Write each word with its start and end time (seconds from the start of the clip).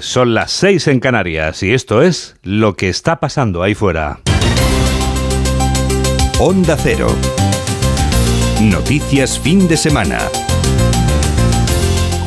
Son 0.00 0.32
las 0.32 0.50
seis 0.50 0.88
en 0.88 0.98
Canarias 0.98 1.62
y 1.62 1.74
esto 1.74 2.00
es 2.00 2.36
lo 2.42 2.74
que 2.74 2.88
está 2.88 3.20
pasando 3.20 3.62
ahí 3.62 3.74
fuera. 3.74 4.20
Onda 6.38 6.76
Cero. 6.78 7.08
Noticias 8.62 9.38
fin 9.38 9.68
de 9.68 9.76
semana. 9.76 10.18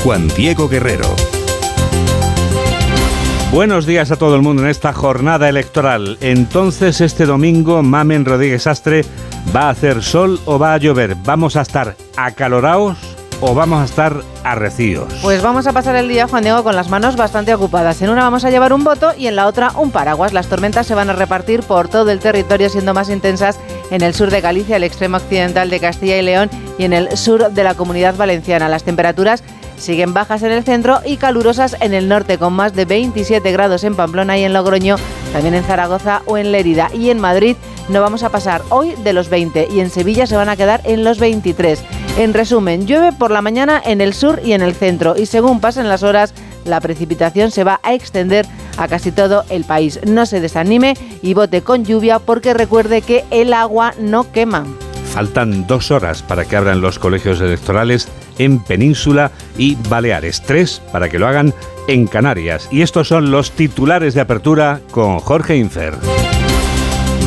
Juan 0.03 0.27
Diego 0.35 0.69
Guerrero. 0.69 1.15
Buenos 3.51 3.87
días 3.87 4.11
a 4.11 4.17
todo 4.17 4.35
el 4.35 4.43
mundo 4.43 4.61
en 4.61 4.69
esta 4.69 4.93
jornada 4.93 5.49
electoral. 5.49 6.19
Entonces, 6.21 7.01
este 7.01 7.25
domingo, 7.25 7.81
Mamen 7.81 8.25
Rodríguez 8.25 8.67
Astre, 8.67 9.03
¿va 9.55 9.63
a 9.63 9.69
hacer 9.69 10.03
sol 10.03 10.39
o 10.45 10.59
va 10.59 10.75
a 10.75 10.77
llover? 10.77 11.15
¿Vamos 11.25 11.55
a 11.55 11.61
estar 11.61 11.95
acalorados 12.17 12.97
o 13.41 13.53
vamos 13.53 13.81
a 13.81 13.85
estar 13.85 14.21
arrecíos? 14.43 15.13
Pues 15.21 15.41
vamos 15.41 15.67
a 15.67 15.73
pasar 15.73 15.95
el 15.95 16.07
día, 16.07 16.27
Juan 16.27 16.43
Diego, 16.43 16.63
con 16.63 16.75
las 16.75 16.89
manos 16.89 17.15
bastante 17.15 17.53
ocupadas. 17.53 18.01
En 18.01 18.09
una 18.09 18.23
vamos 18.23 18.45
a 18.45 18.49
llevar 18.49 18.73
un 18.73 18.83
voto 18.83 19.11
y 19.17 19.27
en 19.27 19.35
la 19.35 19.47
otra 19.47 19.71
un 19.75 19.91
paraguas. 19.91 20.33
Las 20.33 20.47
tormentas 20.47 20.87
se 20.87 20.95
van 20.95 21.09
a 21.09 21.13
repartir 21.13 21.63
por 21.63 21.87
todo 21.87 22.11
el 22.11 22.19
territorio, 22.19 22.69
siendo 22.69 22.93
más 22.93 23.09
intensas 23.09 23.59
en 23.91 24.01
el 24.01 24.13
sur 24.13 24.31
de 24.31 24.41
Galicia, 24.41 24.77
el 24.77 24.83
extremo 24.83 25.17
occidental 25.17 25.69
de 25.69 25.79
Castilla 25.79 26.17
y 26.17 26.21
León 26.21 26.49
y 26.77 26.85
en 26.85 26.93
el 26.93 27.17
sur 27.17 27.51
de 27.51 27.63
la 27.63 27.75
comunidad 27.75 28.15
valenciana. 28.15 28.69
Las 28.69 28.83
temperaturas 28.83 29.43
siguen 29.77 30.13
bajas 30.13 30.43
en 30.43 30.51
el 30.51 30.63
centro 30.63 31.01
y 31.05 31.17
calurosas 31.17 31.77
en 31.79 31.93
el 31.93 32.09
norte, 32.09 32.37
con 32.37 32.53
más 32.53 32.73
de 32.73 32.85
27 32.85 33.51
grados 33.51 33.83
en 33.83 33.95
Pamplona 33.95 34.37
y 34.37 34.43
en 34.43 34.53
Logroño, 34.53 34.95
también 35.33 35.53
en 35.53 35.63
Zaragoza 35.63 36.21
o 36.25 36.37
en 36.37 36.51
Lérida. 36.51 36.89
Y 36.93 37.09
en 37.09 37.19
Madrid 37.19 37.55
no 37.89 38.01
vamos 38.01 38.23
a 38.23 38.29
pasar 38.29 38.63
hoy 38.69 38.95
de 39.03 39.13
los 39.13 39.29
20 39.29 39.69
y 39.71 39.79
en 39.79 39.89
Sevilla 39.89 40.25
se 40.27 40.35
van 40.35 40.49
a 40.49 40.57
quedar 40.57 40.81
en 40.83 41.03
los 41.03 41.19
23. 41.19 41.83
En 42.17 42.33
resumen, 42.33 42.87
llueve 42.87 43.13
por 43.13 43.29
la 43.29 43.43
mañana 43.43 43.79
en 43.85 44.01
el 44.01 44.11
sur 44.11 44.41
y 44.43 44.53
en 44.53 44.63
el 44.63 44.73
centro 44.73 45.13
y 45.15 45.27
según 45.27 45.61
pasen 45.61 45.87
las 45.87 46.01
horas, 46.01 46.33
la 46.65 46.81
precipitación 46.81 47.51
se 47.51 47.63
va 47.63 47.79
a 47.83 47.93
extender 47.93 48.47
a 48.77 48.87
casi 48.87 49.11
todo 49.11 49.43
el 49.51 49.65
país. 49.65 49.99
No 50.03 50.25
se 50.25 50.41
desanime 50.41 50.95
y 51.21 51.35
vote 51.35 51.61
con 51.61 51.85
lluvia 51.85 52.17
porque 52.17 52.55
recuerde 52.55 53.03
que 53.03 53.23
el 53.29 53.53
agua 53.53 53.93
no 53.99 54.31
quema. 54.31 54.65
Faltan 55.13 55.67
dos 55.67 55.91
horas 55.91 56.23
para 56.23 56.45
que 56.45 56.55
abran 56.55 56.81
los 56.81 56.97
colegios 56.97 57.39
electorales 57.39 58.07
en 58.39 58.63
Península 58.63 59.31
y 59.55 59.75
Baleares. 59.87 60.41
Tres 60.41 60.81
para 60.91 61.09
que 61.09 61.19
lo 61.19 61.27
hagan 61.27 61.53
en 61.87 62.07
Canarias. 62.07 62.67
Y 62.71 62.81
estos 62.81 63.09
son 63.09 63.29
los 63.29 63.51
titulares 63.51 64.15
de 64.15 64.21
apertura 64.21 64.81
con 64.91 65.19
Jorge 65.19 65.55
Infer. 65.55 65.93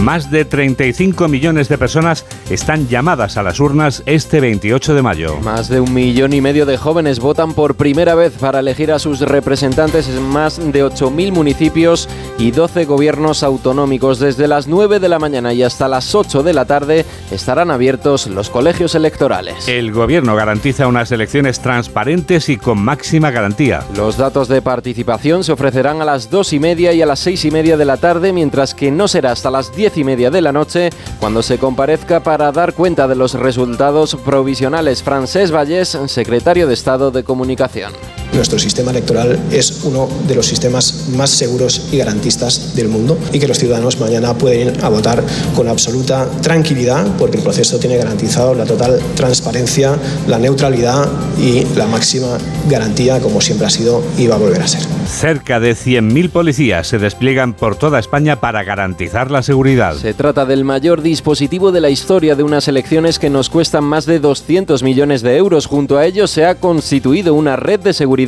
Más 0.01 0.31
de 0.31 0.47
35 0.47 1.29
millones 1.29 1.69
de 1.69 1.77
personas 1.77 2.25
están 2.49 2.89
llamadas 2.89 3.37
a 3.37 3.43
las 3.43 3.61
urnas 3.61 4.03
este 4.07 4.41
28 4.41 4.95
de 4.95 5.03
mayo. 5.03 5.37
Más 5.41 5.69
de 5.69 5.79
un 5.79 5.93
millón 5.93 6.33
y 6.33 6.41
medio 6.41 6.65
de 6.65 6.79
jóvenes 6.79 7.21
votan 7.21 7.53
por 7.53 7.75
primera 7.75 8.15
vez 8.15 8.33
para 8.33 8.61
elegir 8.61 8.93
a 8.93 8.99
sus 8.99 9.21
representantes 9.21 10.09
en 10.09 10.23
más 10.23 10.57
de 10.57 10.87
8.000 10.87 11.33
municipios 11.33 12.09
y 12.39 12.51
12 12.51 12.87
gobiernos 12.87 13.43
autonómicos. 13.43 14.19
Desde 14.19 14.49
las 14.49 14.69
9 14.69 15.01
de 15.01 15.11
la 15.11 15.19
mañana 15.19 15.53
y 15.53 15.63
hasta 15.63 15.87
las 15.87 16.15
8 16.15 16.43
de 16.43 16.55
la 16.55 16.65
tarde 16.65 17.05
estarán 17.31 17.71
abiertos 17.71 18.27
los 18.27 18.49
colegios 18.49 18.95
electorales. 18.95 19.69
El 19.69 19.93
gobierno 19.93 20.35
garantiza 20.35 20.87
unas 20.87 21.13
elecciones 21.13 21.61
transparentes 21.61 22.49
y 22.49 22.57
con 22.57 22.83
máxima 22.83 23.31
garantía. 23.31 23.85
Los 23.95 24.17
datos 24.17 24.49
de 24.49 24.63
participación 24.63 25.45
se 25.45 25.53
ofrecerán 25.53 26.01
a 26.01 26.07
las 26.07 26.31
2 26.31 26.55
y 26.55 26.59
media 26.59 26.95
y 26.95 27.03
a 27.03 27.07
las 27.07 27.19
6 27.19 27.45
y 27.45 27.51
media 27.51 27.77
de 27.77 27.85
la 27.85 27.99
tarde, 27.99 28.33
mientras 28.33 28.75
que 28.75 28.91
no 28.91 29.07
será 29.07 29.33
hasta 29.33 29.51
las 29.51 29.77
10 29.77 29.90
y 29.97 30.05
media 30.05 30.31
de 30.31 30.41
la 30.41 30.53
noche 30.53 30.91
cuando 31.19 31.43
se 31.43 31.59
comparezca 31.59 32.21
para 32.23 32.53
dar 32.53 32.75
cuenta 32.75 33.09
de 33.09 33.17
los 33.17 33.35
resultados 33.35 34.17
provisionales. 34.17 35.03
Francés 35.03 35.53
Vallés, 35.53 35.99
secretario 36.07 36.67
de 36.67 36.75
Estado 36.75 37.11
de 37.11 37.25
Comunicación. 37.25 37.93
Nuestro 38.33 38.59
sistema 38.59 38.93
electoral 38.93 39.39
es 39.51 39.83
uno 39.83 40.09
de 40.27 40.35
los 40.37 40.47
sistemas 40.47 41.09
más 41.17 41.31
seguros 41.31 41.89
y 41.91 41.99
garantistas 41.99 42.77
del 42.77 42.89
mundo 42.89 43.19
y 43.33 43.41
que 43.41 43.49
los 43.49 43.59
ciudadanos 43.59 43.99
mañana 43.99 44.35
pueden 44.35 44.69
ir 44.69 44.85
a 44.85 44.89
votar 44.89 45.23
con 45.55 45.69
absoluta 45.69 46.29
tranquilidad 46.41 47.07
porque 47.19 47.39
el 47.39 47.43
proceso 47.43 47.79
tiene 47.79 47.97
garantizado 47.97 48.55
la 48.55 48.65
total 48.65 49.01
transparencia, 49.17 49.97
la 50.29 50.39
neutralidad 50.39 51.09
y 51.39 51.65
la 51.77 51.87
máxima 51.87 52.39
garantía 52.69 53.21
como 53.21 53.41
siempre 53.41 53.67
ha 53.67 53.71
sido 53.71 54.03
y 54.17 54.29
va 54.29 54.37
a 54.37 54.39
volver 54.39 54.63
a 54.63 54.69
ser. 54.69 54.83
Cerca 55.09 55.59
de 55.59 55.73
100.000 55.73 56.31
policías 56.31 56.87
se 56.87 56.99
despliegan 56.99 57.53
por 57.53 57.75
toda 57.75 57.99
España 57.99 58.39
para 58.39 58.63
garantizar 58.63 59.31
la 59.31 59.43
seguridad. 59.43 59.97
Se 59.97 60.15
trata 60.15 60.47
del 60.47 60.65
mayor 60.65 61.03
dispositivo 61.03 61.73
de 61.73 61.81
la 61.81 61.91
historia 61.91 62.37
de 62.37 62.45
unas 62.45 62.69
elecciones 62.69 63.19
que 63.19 63.29
nos 63.29 63.51
cuestan 63.51 63.83
más 63.83 64.07
de 64.07 64.21
200 64.21 64.85
millones 64.85 65.23
de 65.23 65.37
euros. 65.37 65.67
Junto 65.67 65.99
a 65.99 66.07
ello 66.07 66.29
se 66.29 66.47
ha 66.47 66.55
constituido 66.55 67.35
una 67.35 67.57
red 67.57 67.81
de 67.81 67.93
seguridad 67.93 68.20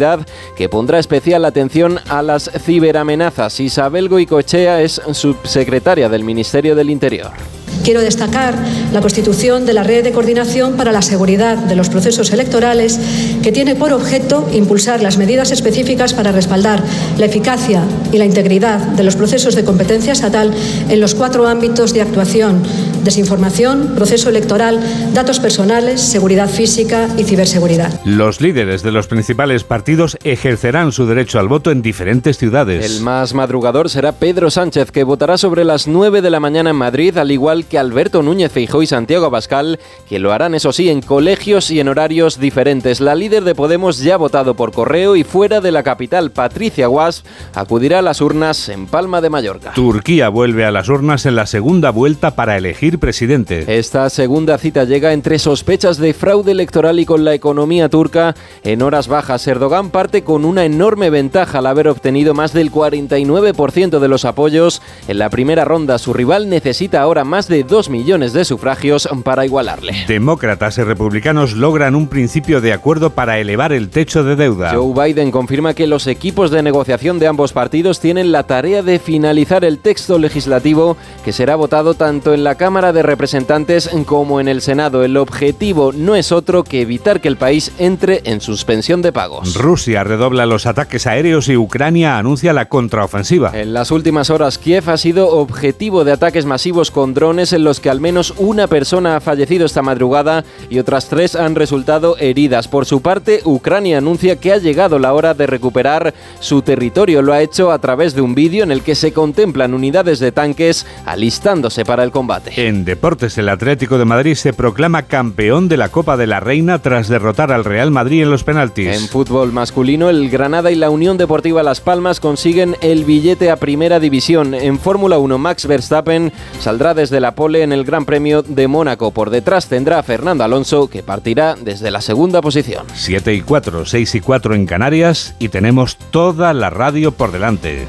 que 0.57 0.69
pondrá 0.69 0.99
especial 0.99 1.45
atención 1.45 1.99
a 2.09 2.23
las 2.23 2.51
ciberamenazas. 2.65 3.61
Isabel 3.61 4.09
Goicochea 4.09 4.81
es 4.81 5.01
subsecretaria 5.13 6.09
del 6.09 6.25
Ministerio 6.25 6.75
del 6.75 6.91
Interior. 6.91 7.62
Quiero 7.85 8.01
destacar 8.01 8.57
la 8.93 9.01
constitución 9.01 9.67
de 9.67 9.73
la 9.73 9.83
Red 9.83 10.05
de 10.05 10.13
Coordinación 10.13 10.77
para 10.77 10.93
la 10.93 11.03
Seguridad 11.03 11.57
de 11.57 11.75
los 11.75 11.89
Procesos 11.89 12.31
Electorales, 12.33 12.99
que 13.43 13.53
tiene 13.53 13.75
por 13.75 13.93
objeto 13.93 14.49
impulsar 14.53 15.03
las 15.03 15.19
medidas 15.19 15.51
específicas 15.51 16.15
para 16.15 16.33
respaldar 16.33 16.83
la 17.19 17.27
eficacia 17.27 17.83
y 18.13 18.19
la 18.19 18.25
integridad 18.25 18.79
de 18.79 19.03
los 19.03 19.17
procesos 19.17 19.55
de 19.55 19.65
competencia 19.65 20.13
estatal 20.13 20.55
en 20.89 21.01
los 21.01 21.15
cuatro 21.15 21.47
ámbitos 21.47 21.93
de 21.93 22.03
actuación 22.03 22.63
desinformación, 23.03 23.95
proceso 23.97 24.29
electoral, 24.29 24.81
datos 25.13 25.41
personales, 25.41 26.01
seguridad 26.01 26.49
física 26.49 27.09
y 27.17 27.25
ciberseguridad. 27.25 28.01
Los 28.05 28.41
líderes 28.41 28.83
de 28.83 28.93
los 28.93 29.07
principales 29.07 29.65
partidos 29.65 30.17
ejercerán 30.25 30.93
su 30.93 31.07
derecho 31.07 31.39
al 31.39 31.49
voto 31.49 31.71
en 31.71 31.83
diferentes 31.83 32.39
ciudades. 32.39 32.85
El 32.85 33.03
más 33.03 33.35
madrugador 33.35 33.91
será 33.91 34.13
Pedro 34.13 34.51
Sánchez, 34.51 34.91
que 34.91 35.05
votará 35.05 35.37
sobre 35.37 35.65
las 35.65 35.89
9 35.89 36.23
de 36.23 36.31
la 36.31 36.41
mañana 36.41 36.71
en 36.71 36.77
Madrid, 36.77 37.17
al 37.19 37.31
igual 37.31 37.65
que 37.65 37.72
Alberto 37.79 38.23
Núñez 38.23 38.53
Feijóo 38.53 38.83
y 38.83 38.87
Santiago 38.87 39.27
Abascal, 39.27 39.79
que 40.09 40.19
lo 40.19 40.33
harán, 40.33 40.55
eso 40.55 40.73
sí, 40.73 40.89
en 40.89 41.03
colegios 41.03 41.71
y 41.71 41.81
en 41.81 41.89
horarios 41.89 42.39
diferentes. 42.39 43.01
La 43.01 43.15
líder 43.15 43.45
de 43.45 43.55
Podemos 43.55 43.99
ya 43.99 44.15
ha 44.15 44.19
votado 44.19 44.55
por 44.55 44.73
correo 44.73 45.17
y 45.17 45.25
fuera 45.25 45.61
de 45.61 45.73
la 45.73 45.83
capital, 45.83 46.31
Patricia 46.31 46.87
Guas, 46.87 47.25
acudirá 47.55 48.01
a 48.01 48.03
las 48.03 48.21
urnas 48.21 48.69
en 48.69 48.87
Palma 48.87 49.21
de 49.21 49.31
Mallorca. 49.31 49.73
Turquía 49.75 50.29
vuelve 50.29 50.65
a 50.65 50.71
las 50.71 50.89
urnas 50.89 51.27
en 51.27 51.37
la 51.37 51.47
segunda 51.47 51.91
vuelta 51.91 52.35
para 52.35 52.57
elegir 52.57 52.99
presidente. 52.99 53.79
Esta 53.79 54.09
segunda 54.11 54.59
cita 54.59 54.85
llega 54.85 55.13
entre 55.13 55.39
sospechas 55.39 55.99
de 55.99 56.15
fraude 56.15 56.53
electoral 56.53 57.01
y 57.01 57.07
con 57.07 57.25
la 57.25 57.35
economía 57.35 57.89
turca 57.89 58.35
en 58.65 58.83
horas 58.83 59.09
bajas. 59.09 59.47
Erdogan 59.47 59.91
parte 59.91 60.23
con 60.23 60.45
una 60.45 60.65
enorme 60.65 61.11
ventaja 61.11 61.59
al 61.59 61.67
haber 61.67 61.89
obtenido 61.89 62.35
más 62.35 62.53
del 62.53 62.71
49% 62.71 63.99
de 63.99 64.09
los 64.09 64.25
apoyos 64.25 64.83
en 65.09 65.19
la 65.19 65.31
primera 65.31 65.65
ronda. 65.65 65.99
Su 65.99 66.13
rival 66.13 66.49
necesita 66.49 67.01
ahora 67.01 67.25
más 67.25 67.49
de 67.49 67.62
2 67.65 67.89
millones 67.89 68.33
de 68.33 68.45
sufragios 68.45 69.09
para 69.25 69.45
igualarle. 69.45 70.05
Demócratas 70.07 70.79
y 70.79 70.83
republicanos 70.83 71.55
logran 71.55 71.95
un 71.95 72.09
principio 72.09 72.61
de 72.61 72.73
acuerdo 72.73 73.11
para 73.11 73.39
elevar 73.39 73.73
el 73.73 73.89
techo 73.89 74.25
de 74.25 74.37
deuda. 74.37 74.75
Joe 74.75 74.93
Biden 74.93 75.31
confirma 75.31 75.75
que 75.75 75.87
los 75.87 76.07
equipos 76.07 76.51
de 76.51 76.63
negociación 76.63 77.19
de 77.19 77.27
ambos 77.27 77.53
partidos 77.53 78.01
tienen 78.01 78.33
la 78.33 78.45
tarea 78.45 78.83
de 78.83 78.99
finalizar 78.99 79.65
el 79.65 79.79
texto 79.79 80.19
legislativo 80.19 80.97
que 81.25 81.33
será 81.33 81.57
votado 81.57 81.95
tanto 81.95 82.35
en 82.35 82.45
la 82.45 82.57
Cámara 82.57 82.93
de 82.93 83.03
Representantes 83.03 83.91
como 84.07 84.41
en 84.41 84.49
el 84.49 84.61
Senado. 84.61 85.05
El 85.05 85.17
objetivo 85.17 85.93
no 85.93 86.15
es 86.15 86.33
otro 86.33 86.65
que 86.65 86.83
evitar 86.83 87.21
que 87.21 87.29
el 87.29 87.37
país 87.37 87.73
entre 87.79 88.23
en 88.25 88.41
suspensión 88.41 89.03
de 89.03 89.13
pagos. 89.13 89.55
Rusia 89.55 90.05
redobla 90.05 90.47
los 90.47 90.67
ataques 90.67 91.07
aéreos 91.07 91.49
y 91.49 91.57
Ucrania 91.57 92.19
anuncia 92.19 92.53
la 92.53 92.69
contraofensiva. 92.69 93.53
En 93.55 93.73
las 93.73 93.91
últimas 93.91 94.31
horas, 94.31 94.59
Kiev 94.59 94.89
ha 94.91 94.97
sido 94.97 95.29
objetivo 95.29 96.05
de 96.05 96.13
ataques 96.13 96.47
masivos 96.47 96.91
con 96.91 97.15
drones 97.15 97.52
en 97.53 97.65
los 97.65 97.81
que 97.81 97.91
al 97.91 98.01
menos 98.01 98.35
una 98.39 98.67
persona 98.67 99.17
ha 99.17 99.21
fallecido 99.21 99.67
esta 99.67 99.83
madrugada 99.83 100.45
y 100.71 100.79
otras 100.79 101.09
tres 101.09 101.37
han 101.37 101.55
resultado 101.55 102.17
heridas. 102.19 102.69
Por 102.69 102.87
su 102.87 103.01
parte, 103.03 103.41
Ucrania 103.45 103.99
anuncia 103.99 104.37
que 104.37 104.53
ha 104.53 104.59
llegado 104.59 104.99
la 104.99 105.13
hora 105.13 105.35
de 105.35 105.47
recuperar 105.47 106.15
su 106.41 106.63
territorio. 106.63 107.23
Lo 107.23 107.33
ha 107.33 107.43
hecho 107.43 107.71
a 107.71 107.79
través 107.79 108.15
de 108.15 108.23
un 108.23 108.35
vídeo 108.35 108.65
en 108.65 108.73
el 108.73 108.83
que 108.83 108.95
se 108.95 109.13
contemplan 109.13 109.75
unidades 109.75 110.19
de 110.19 110.33
tanques 110.33 110.87
alistándose 111.05 111.85
para 111.85 112.05
el 112.05 112.11
combate. 112.11 112.53
En 112.69 112.85
deportes, 112.85 113.39
el 113.39 113.49
Atlético 113.49 113.99
de 113.99 114.05
Madrid 114.05 114.35
se 114.35 114.53
proclama 114.53 115.03
campeón 115.03 115.69
de 115.69 115.77
la 115.77 115.89
Copa 115.89 116.17
de 116.17 116.27
la 116.27 116.41
Reina 116.41 116.81
tras 116.81 117.09
derrotar 117.09 117.53
al 117.53 117.65
Real 117.65 117.91
Madrid 117.91 118.23
en 118.23 118.31
los 118.31 118.45
penaltis. 118.45 118.89
En 118.89 119.09
fútbol 119.09 119.53
masculino, 119.53 120.11
el 120.11 120.31
Granada 120.31 120.71
y 120.71 120.75
la 120.75 120.91
Unión 120.91 121.17
Deportiva 121.17 121.63
Las 121.63 121.81
Palmas 121.81 122.21
consiguen 122.21 122.77
el 122.81 123.05
billete 123.05 123.51
a 123.51 123.57
primera 123.57 124.01
división. 124.01 124.55
En 124.55 124.79
Fórmula 124.79 125.19
1, 125.19 125.39
Max 125.39 125.67
Verstappen 125.67 126.33
saldrá 126.61 126.95
desde 126.95 127.21
la 127.21 127.35
en 127.43 127.73
el 127.73 127.85
Gran 127.85 128.05
Premio 128.05 128.43
de 128.43 128.69
Mónaco. 128.69 129.11
Por 129.11 129.31
detrás 129.31 129.69
tendrá 129.69 129.99
a 129.99 130.03
Fernando 130.05 130.45
Alonso, 130.45 130.89
que 130.89 131.03
partirá 131.03 131.57
desde 131.61 131.91
la 131.91 132.01
segunda 132.01 132.41
posición. 132.41 132.87
7 132.95 133.35
y 133.35 133.41
4, 133.43 133.85
6 133.85 134.15
y 134.15 134.21
4 134.21 134.55
en 134.55 134.67
Canarias 134.67 135.35
y 135.41 135.49
tenemos 135.49 135.97
toda 135.97 136.55
la 136.55 136.71
radio 136.71 137.11
por 137.13 137.33
delante. 137.33 137.87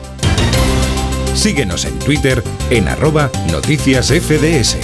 Síguenos 1.35 1.85
en 1.85 1.99
Twitter 1.99 2.43
en 2.71 2.87
arroba 2.87 3.29
noticias 3.51 4.07
FDS. 4.11 4.77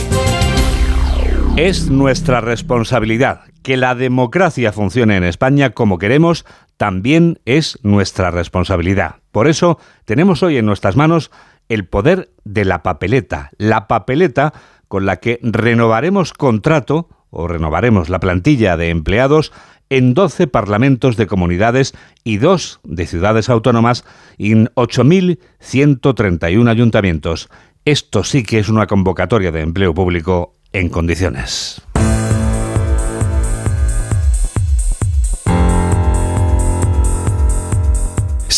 Es 1.58 1.90
nuestra 1.90 2.40
responsabilidad 2.40 3.42
que 3.64 3.76
la 3.76 3.96
democracia 3.96 4.72
funcione 4.72 5.18
en 5.18 5.24
España 5.24 5.72
como 5.72 5.98
queremos 5.98 6.46
también 6.78 7.40
es 7.46 7.80
nuestra 7.82 8.30
responsabilidad. 8.30 9.16
Por 9.32 9.48
eso 9.48 9.80
tenemos 10.06 10.44
hoy 10.44 10.58
en 10.58 10.66
nuestras 10.66 10.96
manos 10.96 11.32
el 11.70 11.86
poder 11.88 12.32
de 12.44 12.66
la 12.66 12.84
papeleta, 12.84 13.52
la 13.58 13.88
papeleta 13.88 14.54
con 14.88 15.06
la 15.06 15.18
que 15.18 15.40
renovaremos 15.42 16.34
contrato 16.34 17.08
o 17.30 17.48
renovaremos 17.48 18.10
la 18.10 18.20
plantilla 18.20 18.76
de 18.76 18.90
empleados 18.90 19.54
en 19.90 20.14
12 20.14 20.48
parlamentos 20.48 21.16
de 21.18 21.28
comunidades 21.28 21.94
y 22.24 22.38
dos 22.38 22.80
de 22.84 23.08
ciudades 23.08 23.50
autónomas 23.50 24.04
y 24.38 24.52
en 24.52 24.68
8.131 24.76 26.70
ayuntamientos. 26.70 27.50
Esto 27.86 28.24
sí 28.24 28.44
que 28.44 28.60
es 28.60 28.70
una 28.70 28.88
convocatoria 28.88 29.52
de 29.52 29.62
empleo 29.62 29.94
público 29.94 30.56
en 30.74 30.90
condiciones. 30.90 31.82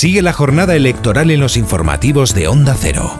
Sigue 0.01 0.23
la 0.23 0.33
jornada 0.33 0.75
electoral 0.75 1.29
en 1.29 1.39
los 1.39 1.57
informativos 1.57 2.33
de 2.33 2.47
Onda 2.47 2.75
Cero. 2.75 3.15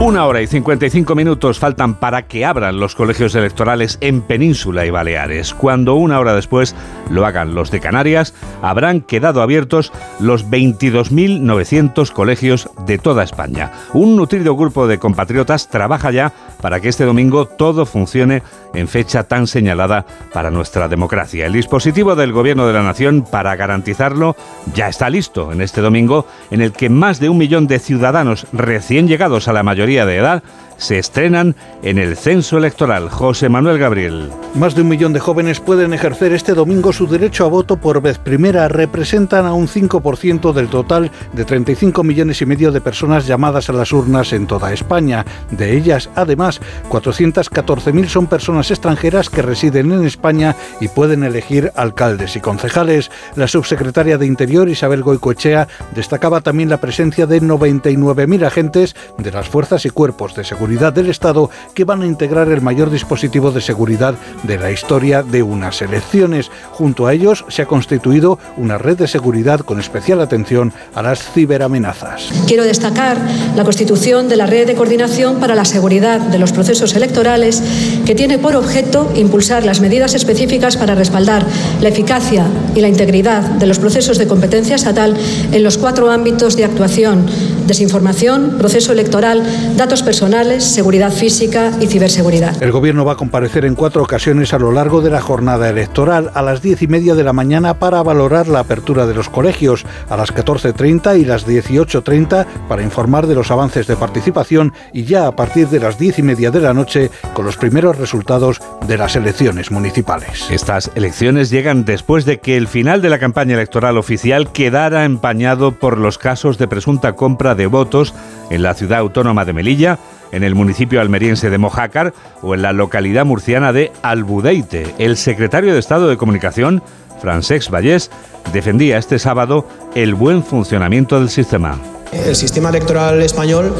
Una 0.00 0.24
hora 0.24 0.40
y 0.40 0.46
55 0.46 1.14
minutos 1.14 1.58
faltan 1.58 1.94
para 1.94 2.22
que 2.22 2.46
abran 2.46 2.80
los 2.80 2.94
colegios 2.94 3.34
electorales 3.34 3.98
en 4.00 4.22
Península 4.22 4.86
y 4.86 4.90
Baleares. 4.90 5.52
Cuando 5.52 5.94
una 5.94 6.18
hora 6.18 6.34
después 6.34 6.74
lo 7.10 7.26
hagan 7.26 7.54
los 7.54 7.70
de 7.70 7.80
Canarias, 7.80 8.32
habrán 8.62 9.02
quedado 9.02 9.42
abiertos 9.42 9.92
los 10.18 10.48
22.900 10.48 12.12
colegios 12.12 12.70
de 12.86 12.96
toda 12.96 13.24
España. 13.24 13.72
Un 13.92 14.16
nutrido 14.16 14.56
grupo 14.56 14.86
de 14.86 14.96
compatriotas 14.96 15.68
trabaja 15.68 16.10
ya 16.10 16.32
para 16.62 16.80
que 16.80 16.88
este 16.88 17.04
domingo 17.04 17.44
todo 17.44 17.84
funcione 17.84 18.42
en 18.72 18.88
fecha 18.88 19.24
tan 19.24 19.46
señalada 19.46 20.06
para 20.32 20.50
nuestra 20.50 20.88
democracia. 20.88 21.44
El 21.44 21.52
dispositivo 21.52 22.14
del 22.14 22.32
Gobierno 22.32 22.66
de 22.66 22.72
la 22.72 22.82
Nación 22.82 23.22
para 23.30 23.54
garantizarlo 23.54 24.34
ya 24.74 24.88
está 24.88 25.10
listo 25.10 25.52
en 25.52 25.60
este 25.60 25.82
domingo, 25.82 26.26
en 26.50 26.62
el 26.62 26.72
que 26.72 26.88
más 26.88 27.20
de 27.20 27.28
un 27.28 27.36
millón 27.36 27.66
de 27.66 27.78
ciudadanos 27.78 28.46
recién 28.52 29.06
llegados 29.06 29.46
a 29.48 29.52
la 29.52 29.62
mayoría 29.62 29.89
de 30.06 30.16
edad 30.16 30.42
se 30.80 30.98
estrenan 30.98 31.54
en 31.82 31.98
el 31.98 32.16
censo 32.16 32.56
electoral. 32.56 33.10
José 33.10 33.48
Manuel 33.48 33.78
Gabriel. 33.78 34.30
Más 34.54 34.74
de 34.74 34.82
un 34.82 34.88
millón 34.88 35.12
de 35.12 35.20
jóvenes 35.20 35.60
pueden 35.60 35.92
ejercer 35.92 36.32
este 36.32 36.54
domingo 36.54 36.92
su 36.92 37.06
derecho 37.06 37.44
a 37.44 37.48
voto 37.48 37.76
por 37.76 38.00
vez 38.00 38.18
primera. 38.18 38.66
Representan 38.66 39.44
a 39.46 39.52
un 39.52 39.68
5% 39.68 40.52
del 40.52 40.68
total 40.68 41.10
de 41.34 41.44
35 41.44 42.02
millones 42.02 42.40
y 42.40 42.46
medio 42.46 42.72
de 42.72 42.80
personas 42.80 43.26
llamadas 43.26 43.68
a 43.68 43.74
las 43.74 43.92
urnas 43.92 44.32
en 44.32 44.46
toda 44.46 44.72
España. 44.72 45.24
De 45.50 45.76
ellas, 45.76 46.08
además, 46.14 46.60
414.000 46.88 48.08
son 48.08 48.26
personas 48.26 48.70
extranjeras 48.70 49.28
que 49.28 49.42
residen 49.42 49.92
en 49.92 50.06
España 50.06 50.56
y 50.80 50.88
pueden 50.88 51.24
elegir 51.24 51.72
alcaldes 51.76 52.36
y 52.36 52.40
concejales. 52.40 53.10
La 53.36 53.48
subsecretaria 53.48 54.16
de 54.16 54.26
Interior, 54.26 54.68
Isabel 54.68 55.02
Goicoechea, 55.02 55.68
destacaba 55.94 56.40
también 56.40 56.70
la 56.70 56.80
presencia 56.80 57.26
de 57.26 57.42
99.000 57.42 58.46
agentes 58.46 58.96
de 59.18 59.30
las 59.30 59.48
fuerzas 59.48 59.84
y 59.84 59.90
cuerpos 59.90 60.34
de 60.34 60.44
seguridad 60.44 60.69
del 60.70 61.10
Estado 61.10 61.50
que 61.74 61.84
van 61.84 62.02
a 62.02 62.06
integrar 62.06 62.48
el 62.48 62.60
mayor 62.60 62.90
dispositivo 62.90 63.50
de 63.50 63.60
seguridad 63.60 64.14
de 64.44 64.56
la 64.56 64.70
historia 64.70 65.24
de 65.24 65.42
unas 65.42 65.82
elecciones. 65.82 66.48
Junto 66.70 67.06
a 67.08 67.12
ellos 67.12 67.44
se 67.48 67.62
ha 67.62 67.66
constituido 67.66 68.38
una 68.56 68.78
red 68.78 68.96
de 68.96 69.08
seguridad 69.08 69.60
con 69.60 69.80
especial 69.80 70.20
atención 70.20 70.72
a 70.94 71.02
las 71.02 71.32
ciberamenazas. 71.32 72.30
Quiero 72.46 72.62
destacar 72.62 73.18
la 73.56 73.64
constitución 73.64 74.28
de 74.28 74.36
la 74.36 74.46
red 74.46 74.66
de 74.68 74.76
coordinación 74.76 75.40
para 75.40 75.56
la 75.56 75.64
seguridad 75.64 76.20
de 76.20 76.38
los 76.38 76.52
procesos 76.52 76.94
electorales 76.94 77.62
que 78.06 78.14
tiene 78.14 78.38
por 78.38 78.54
objeto 78.54 79.10
impulsar 79.16 79.64
las 79.64 79.80
medidas 79.80 80.14
específicas 80.14 80.76
para 80.76 80.94
respaldar 80.94 81.44
la 81.80 81.88
eficacia 81.88 82.46
y 82.76 82.80
la 82.80 82.88
integridad 82.88 83.42
de 83.42 83.66
los 83.66 83.80
procesos 83.80 84.18
de 84.18 84.28
competencia 84.28 84.76
estatal 84.76 85.16
en 85.50 85.62
los 85.64 85.78
cuatro 85.78 86.10
ámbitos 86.10 86.56
de 86.56 86.64
actuación 86.64 87.26
desinformación, 87.70 88.56
proceso 88.58 88.92
electoral, 88.92 89.42
datos 89.76 90.02
personales, 90.02 90.59
seguridad 90.60 91.10
física 91.10 91.72
y 91.80 91.86
ciberseguridad. 91.86 92.62
El 92.62 92.72
Gobierno 92.72 93.04
va 93.04 93.12
a 93.12 93.16
comparecer 93.16 93.64
en 93.64 93.74
cuatro 93.74 94.02
ocasiones 94.02 94.52
a 94.52 94.58
lo 94.58 94.72
largo 94.72 95.00
de 95.00 95.10
la 95.10 95.20
jornada 95.20 95.68
electoral, 95.68 96.30
a 96.34 96.42
las 96.42 96.62
diez 96.62 96.82
y 96.82 96.86
media 96.86 97.14
de 97.14 97.24
la 97.24 97.32
mañana 97.32 97.78
para 97.78 98.02
valorar 98.02 98.48
la 98.48 98.60
apertura 98.60 99.06
de 99.06 99.14
los 99.14 99.28
colegios, 99.28 99.84
a 100.08 100.16
las 100.16 100.34
14.30 100.34 101.18
y 101.18 101.24
las 101.24 101.46
18.30 101.46 102.46
para 102.68 102.82
informar 102.82 103.26
de 103.26 103.34
los 103.34 103.50
avances 103.50 103.86
de 103.86 103.96
participación 103.96 104.72
y 104.92 105.04
ya 105.04 105.26
a 105.26 105.36
partir 105.36 105.68
de 105.68 105.80
las 105.80 105.98
diez 105.98 106.18
y 106.18 106.22
media 106.22 106.50
de 106.50 106.60
la 106.60 106.74
noche 106.74 107.10
con 107.34 107.44
los 107.44 107.56
primeros 107.56 107.98
resultados 107.98 108.60
de 108.86 108.98
las 108.98 109.16
elecciones 109.16 109.70
municipales. 109.70 110.48
Estas 110.50 110.90
elecciones 110.94 111.50
llegan 111.50 111.84
después 111.84 112.24
de 112.24 112.38
que 112.38 112.56
el 112.56 112.68
final 112.68 113.02
de 113.02 113.10
la 113.10 113.18
campaña 113.18 113.54
electoral 113.54 113.96
oficial 113.96 114.52
quedara 114.52 115.04
empañado 115.04 115.72
por 115.72 115.98
los 115.98 116.18
casos 116.18 116.58
de 116.58 116.68
presunta 116.68 117.14
compra 117.14 117.54
de 117.54 117.66
votos 117.66 118.14
en 118.50 118.62
la 118.62 118.74
ciudad 118.74 118.98
autónoma 118.98 119.44
de 119.44 119.52
Melilla, 119.52 119.98
en 120.32 120.44
el 120.44 120.54
municipio 120.54 121.00
almeriense 121.00 121.50
de 121.50 121.58
Mojácar 121.58 122.14
o 122.42 122.54
en 122.54 122.62
la 122.62 122.72
localidad 122.72 123.24
murciana 123.24 123.72
de 123.72 123.92
Albudeite. 124.02 124.94
El 124.98 125.16
secretario 125.16 125.72
de 125.72 125.80
Estado 125.80 126.08
de 126.08 126.16
Comunicación, 126.16 126.82
Francesc 127.20 127.70
Vallés, 127.70 128.10
defendía 128.52 128.98
este 128.98 129.18
sábado 129.18 129.66
el 129.94 130.14
buen 130.14 130.42
funcionamiento 130.42 131.18
del 131.18 131.30
sistema. 131.30 131.78
El 132.12 132.34
sistema 132.34 132.70
electoral 132.70 133.22
español 133.22 133.72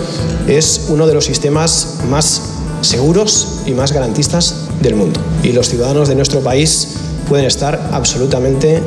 es 0.47 0.87
uno 0.89 1.07
de 1.07 1.15
los 1.15 1.25
sistemas 1.25 2.03
más 2.09 2.59
seguros 2.81 3.63
y 3.67 3.73
más 3.73 3.93
garantistas 3.93 4.69
del 4.81 4.95
mundo. 4.95 5.21
Y 5.43 5.53
los 5.53 5.69
ciudadanos 5.69 6.09
de 6.09 6.15
nuestro 6.15 6.41
país 6.41 6.97
pueden 7.29 7.47
estar 7.47 7.81
absolutamente 7.93 8.81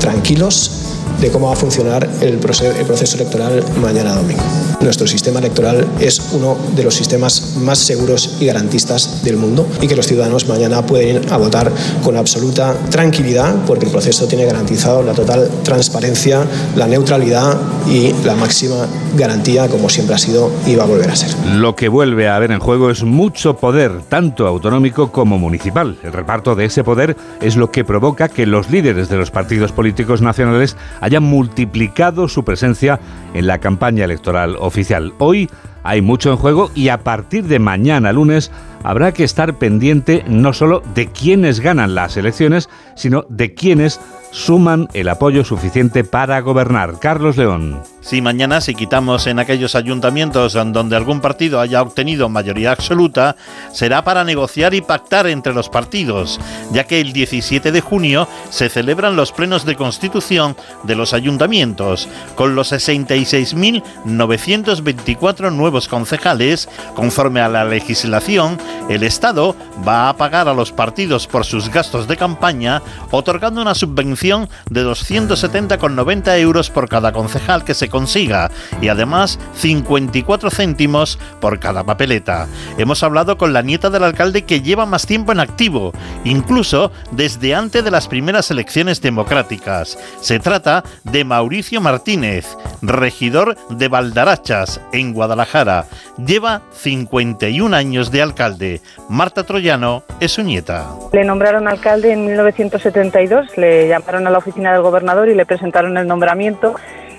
tranquilos 0.00 0.89
de 1.20 1.30
cómo 1.30 1.48
va 1.48 1.52
a 1.52 1.56
funcionar 1.56 2.08
el 2.22 2.38
proceso, 2.38 3.16
electoral 3.16 3.62
mañana 3.80 4.14
domingo. 4.14 4.42
Nuestro 4.80 5.06
sistema 5.06 5.38
electoral 5.40 5.86
es 6.00 6.32
uno 6.32 6.56
de 6.74 6.82
los 6.82 6.94
sistemas 6.94 7.56
más 7.56 7.78
seguros 7.78 8.38
y 8.40 8.46
garantistas 8.46 9.22
del 9.22 9.36
mundo 9.36 9.66
y 9.82 9.86
que 9.86 9.96
los 9.96 10.06
ciudadanos 10.06 10.48
mañana 10.48 10.84
pueden 10.86 11.16
ir 11.16 11.32
a 11.32 11.36
votar 11.36 11.70
con 12.02 12.16
absoluta 12.16 12.74
tranquilidad 12.90 13.54
porque 13.66 13.84
el 13.84 13.92
proceso 13.92 14.26
tiene 14.26 14.46
garantizado 14.46 15.02
la 15.02 15.12
total 15.12 15.50
transparencia, 15.62 16.46
la 16.76 16.86
neutralidad 16.86 17.58
y 17.88 18.12
la 18.24 18.34
máxima 18.34 18.86
garantía 19.16 19.68
como 19.68 19.88
siempre 19.88 20.14
ha 20.14 20.18
sido 20.18 20.50
y 20.66 20.76
va 20.76 20.84
a 20.84 20.86
volver 20.86 21.10
a 21.10 21.16
ser. 21.16 21.30
Lo 21.54 21.76
que 21.76 21.88
vuelve 21.88 22.28
a 22.28 22.36
haber 22.36 22.52
en 22.52 22.60
juego 22.60 22.90
es 22.90 23.02
mucho 23.02 23.56
poder, 23.56 24.00
tanto 24.08 24.46
autonómico 24.46 25.12
como 25.12 25.38
municipal. 25.38 25.98
El 26.02 26.12
reparto 26.12 26.54
de 26.54 26.64
ese 26.64 26.84
poder 26.84 27.16
es 27.42 27.56
lo 27.56 27.70
que 27.70 27.84
provoca 27.84 28.28
que 28.28 28.46
los 28.46 28.70
líderes 28.70 29.08
de 29.08 29.16
los 29.16 29.30
partidos 29.30 29.72
políticos 29.72 30.22
nacionales 30.22 30.76
multiplicado 31.18 32.28
su 32.28 32.44
presencia 32.44 33.00
en 33.34 33.48
la 33.48 33.58
campaña 33.58 34.04
electoral 34.04 34.54
oficial. 34.60 35.12
Hoy 35.18 35.50
hay 35.82 36.02
mucho 36.02 36.30
en 36.30 36.36
juego 36.36 36.70
y 36.74 36.90
a 36.90 36.98
partir 36.98 37.44
de 37.44 37.58
mañana 37.58 38.12
lunes 38.12 38.52
habrá 38.84 39.12
que 39.12 39.24
estar 39.24 39.58
pendiente 39.58 40.24
no 40.28 40.52
solo 40.52 40.82
de 40.94 41.08
quiénes 41.08 41.60
ganan 41.60 41.94
las 41.94 42.16
elecciones, 42.16 42.68
sino 42.94 43.24
de 43.28 43.54
quiénes 43.54 44.00
suman 44.30 44.88
el 44.94 45.08
apoyo 45.08 45.44
suficiente 45.44 46.04
para 46.04 46.40
gobernar. 46.40 47.00
Carlos 47.00 47.36
León. 47.36 47.82
Si 48.00 48.22
mañana, 48.22 48.62
si 48.62 48.74
quitamos 48.74 49.26
en 49.26 49.38
aquellos 49.38 49.74
ayuntamientos 49.74 50.54
donde 50.54 50.96
algún 50.96 51.20
partido 51.20 51.60
haya 51.60 51.82
obtenido 51.82 52.30
mayoría 52.30 52.72
absoluta, 52.72 53.36
será 53.72 54.02
para 54.02 54.24
negociar 54.24 54.72
y 54.74 54.80
pactar 54.80 55.26
entre 55.26 55.52
los 55.52 55.68
partidos, 55.68 56.40
ya 56.72 56.84
que 56.84 56.98
el 57.00 57.12
17 57.12 57.72
de 57.72 57.82
junio 57.82 58.26
se 58.48 58.70
celebran 58.70 59.16
los 59.16 59.32
plenos 59.32 59.66
de 59.66 59.76
constitución 59.76 60.56
de 60.84 60.94
los 60.94 61.12
ayuntamientos, 61.12 62.08
con 62.36 62.54
los 62.54 62.72
66.924 62.72 65.52
nuevos 65.52 65.88
concejales, 65.88 66.70
conforme 66.94 67.40
a 67.40 67.48
la 67.48 67.66
legislación, 67.66 68.56
el 68.88 69.02
Estado 69.02 69.54
va 69.86 70.08
a 70.08 70.16
pagar 70.16 70.48
a 70.48 70.54
los 70.54 70.72
partidos 70.72 71.26
por 71.26 71.44
sus 71.44 71.68
gastos 71.68 72.08
de 72.08 72.16
campaña, 72.16 72.80
otorgando 73.10 73.60
una 73.60 73.74
subvención 73.74 74.19
de 74.20 74.84
270,90 74.84 76.38
euros 76.40 76.68
por 76.68 76.90
cada 76.90 77.10
concejal 77.10 77.64
que 77.64 77.72
se 77.72 77.88
consiga 77.88 78.50
y 78.82 78.88
además 78.88 79.38
54 79.54 80.50
céntimos 80.50 81.18
por 81.40 81.58
cada 81.58 81.84
papeleta. 81.84 82.46
Hemos 82.76 83.02
hablado 83.02 83.38
con 83.38 83.54
la 83.54 83.62
nieta 83.62 83.88
del 83.88 84.04
alcalde 84.04 84.42
que 84.42 84.60
lleva 84.60 84.84
más 84.84 85.06
tiempo 85.06 85.32
en 85.32 85.40
activo, 85.40 85.92
incluso 86.24 86.92
desde 87.12 87.54
antes 87.54 87.82
de 87.82 87.90
las 87.90 88.08
primeras 88.08 88.50
elecciones 88.50 89.00
democráticas. 89.00 89.98
Se 90.20 90.38
trata 90.38 90.84
de 91.04 91.24
Mauricio 91.24 91.80
Martínez, 91.80 92.58
regidor 92.82 93.56
de 93.70 93.88
Valdarachas, 93.88 94.82
en 94.92 95.14
Guadalajara. 95.14 95.86
Lleva 96.18 96.60
51 96.72 97.74
años 97.74 98.10
de 98.10 98.20
alcalde. 98.20 98.82
Marta 99.08 99.44
Troyano 99.44 100.02
es 100.20 100.32
su 100.32 100.42
nieta. 100.42 100.90
Le 101.12 101.24
nombraron 101.24 101.66
alcalde 101.68 102.12
en 102.12 102.26
1972, 102.26 103.56
le 103.56 103.88
llamaron 103.88 104.09
a 104.14 104.30
la 104.30 104.38
oficina 104.38 104.72
del 104.72 104.82
gobernador 104.82 105.28
y 105.28 105.34
le 105.34 105.46
presentaron 105.46 105.96
el 105.96 106.06
nombramiento 106.06 106.74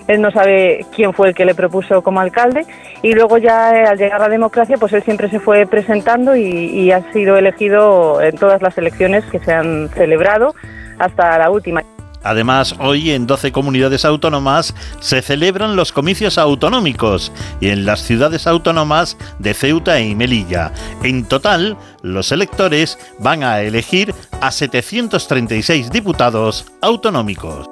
él 0.07 0.21
no 0.21 0.31
sabe 0.31 0.85
quién 0.93 1.13
fue 1.13 1.29
el 1.29 1.35
que 1.35 1.45
le 1.45 1.55
propuso 1.55 2.01
como 2.01 2.19
alcalde 2.19 2.65
y 3.01 3.13
luego 3.13 3.37
ya 3.37 3.73
eh, 3.75 3.85
al 3.85 3.97
llegar 3.97 4.21
a 4.21 4.25
la 4.25 4.29
democracia 4.29 4.77
pues 4.77 4.93
él 4.93 5.03
siempre 5.03 5.29
se 5.29 5.39
fue 5.39 5.65
presentando 5.65 6.35
y, 6.35 6.91
ha 6.91 7.11
sido 7.13 7.37
elegido 7.37 8.21
en 8.21 8.35
todas 8.35 8.61
las 8.61 8.77
elecciones 8.77 9.23
que 9.25 9.39
se 9.39 9.53
han 9.53 9.89
celebrado 9.89 10.53
hasta 10.99 11.37
la 11.37 11.49
última. 11.49 11.81
Además, 12.23 12.75
hoy 12.79 13.11
en 13.11 13.27
12 13.27 13.51
comunidades 13.51 14.05
autónomas 14.05 14.73
se 14.99 15.21
celebran 15.21 15.75
los 15.75 15.91
comicios 15.91 16.37
autonómicos 16.37 17.31
y 17.59 17.69
en 17.69 17.85
las 17.85 18.01
ciudades 18.03 18.47
autónomas 18.47 19.17
de 19.39 19.53
Ceuta 19.53 19.99
y 19.99 20.15
Melilla. 20.15 20.71
En 21.03 21.25
total, 21.25 21.77
los 22.01 22.31
electores 22.31 22.97
van 23.19 23.43
a 23.43 23.61
elegir 23.61 24.13
a 24.39 24.51
736 24.51 25.91
diputados 25.91 26.65
autonómicos. 26.81 27.67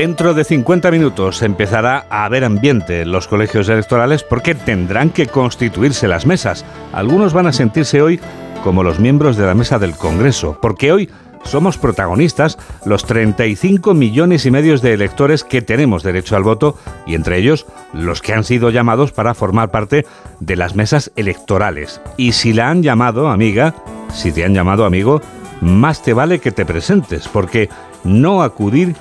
Dentro 0.00 0.32
de 0.32 0.44
50 0.44 0.90
minutos 0.90 1.42
empezará 1.42 2.06
a 2.08 2.24
haber 2.24 2.44
ambiente 2.44 3.02
en 3.02 3.12
los 3.12 3.28
colegios 3.28 3.68
electorales 3.68 4.24
porque 4.24 4.54
tendrán 4.54 5.10
que 5.10 5.26
constituirse 5.26 6.08
las 6.08 6.24
mesas. 6.24 6.64
Algunos 6.94 7.34
van 7.34 7.46
a 7.46 7.52
sentirse 7.52 8.00
hoy 8.00 8.18
como 8.64 8.82
los 8.82 8.98
miembros 8.98 9.36
de 9.36 9.44
la 9.44 9.54
mesa 9.54 9.78
del 9.78 9.94
Congreso, 9.94 10.58
porque 10.62 10.90
hoy 10.90 11.10
somos 11.44 11.78
protagonistas 11.78 12.58
los 12.84 13.04
35 13.04 13.94
millones 13.94 14.46
y 14.46 14.50
medio 14.50 14.76
de 14.78 14.92
electores 14.92 15.42
que 15.44 15.62
tenemos 15.62 16.02
derecho 16.02 16.36
al 16.36 16.44
voto 16.44 16.76
y 17.06 17.14
entre 17.14 17.38
ellos 17.38 17.66
los 17.92 18.22
que 18.22 18.34
han 18.34 18.44
sido 18.44 18.70
llamados 18.70 19.12
para 19.12 19.34
formar 19.34 19.70
parte 19.70 20.06
de 20.38 20.56
las 20.56 20.74
mesas 20.74 21.10
electorales. 21.16 22.00
Y 22.16 22.32
si 22.32 22.52
la 22.52 22.70
han 22.70 22.82
llamado, 22.82 23.28
amiga, 23.28 23.74
si 24.12 24.32
te 24.32 24.44
han 24.44 24.54
llamado 24.54 24.84
amigo, 24.84 25.20
más 25.60 26.02
te 26.02 26.12
vale 26.12 26.38
que 26.38 26.52
te 26.52 26.64
presentes, 26.64 27.28
porque 27.28 27.68
no 28.04 28.42
acudir 28.42 28.94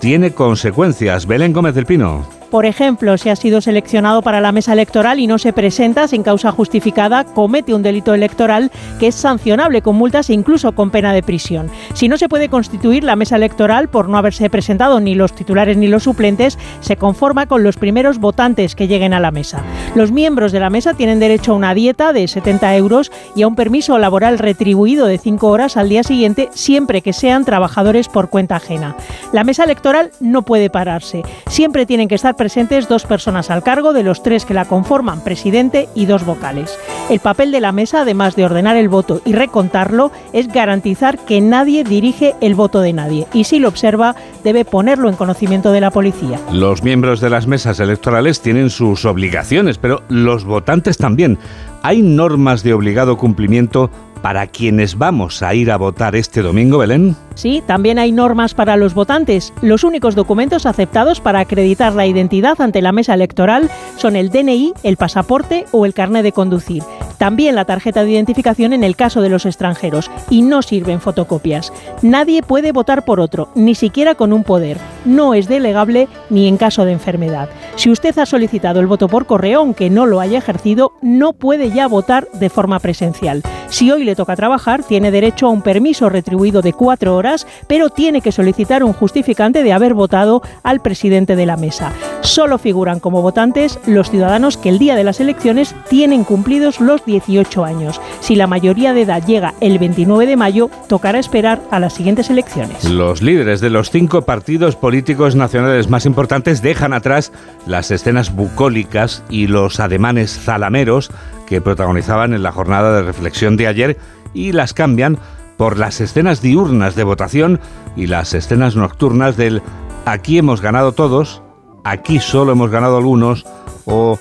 tiene 0.00 0.32
consecuencias. 0.32 1.26
Belén 1.26 1.52
Gómez 1.52 1.74
del 1.74 1.86
Pino. 1.86 2.26
Por 2.54 2.66
ejemplo, 2.66 3.18
si 3.18 3.30
ha 3.30 3.34
sido 3.34 3.60
seleccionado 3.60 4.22
para 4.22 4.40
la 4.40 4.52
mesa 4.52 4.74
electoral 4.74 5.18
y 5.18 5.26
no 5.26 5.38
se 5.38 5.52
presenta 5.52 6.06
sin 6.06 6.22
causa 6.22 6.52
justificada, 6.52 7.24
comete 7.24 7.74
un 7.74 7.82
delito 7.82 8.14
electoral 8.14 8.70
que 9.00 9.08
es 9.08 9.16
sancionable 9.16 9.82
con 9.82 9.96
multas 9.96 10.30
e 10.30 10.34
incluso 10.34 10.70
con 10.70 10.92
pena 10.92 11.12
de 11.12 11.24
prisión. 11.24 11.68
Si 11.94 12.06
no 12.06 12.16
se 12.16 12.28
puede 12.28 12.48
constituir 12.48 13.02
la 13.02 13.16
mesa 13.16 13.34
electoral 13.34 13.88
por 13.88 14.08
no 14.08 14.18
haberse 14.18 14.48
presentado 14.50 15.00
ni 15.00 15.16
los 15.16 15.34
titulares 15.34 15.76
ni 15.76 15.88
los 15.88 16.04
suplentes, 16.04 16.56
se 16.78 16.94
conforma 16.94 17.46
con 17.46 17.64
los 17.64 17.76
primeros 17.76 18.18
votantes 18.18 18.76
que 18.76 18.86
lleguen 18.86 19.14
a 19.14 19.18
la 19.18 19.32
mesa. 19.32 19.64
Los 19.96 20.12
miembros 20.12 20.52
de 20.52 20.60
la 20.60 20.70
mesa 20.70 20.94
tienen 20.94 21.18
derecho 21.18 21.54
a 21.54 21.56
una 21.56 21.74
dieta 21.74 22.12
de 22.12 22.28
70 22.28 22.76
euros 22.76 23.10
y 23.34 23.42
a 23.42 23.48
un 23.48 23.56
permiso 23.56 23.98
laboral 23.98 24.38
retribuido 24.38 25.06
de 25.06 25.18
5 25.18 25.48
horas 25.48 25.76
al 25.76 25.88
día 25.88 26.04
siguiente, 26.04 26.50
siempre 26.52 27.02
que 27.02 27.14
sean 27.14 27.44
trabajadores 27.44 28.06
por 28.06 28.30
cuenta 28.30 28.54
ajena. 28.54 28.94
La 29.32 29.42
mesa 29.42 29.64
electoral 29.64 30.12
no 30.20 30.42
puede 30.42 30.70
pararse. 30.70 31.24
Siempre 31.48 31.84
tienen 31.84 32.06
que 32.06 32.14
estar 32.14 32.36
presentes 32.44 32.90
dos 32.90 33.06
personas 33.06 33.48
al 33.48 33.62
cargo 33.62 33.94
de 33.94 34.02
los 34.02 34.22
tres 34.22 34.44
que 34.44 34.52
la 34.52 34.66
conforman, 34.66 35.24
presidente 35.24 35.88
y 35.94 36.04
dos 36.04 36.26
vocales. 36.26 36.78
El 37.08 37.18
papel 37.18 37.50
de 37.50 37.62
la 37.62 37.72
mesa, 37.72 38.02
además 38.02 38.36
de 38.36 38.44
ordenar 38.44 38.76
el 38.76 38.90
voto 38.90 39.22
y 39.24 39.32
recontarlo, 39.32 40.12
es 40.34 40.48
garantizar 40.48 41.18
que 41.24 41.40
nadie 41.40 41.84
dirige 41.84 42.34
el 42.42 42.54
voto 42.54 42.82
de 42.82 42.92
nadie 42.92 43.26
y 43.32 43.44
si 43.44 43.60
lo 43.60 43.68
observa 43.68 44.14
debe 44.42 44.66
ponerlo 44.66 45.08
en 45.08 45.16
conocimiento 45.16 45.72
de 45.72 45.80
la 45.80 45.90
policía. 45.90 46.38
Los 46.52 46.82
miembros 46.82 47.22
de 47.22 47.30
las 47.30 47.46
mesas 47.46 47.80
electorales 47.80 48.42
tienen 48.42 48.68
sus 48.68 49.06
obligaciones, 49.06 49.78
pero 49.78 50.02
los 50.10 50.44
votantes 50.44 50.98
también. 50.98 51.38
¿Hay 51.82 52.02
normas 52.02 52.62
de 52.62 52.74
obligado 52.74 53.16
cumplimiento 53.16 53.88
para 54.20 54.48
quienes 54.48 54.98
vamos 54.98 55.42
a 55.42 55.54
ir 55.54 55.70
a 55.70 55.78
votar 55.78 56.14
este 56.14 56.42
domingo, 56.42 56.76
Belén? 56.76 57.16
Sí, 57.34 57.62
también 57.66 57.98
hay 57.98 58.12
normas 58.12 58.54
para 58.54 58.76
los 58.76 58.94
votantes. 58.94 59.52
Los 59.60 59.84
únicos 59.84 60.14
documentos 60.14 60.66
aceptados 60.66 61.20
para 61.20 61.40
acreditar 61.40 61.92
la 61.94 62.06
identidad 62.06 62.60
ante 62.60 62.82
la 62.82 62.92
mesa 62.92 63.14
electoral 63.14 63.70
son 63.96 64.16
el 64.16 64.30
DNI, 64.30 64.74
el 64.82 64.96
pasaporte 64.96 65.66
o 65.72 65.84
el 65.84 65.94
carnet 65.94 66.22
de 66.22 66.32
conducir. 66.32 66.82
También 67.18 67.54
la 67.54 67.64
tarjeta 67.64 68.04
de 68.04 68.10
identificación 68.10 68.72
en 68.72 68.84
el 68.84 68.96
caso 68.96 69.20
de 69.20 69.28
los 69.28 69.46
extranjeros. 69.46 70.10
Y 70.30 70.42
no 70.42 70.62
sirven 70.62 71.00
fotocopias. 71.00 71.72
Nadie 72.02 72.42
puede 72.42 72.72
votar 72.72 73.04
por 73.04 73.20
otro, 73.20 73.48
ni 73.54 73.74
siquiera 73.74 74.14
con 74.14 74.32
un 74.32 74.44
poder. 74.44 74.78
No 75.04 75.34
es 75.34 75.48
delegable 75.48 76.08
ni 76.30 76.48
en 76.48 76.56
caso 76.56 76.84
de 76.84 76.92
enfermedad. 76.92 77.48
Si 77.76 77.90
usted 77.90 78.16
ha 78.18 78.26
solicitado 78.26 78.80
el 78.80 78.86
voto 78.86 79.08
por 79.08 79.26
correo, 79.26 79.60
aunque 79.60 79.90
no 79.90 80.06
lo 80.06 80.20
haya 80.20 80.38
ejercido, 80.38 80.92
no 81.02 81.32
puede 81.32 81.70
ya 81.70 81.88
votar 81.88 82.28
de 82.34 82.50
forma 82.50 82.78
presencial. 82.78 83.42
Si 83.68 83.90
hoy 83.90 84.04
le 84.04 84.14
toca 84.14 84.36
trabajar, 84.36 84.82
tiene 84.84 85.10
derecho 85.10 85.46
a 85.46 85.50
un 85.50 85.62
permiso 85.62 86.08
retribuido 86.08 86.62
de 86.62 86.72
cuatro 86.72 87.16
horas, 87.16 87.23
pero 87.66 87.88
tiene 87.88 88.20
que 88.20 88.32
solicitar 88.32 88.84
un 88.84 88.92
justificante 88.92 89.62
de 89.62 89.72
haber 89.72 89.94
votado 89.94 90.42
al 90.62 90.80
presidente 90.80 91.36
de 91.36 91.46
la 91.46 91.56
mesa. 91.56 91.92
Solo 92.20 92.58
figuran 92.58 93.00
como 93.00 93.22
votantes 93.22 93.78
los 93.86 94.10
ciudadanos 94.10 94.56
que 94.56 94.68
el 94.68 94.78
día 94.78 94.94
de 94.94 95.04
las 95.04 95.20
elecciones 95.20 95.74
tienen 95.88 96.24
cumplidos 96.24 96.80
los 96.80 97.04
18 97.04 97.64
años. 97.64 98.00
Si 98.20 98.34
la 98.34 98.46
mayoría 98.46 98.92
de 98.92 99.02
edad 99.02 99.24
llega 99.24 99.54
el 99.60 99.78
29 99.78 100.26
de 100.26 100.36
mayo, 100.36 100.70
tocará 100.88 101.18
esperar 101.18 101.60
a 101.70 101.80
las 101.80 101.94
siguientes 101.94 102.30
elecciones. 102.30 102.84
Los 102.84 103.22
líderes 103.22 103.60
de 103.60 103.70
los 103.70 103.90
cinco 103.90 104.22
partidos 104.22 104.76
políticos 104.76 105.36
nacionales 105.36 105.88
más 105.88 106.06
importantes 106.06 106.62
dejan 106.62 106.92
atrás 106.92 107.32
las 107.66 107.90
escenas 107.90 108.34
bucólicas 108.34 109.22
y 109.28 109.46
los 109.46 109.80
ademanes 109.80 110.38
zalameros 110.38 111.10
que 111.46 111.60
protagonizaban 111.60 112.34
en 112.34 112.42
la 112.42 112.52
jornada 112.52 112.96
de 112.96 113.02
reflexión 113.02 113.56
de 113.56 113.66
ayer 113.66 113.98
y 114.32 114.52
las 114.52 114.74
cambian 114.74 115.18
por 115.56 115.78
las 115.78 116.00
escenas 116.00 116.40
diurnas 116.40 116.94
de 116.94 117.04
votación 117.04 117.60
y 117.96 118.06
las 118.06 118.34
escenas 118.34 118.76
nocturnas 118.76 119.36
del 119.36 119.62
aquí 120.04 120.38
hemos 120.38 120.60
ganado 120.60 120.92
todos, 120.92 121.42
aquí 121.84 122.20
solo 122.20 122.52
hemos 122.52 122.70
ganado 122.70 122.96
algunos 122.96 123.46
o 123.84 124.18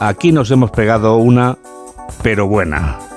aquí 0.00 0.32
nos 0.32 0.50
hemos 0.50 0.70
pegado 0.70 1.16
una, 1.16 1.58
pero 2.22 2.46
buena. 2.46 3.09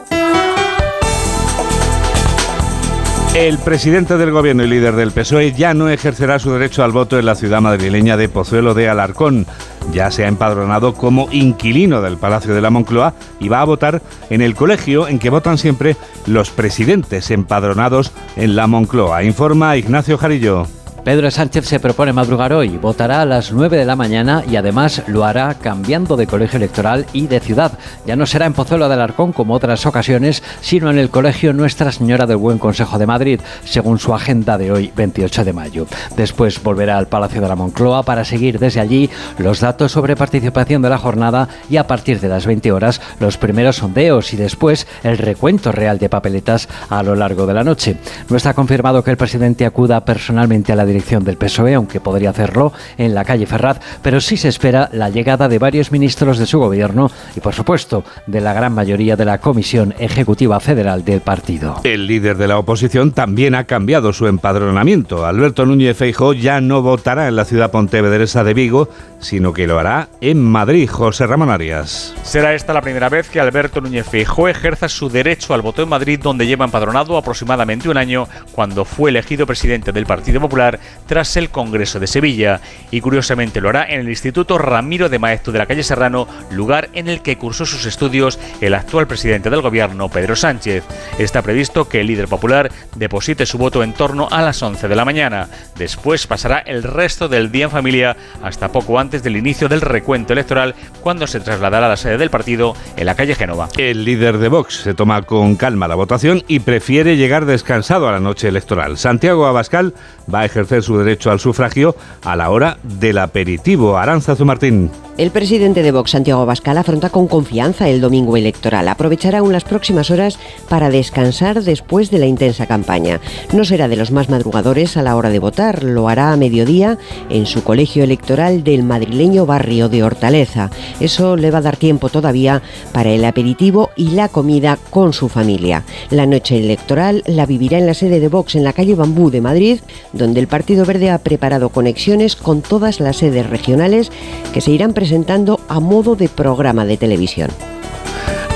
El 3.35 3.57
presidente 3.57 4.15
del 4.17 4.29
gobierno 4.29 4.63
y 4.63 4.67
líder 4.67 4.95
del 4.95 5.11
PSOE 5.11 5.53
ya 5.53 5.73
no 5.73 5.89
ejercerá 5.89 6.37
su 6.37 6.51
derecho 6.51 6.83
al 6.83 6.91
voto 6.91 7.17
en 7.17 7.25
la 7.25 7.33
ciudad 7.33 7.61
madrileña 7.61 8.15
de 8.15 8.29
Pozuelo 8.29 8.75
de 8.75 8.87
Alarcón. 8.87 9.47
Ya 9.91 10.11
se 10.11 10.23
ha 10.23 10.27
empadronado 10.27 10.93
como 10.93 11.27
inquilino 11.31 12.03
del 12.03 12.17
Palacio 12.17 12.53
de 12.53 12.61
la 12.61 12.69
Moncloa 12.69 13.15
y 13.39 13.49
va 13.49 13.61
a 13.61 13.65
votar 13.65 14.03
en 14.29 14.43
el 14.43 14.53
colegio 14.53 15.07
en 15.07 15.17
que 15.17 15.31
votan 15.31 15.57
siempre 15.57 15.95
los 16.27 16.51
presidentes 16.51 17.31
empadronados 17.31 18.11
en 18.35 18.55
la 18.55 18.67
Moncloa. 18.67 19.23
Informa 19.23 19.77
Ignacio 19.77 20.19
Jarillo. 20.19 20.67
Pedro 21.03 21.29
Sánchez 21.29 21.65
se 21.65 21.81
propone 21.81 22.13
madrugar 22.13 22.53
hoy, 22.53 22.77
votará 22.77 23.21
a 23.21 23.25
las 23.25 23.51
9 23.51 23.75
de 23.75 23.83
la 23.83 23.97
mañana 23.97 24.41
y 24.49 24.55
además 24.55 25.03
lo 25.07 25.25
hará 25.25 25.53
cambiando 25.55 26.15
de 26.15 26.27
colegio 26.27 26.55
electoral 26.55 27.05
y 27.11 27.27
de 27.27 27.41
ciudad. 27.41 27.77
Ya 28.05 28.15
no 28.15 28.25
será 28.25 28.45
en 28.45 28.53
Pozuelo 28.53 28.87
del 28.87 29.01
Arcón 29.01 29.33
como 29.33 29.53
otras 29.53 29.85
ocasiones, 29.85 30.41
sino 30.61 30.89
en 30.89 30.97
el 30.97 31.09
colegio 31.09 31.51
Nuestra 31.51 31.91
Señora 31.91 32.25
del 32.25 32.37
Buen 32.37 32.57
Consejo 32.57 32.97
de 32.99 33.05
Madrid, 33.05 33.41
según 33.65 33.99
su 33.99 34.13
agenda 34.13 34.57
de 34.57 34.71
hoy, 34.71 34.93
28 34.95 35.43
de 35.43 35.51
mayo. 35.51 35.87
Después 36.15 36.63
volverá 36.63 36.97
al 36.97 37.07
Palacio 37.07 37.41
de 37.41 37.49
la 37.49 37.57
Moncloa 37.57 38.03
para 38.03 38.23
seguir 38.23 38.57
desde 38.57 38.79
allí 38.79 39.09
los 39.39 39.59
datos 39.59 39.91
sobre 39.91 40.15
participación 40.15 40.81
de 40.81 40.89
la 40.89 40.97
jornada 40.97 41.49
y 41.69 41.75
a 41.75 41.85
partir 41.85 42.21
de 42.21 42.29
las 42.29 42.45
20 42.45 42.71
horas 42.71 43.01
los 43.19 43.37
primeros 43.37 43.75
sondeos 43.75 44.33
y 44.33 44.37
después 44.37 44.87
el 45.03 45.17
recuento 45.17 45.73
real 45.73 45.99
de 45.99 46.07
papeletas 46.07 46.69
a 46.89 47.03
lo 47.03 47.13
largo 47.13 47.45
de 47.45 47.55
la 47.55 47.65
noche. 47.65 47.97
No 48.29 48.37
está 48.37 48.53
confirmado 48.53 49.03
que 49.03 49.11
el 49.11 49.17
presidente 49.17 49.65
acuda 49.65 50.05
personalmente 50.05 50.71
a 50.71 50.77
la 50.77 50.92
dirección 50.93 51.23
del 51.23 51.37
PSOE, 51.37 51.73
aunque 51.73 51.99
podría 51.99 52.29
hacerlo 52.29 52.71
en 52.97 53.15
la 53.15 53.25
calle 53.25 53.47
Ferraz, 53.47 53.79
pero 54.03 54.21
sí 54.21 54.37
se 54.37 54.47
espera 54.47 54.89
la 54.93 55.09
llegada 55.09 55.49
de 55.49 55.57
varios 55.57 55.91
ministros 55.91 56.37
de 56.37 56.45
su 56.45 56.59
gobierno 56.59 57.09
y, 57.35 57.39
por 57.39 57.53
supuesto, 57.53 58.03
de 58.27 58.41
la 58.41 58.53
gran 58.53 58.73
mayoría 58.73 59.15
de 59.15 59.25
la 59.25 59.39
Comisión 59.39 59.95
Ejecutiva 59.97 60.59
Federal 60.59 61.03
del 61.03 61.21
partido. 61.21 61.81
El 61.83 62.05
líder 62.05 62.37
de 62.37 62.47
la 62.47 62.59
oposición 62.59 63.11
también 63.11 63.55
ha 63.55 63.63
cambiado 63.63 64.13
su 64.13 64.27
empadronamiento. 64.27 65.25
Alberto 65.25 65.65
Núñez 65.65 65.97
Feijóo 65.97 66.33
ya 66.33 66.61
no 66.61 66.81
votará 66.81 67.27
en 67.27 67.35
la 67.35 67.45
ciudad 67.45 67.71
pontevedresa 67.71 68.43
de 68.43 68.53
Vigo, 68.53 68.89
sino 69.19 69.51
que 69.53 69.65
lo 69.65 69.79
hará 69.79 70.09
en 70.21 70.43
Madrid. 70.43 70.89
José 70.89 71.25
Ramón 71.25 71.49
Arias. 71.49 72.13
Será 72.23 72.53
esta 72.53 72.73
la 72.73 72.81
primera 72.81 73.09
vez 73.09 73.29
que 73.29 73.39
Alberto 73.39 73.81
Núñez 73.81 74.07
Feijóo 74.07 74.47
ejerza 74.47 74.87
su 74.89 75.09
derecho 75.09 75.53
al 75.53 75.61
voto 75.61 75.81
en 75.81 75.89
Madrid, 75.89 76.19
donde 76.21 76.45
lleva 76.45 76.65
empadronado 76.65 77.17
aproximadamente 77.17 77.89
un 77.89 77.97
año 77.97 78.27
cuando 78.51 78.85
fue 78.85 79.09
elegido 79.09 79.47
presidente 79.47 79.91
del 79.91 80.05
Partido 80.05 80.39
Popular 80.39 80.79
tras 81.07 81.35
el 81.37 81.49
Congreso 81.49 81.99
de 81.99 82.07
Sevilla. 82.07 82.61
Y 82.91 83.01
curiosamente 83.01 83.61
lo 83.61 83.69
hará 83.69 83.85
en 83.85 84.01
el 84.01 84.09
Instituto 84.09 84.57
Ramiro 84.57 85.09
de 85.09 85.19
Maeztu 85.19 85.51
de 85.51 85.59
la 85.59 85.65
calle 85.65 85.83
Serrano, 85.83 86.27
lugar 86.51 86.89
en 86.93 87.07
el 87.07 87.21
que 87.21 87.37
cursó 87.37 87.65
sus 87.65 87.85
estudios 87.85 88.39
el 88.61 88.73
actual 88.73 89.07
presidente 89.07 89.49
del 89.49 89.61
gobierno, 89.61 90.09
Pedro 90.09 90.35
Sánchez. 90.35 90.83
Está 91.17 91.41
previsto 91.41 91.87
que 91.87 92.01
el 92.01 92.07
líder 92.07 92.27
popular 92.27 92.71
deposite 92.95 93.45
su 93.45 93.57
voto 93.57 93.83
en 93.83 93.93
torno 93.93 94.27
a 94.31 94.41
las 94.41 94.61
11 94.61 94.87
de 94.87 94.95
la 94.95 95.05
mañana. 95.05 95.47
Después 95.77 96.27
pasará 96.27 96.59
el 96.59 96.83
resto 96.83 97.27
del 97.27 97.51
día 97.51 97.65
en 97.65 97.71
familia 97.71 98.17
hasta 98.41 98.71
poco 98.71 98.99
antes 98.99 99.23
del 99.23 99.37
inicio 99.37 99.69
del 99.69 99.81
recuento 99.81 100.33
electoral, 100.33 100.75
cuando 101.01 101.27
se 101.27 101.39
trasladará 101.39 101.85
a 101.85 101.89
la 101.89 101.97
sede 101.97 102.17
del 102.17 102.29
partido 102.29 102.75
en 102.97 103.05
la 103.05 103.15
calle 103.15 103.35
Génova. 103.35 103.69
El 103.77 104.05
líder 104.05 104.37
de 104.37 104.49
Vox 104.49 104.77
se 104.77 104.93
toma 104.93 105.21
con 105.21 105.55
calma 105.55 105.87
la 105.87 105.95
votación 105.95 106.43
y 106.47 106.59
prefiere 106.59 107.17
llegar 107.17 107.45
descansado 107.45 108.07
a 108.07 108.11
la 108.11 108.19
noche 108.19 108.47
electoral. 108.47 108.97
Santiago 108.97 109.45
Abascal 109.45 109.93
va 110.33 110.41
a 110.41 110.45
ejercer 110.45 110.72
su 110.81 110.97
derecho 110.97 111.31
al 111.31 111.39
sufragio 111.39 111.95
a 112.23 112.35
la 112.35 112.49
hora 112.49 112.77
del 112.83 113.17
aperitivo. 113.17 113.97
Aranzazu 113.97 114.45
Martín. 114.45 114.89
El 115.15 115.29
presidente 115.29 115.83
de 115.83 115.91
Vox, 115.91 116.09
Santiago 116.09 116.43
Bascal, 116.47 116.75
afronta 116.75 117.11
con 117.11 117.27
confianza 117.27 117.87
el 117.87 118.01
domingo 118.01 118.35
electoral. 118.35 118.87
Aprovechará 118.87 119.39
aún 119.39 119.53
las 119.53 119.63
próximas 119.63 120.09
horas 120.09 120.39
para 120.69 120.89
descansar 120.89 121.61
después 121.61 122.09
de 122.09 122.17
la 122.17 122.25
intensa 122.25 122.65
campaña. 122.65 123.19
No 123.53 123.63
será 123.63 123.87
de 123.87 123.95
los 123.95 124.09
más 124.09 124.29
madrugadores 124.29 124.97
a 124.97 125.03
la 125.03 125.15
hora 125.15 125.29
de 125.29 125.37
votar. 125.37 125.83
Lo 125.83 126.09
hará 126.09 126.31
a 126.31 126.37
mediodía 126.37 126.97
en 127.29 127.45
su 127.45 127.63
colegio 127.63 128.03
electoral 128.03 128.63
del 128.63 128.81
madrileño 128.81 129.45
barrio 129.45 129.87
de 129.87 130.01
Hortaleza. 130.01 130.71
Eso 130.99 131.35
le 131.35 131.51
va 131.51 131.59
a 131.59 131.61
dar 131.61 131.77
tiempo 131.77 132.09
todavía 132.09 132.63
para 132.91 133.11
el 133.11 133.23
aperitivo 133.23 133.91
y 133.95 134.09
la 134.09 134.29
comida 134.29 134.79
con 134.89 135.13
su 135.13 135.29
familia. 135.29 135.83
La 136.09 136.25
noche 136.25 136.57
electoral 136.57 137.21
la 137.27 137.45
vivirá 137.45 137.77
en 137.77 137.85
la 137.85 137.93
sede 137.93 138.19
de 138.19 138.29
Vox 138.29 138.55
en 138.55 138.63
la 138.63 138.73
calle 138.73 138.95
Bambú 138.95 139.29
de 139.29 139.41
Madrid, 139.41 139.79
donde 140.11 140.39
el 140.39 140.47
Partido 140.47 140.62
Verde 140.67 141.11
ha 141.11 141.17
preparado 141.17 141.69
conexiones 141.69 142.35
con 142.35 142.61
todas 142.61 142.99
las 142.99 143.17
sedes 143.17 143.49
regionales 143.49 144.11
que 144.53 144.61
se 144.61 144.71
irán 144.71 144.93
presentando 144.93 145.59
a 145.67 145.79
modo 145.79 146.15
de 146.15 146.29
programa 146.29 146.85
de 146.85 146.97
televisión. 146.97 147.49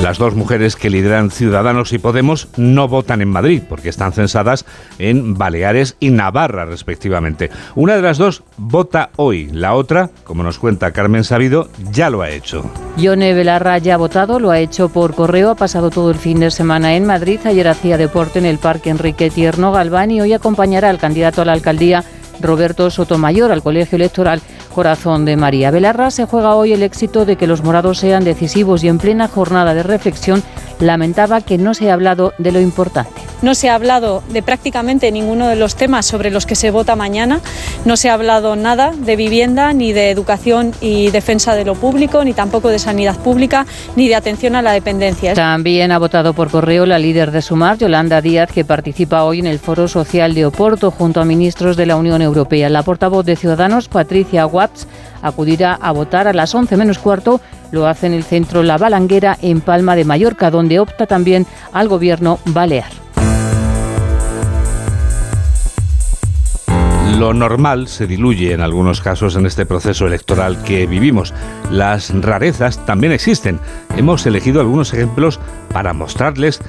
Las 0.02 0.20
dos 0.20 0.36
mujeres 0.36 0.76
que 0.76 0.92
lideran 0.92 1.32
Ciudadanos 1.32 1.92
y 1.92 1.98
Podemos 1.98 2.50
no 2.56 2.88
votan 2.88 3.20
en 3.22 3.30
Madrid 3.30 3.64
porque 3.68 3.90
están 3.90 4.14
censadas 4.14 4.64
en 5.00 5.34
Baleares 5.34 5.98
y 6.00 6.12
Navarra 6.12 6.66
respectivamente. 6.66 7.50
Una 7.76 7.96
de 7.96 8.04
las 8.04 8.20
dos 8.20 8.44
vota 8.58 9.10
hoy, 9.16 9.48
la 9.52 9.74
otra, 9.74 10.12
como 10.24 10.44
nos 10.44 10.60
cuenta 10.60 10.92
Carmen 10.92 11.24
Sabido, 11.24 11.70
ya 11.92 12.12
lo 12.12 12.22
ha 12.22 12.30
hecho. 12.30 12.70
Yone 12.98 13.34
Belarra 13.34 13.80
ya 13.80 13.96
ha 13.96 13.98
votado, 13.98 14.40
lo 14.40 14.52
ha 14.52 14.60
hecho 14.60 14.90
por 14.90 15.16
correo, 15.16 15.50
ha 15.50 15.56
pasado 15.56 15.90
todo 15.90 16.12
el 16.12 16.18
fin 16.18 16.42
de 16.42 16.52
semana 16.52 16.96
en 16.96 17.06
Madrid, 17.06 17.40
ayer 17.46 17.68
hacía 17.68 17.98
deporte 17.98 18.38
en 18.38 18.46
el 18.46 18.60
Parque 18.60 18.92
Enrique 18.92 19.32
Tierno 19.32 19.72
Galván 19.72 20.12
y 20.12 20.22
hoy 20.22 20.32
acompañará 20.32 20.92
al 20.92 21.00
candidato 21.00 21.42
a 21.42 21.46
la 21.46 21.54
alcaldía 21.54 22.04
Roberto 22.40 22.92
Sotomayor 22.92 23.52
al 23.52 23.64
colegio 23.64 23.96
electoral 23.96 24.42
Corazón 24.78 25.26
de 25.26 25.36
María. 25.38 25.72
Belarra 25.72 26.12
se 26.12 26.26
juega 26.26 26.54
hoy 26.54 26.72
el 26.72 26.84
éxito 26.84 27.26
de 27.26 27.36
que 27.36 27.48
los 27.48 27.64
morados 27.64 27.98
sean 27.98 28.24
decisivos 28.24 28.84
y 28.84 28.90
en 28.90 29.00
plena 29.00 29.28
jornada 29.28 29.74
de 29.74 29.82
reflexión 29.82 30.44
lamentaba 30.80 31.42
que 31.42 31.58
no 31.58 31.74
se 31.74 31.90
ha 31.90 31.96
hablado 31.96 32.34
de 32.38 32.52
lo 32.52 32.62
importante. 32.62 33.28
No 33.42 33.54
se 33.54 33.70
ha 33.70 33.76
hablado 33.76 34.24
de 34.30 34.42
prácticamente 34.42 35.12
ninguno 35.12 35.48
de 35.48 35.56
los 35.56 35.76
temas 35.76 36.08
sobre 36.08 36.32
los 36.32 36.48
que 36.48 36.56
se 36.56 36.72
vota 36.72 36.96
mañana. 36.96 37.40
No 37.86 37.96
se 37.96 38.10
ha 38.10 38.14
hablado 38.16 38.56
nada 38.56 38.94
de 38.98 39.16
vivienda, 39.16 39.74
ni 39.74 39.94
de 39.94 40.10
educación 40.10 40.74
y 40.82 41.12
defensa 41.12 41.56
de 41.56 41.64
lo 41.64 41.76
público, 41.76 42.24
ni 42.24 42.34
tampoco 42.34 42.70
de 42.70 42.80
sanidad 42.80 43.16
pública, 43.18 43.68
ni 43.96 44.08
de 44.08 44.16
atención 44.16 44.56
a 44.56 44.64
la 44.64 44.72
dependencia. 44.72 45.36
También 45.36 45.92
ha 45.92 46.00
votado 46.00 46.34
por 46.34 46.50
correo 46.50 46.88
la 46.88 46.98
líder 46.98 47.32
de 47.32 47.44
Sumar, 47.44 47.78
Yolanda 47.78 48.22
Díaz, 48.22 48.52
que 48.52 48.66
participa 48.66 49.24
hoy 49.24 49.40
en 49.40 49.48
el 49.48 49.60
Foro 49.60 49.88
Social 49.88 50.34
de 50.34 50.46
Oporto 50.48 50.90
junto 50.90 51.22
a 51.22 51.26
ministros 51.26 51.78
de 51.78 51.86
la 51.86 51.96
Unión 51.96 52.24
Europea. 52.24 52.70
La 52.70 52.82
portavoz 52.82 53.24
de 53.26 53.36
Ciudadanos, 53.36 53.88
Patricia 53.88 54.46
Acudirá 55.22 55.74
a 55.82 55.92
votar 55.92 56.28
a 56.28 56.34
las 56.34 56.54
11 56.54 56.78
menos 56.78 57.00
cuarto. 57.00 57.42
Lo 57.72 57.88
hace 57.88 58.08
en 58.08 58.14
el 58.14 58.24
centro 58.24 58.64
La 58.64 58.78
Balanguera, 58.78 59.38
en 59.42 59.62
Palma 59.62 59.96
de 59.96 60.06
Mallorca, 60.06 60.52
donde 60.52 60.80
opta 60.80 61.06
también 61.06 61.46
al 61.74 61.88
gobierno 61.88 62.40
balear. 62.46 62.92
Lo 67.18 67.34
normal 67.34 67.88
se 67.88 68.06
diluye 68.06 68.54
en 68.54 68.62
algunos 68.62 69.02
casos 69.02 69.36
en 69.36 69.48
este 69.48 69.66
proceso 69.66 70.06
electoral 70.06 70.62
que 70.62 70.86
vivimos. 70.86 71.34
Las 71.72 72.14
rarezas 72.14 72.86
también 72.86 73.12
existen. 73.12 73.60
Hemos 73.96 74.28
elegido 74.28 74.62
algunos 74.62 74.94
ejemplos 74.94 75.40
para 75.74 75.94
mostrarles 75.94 76.60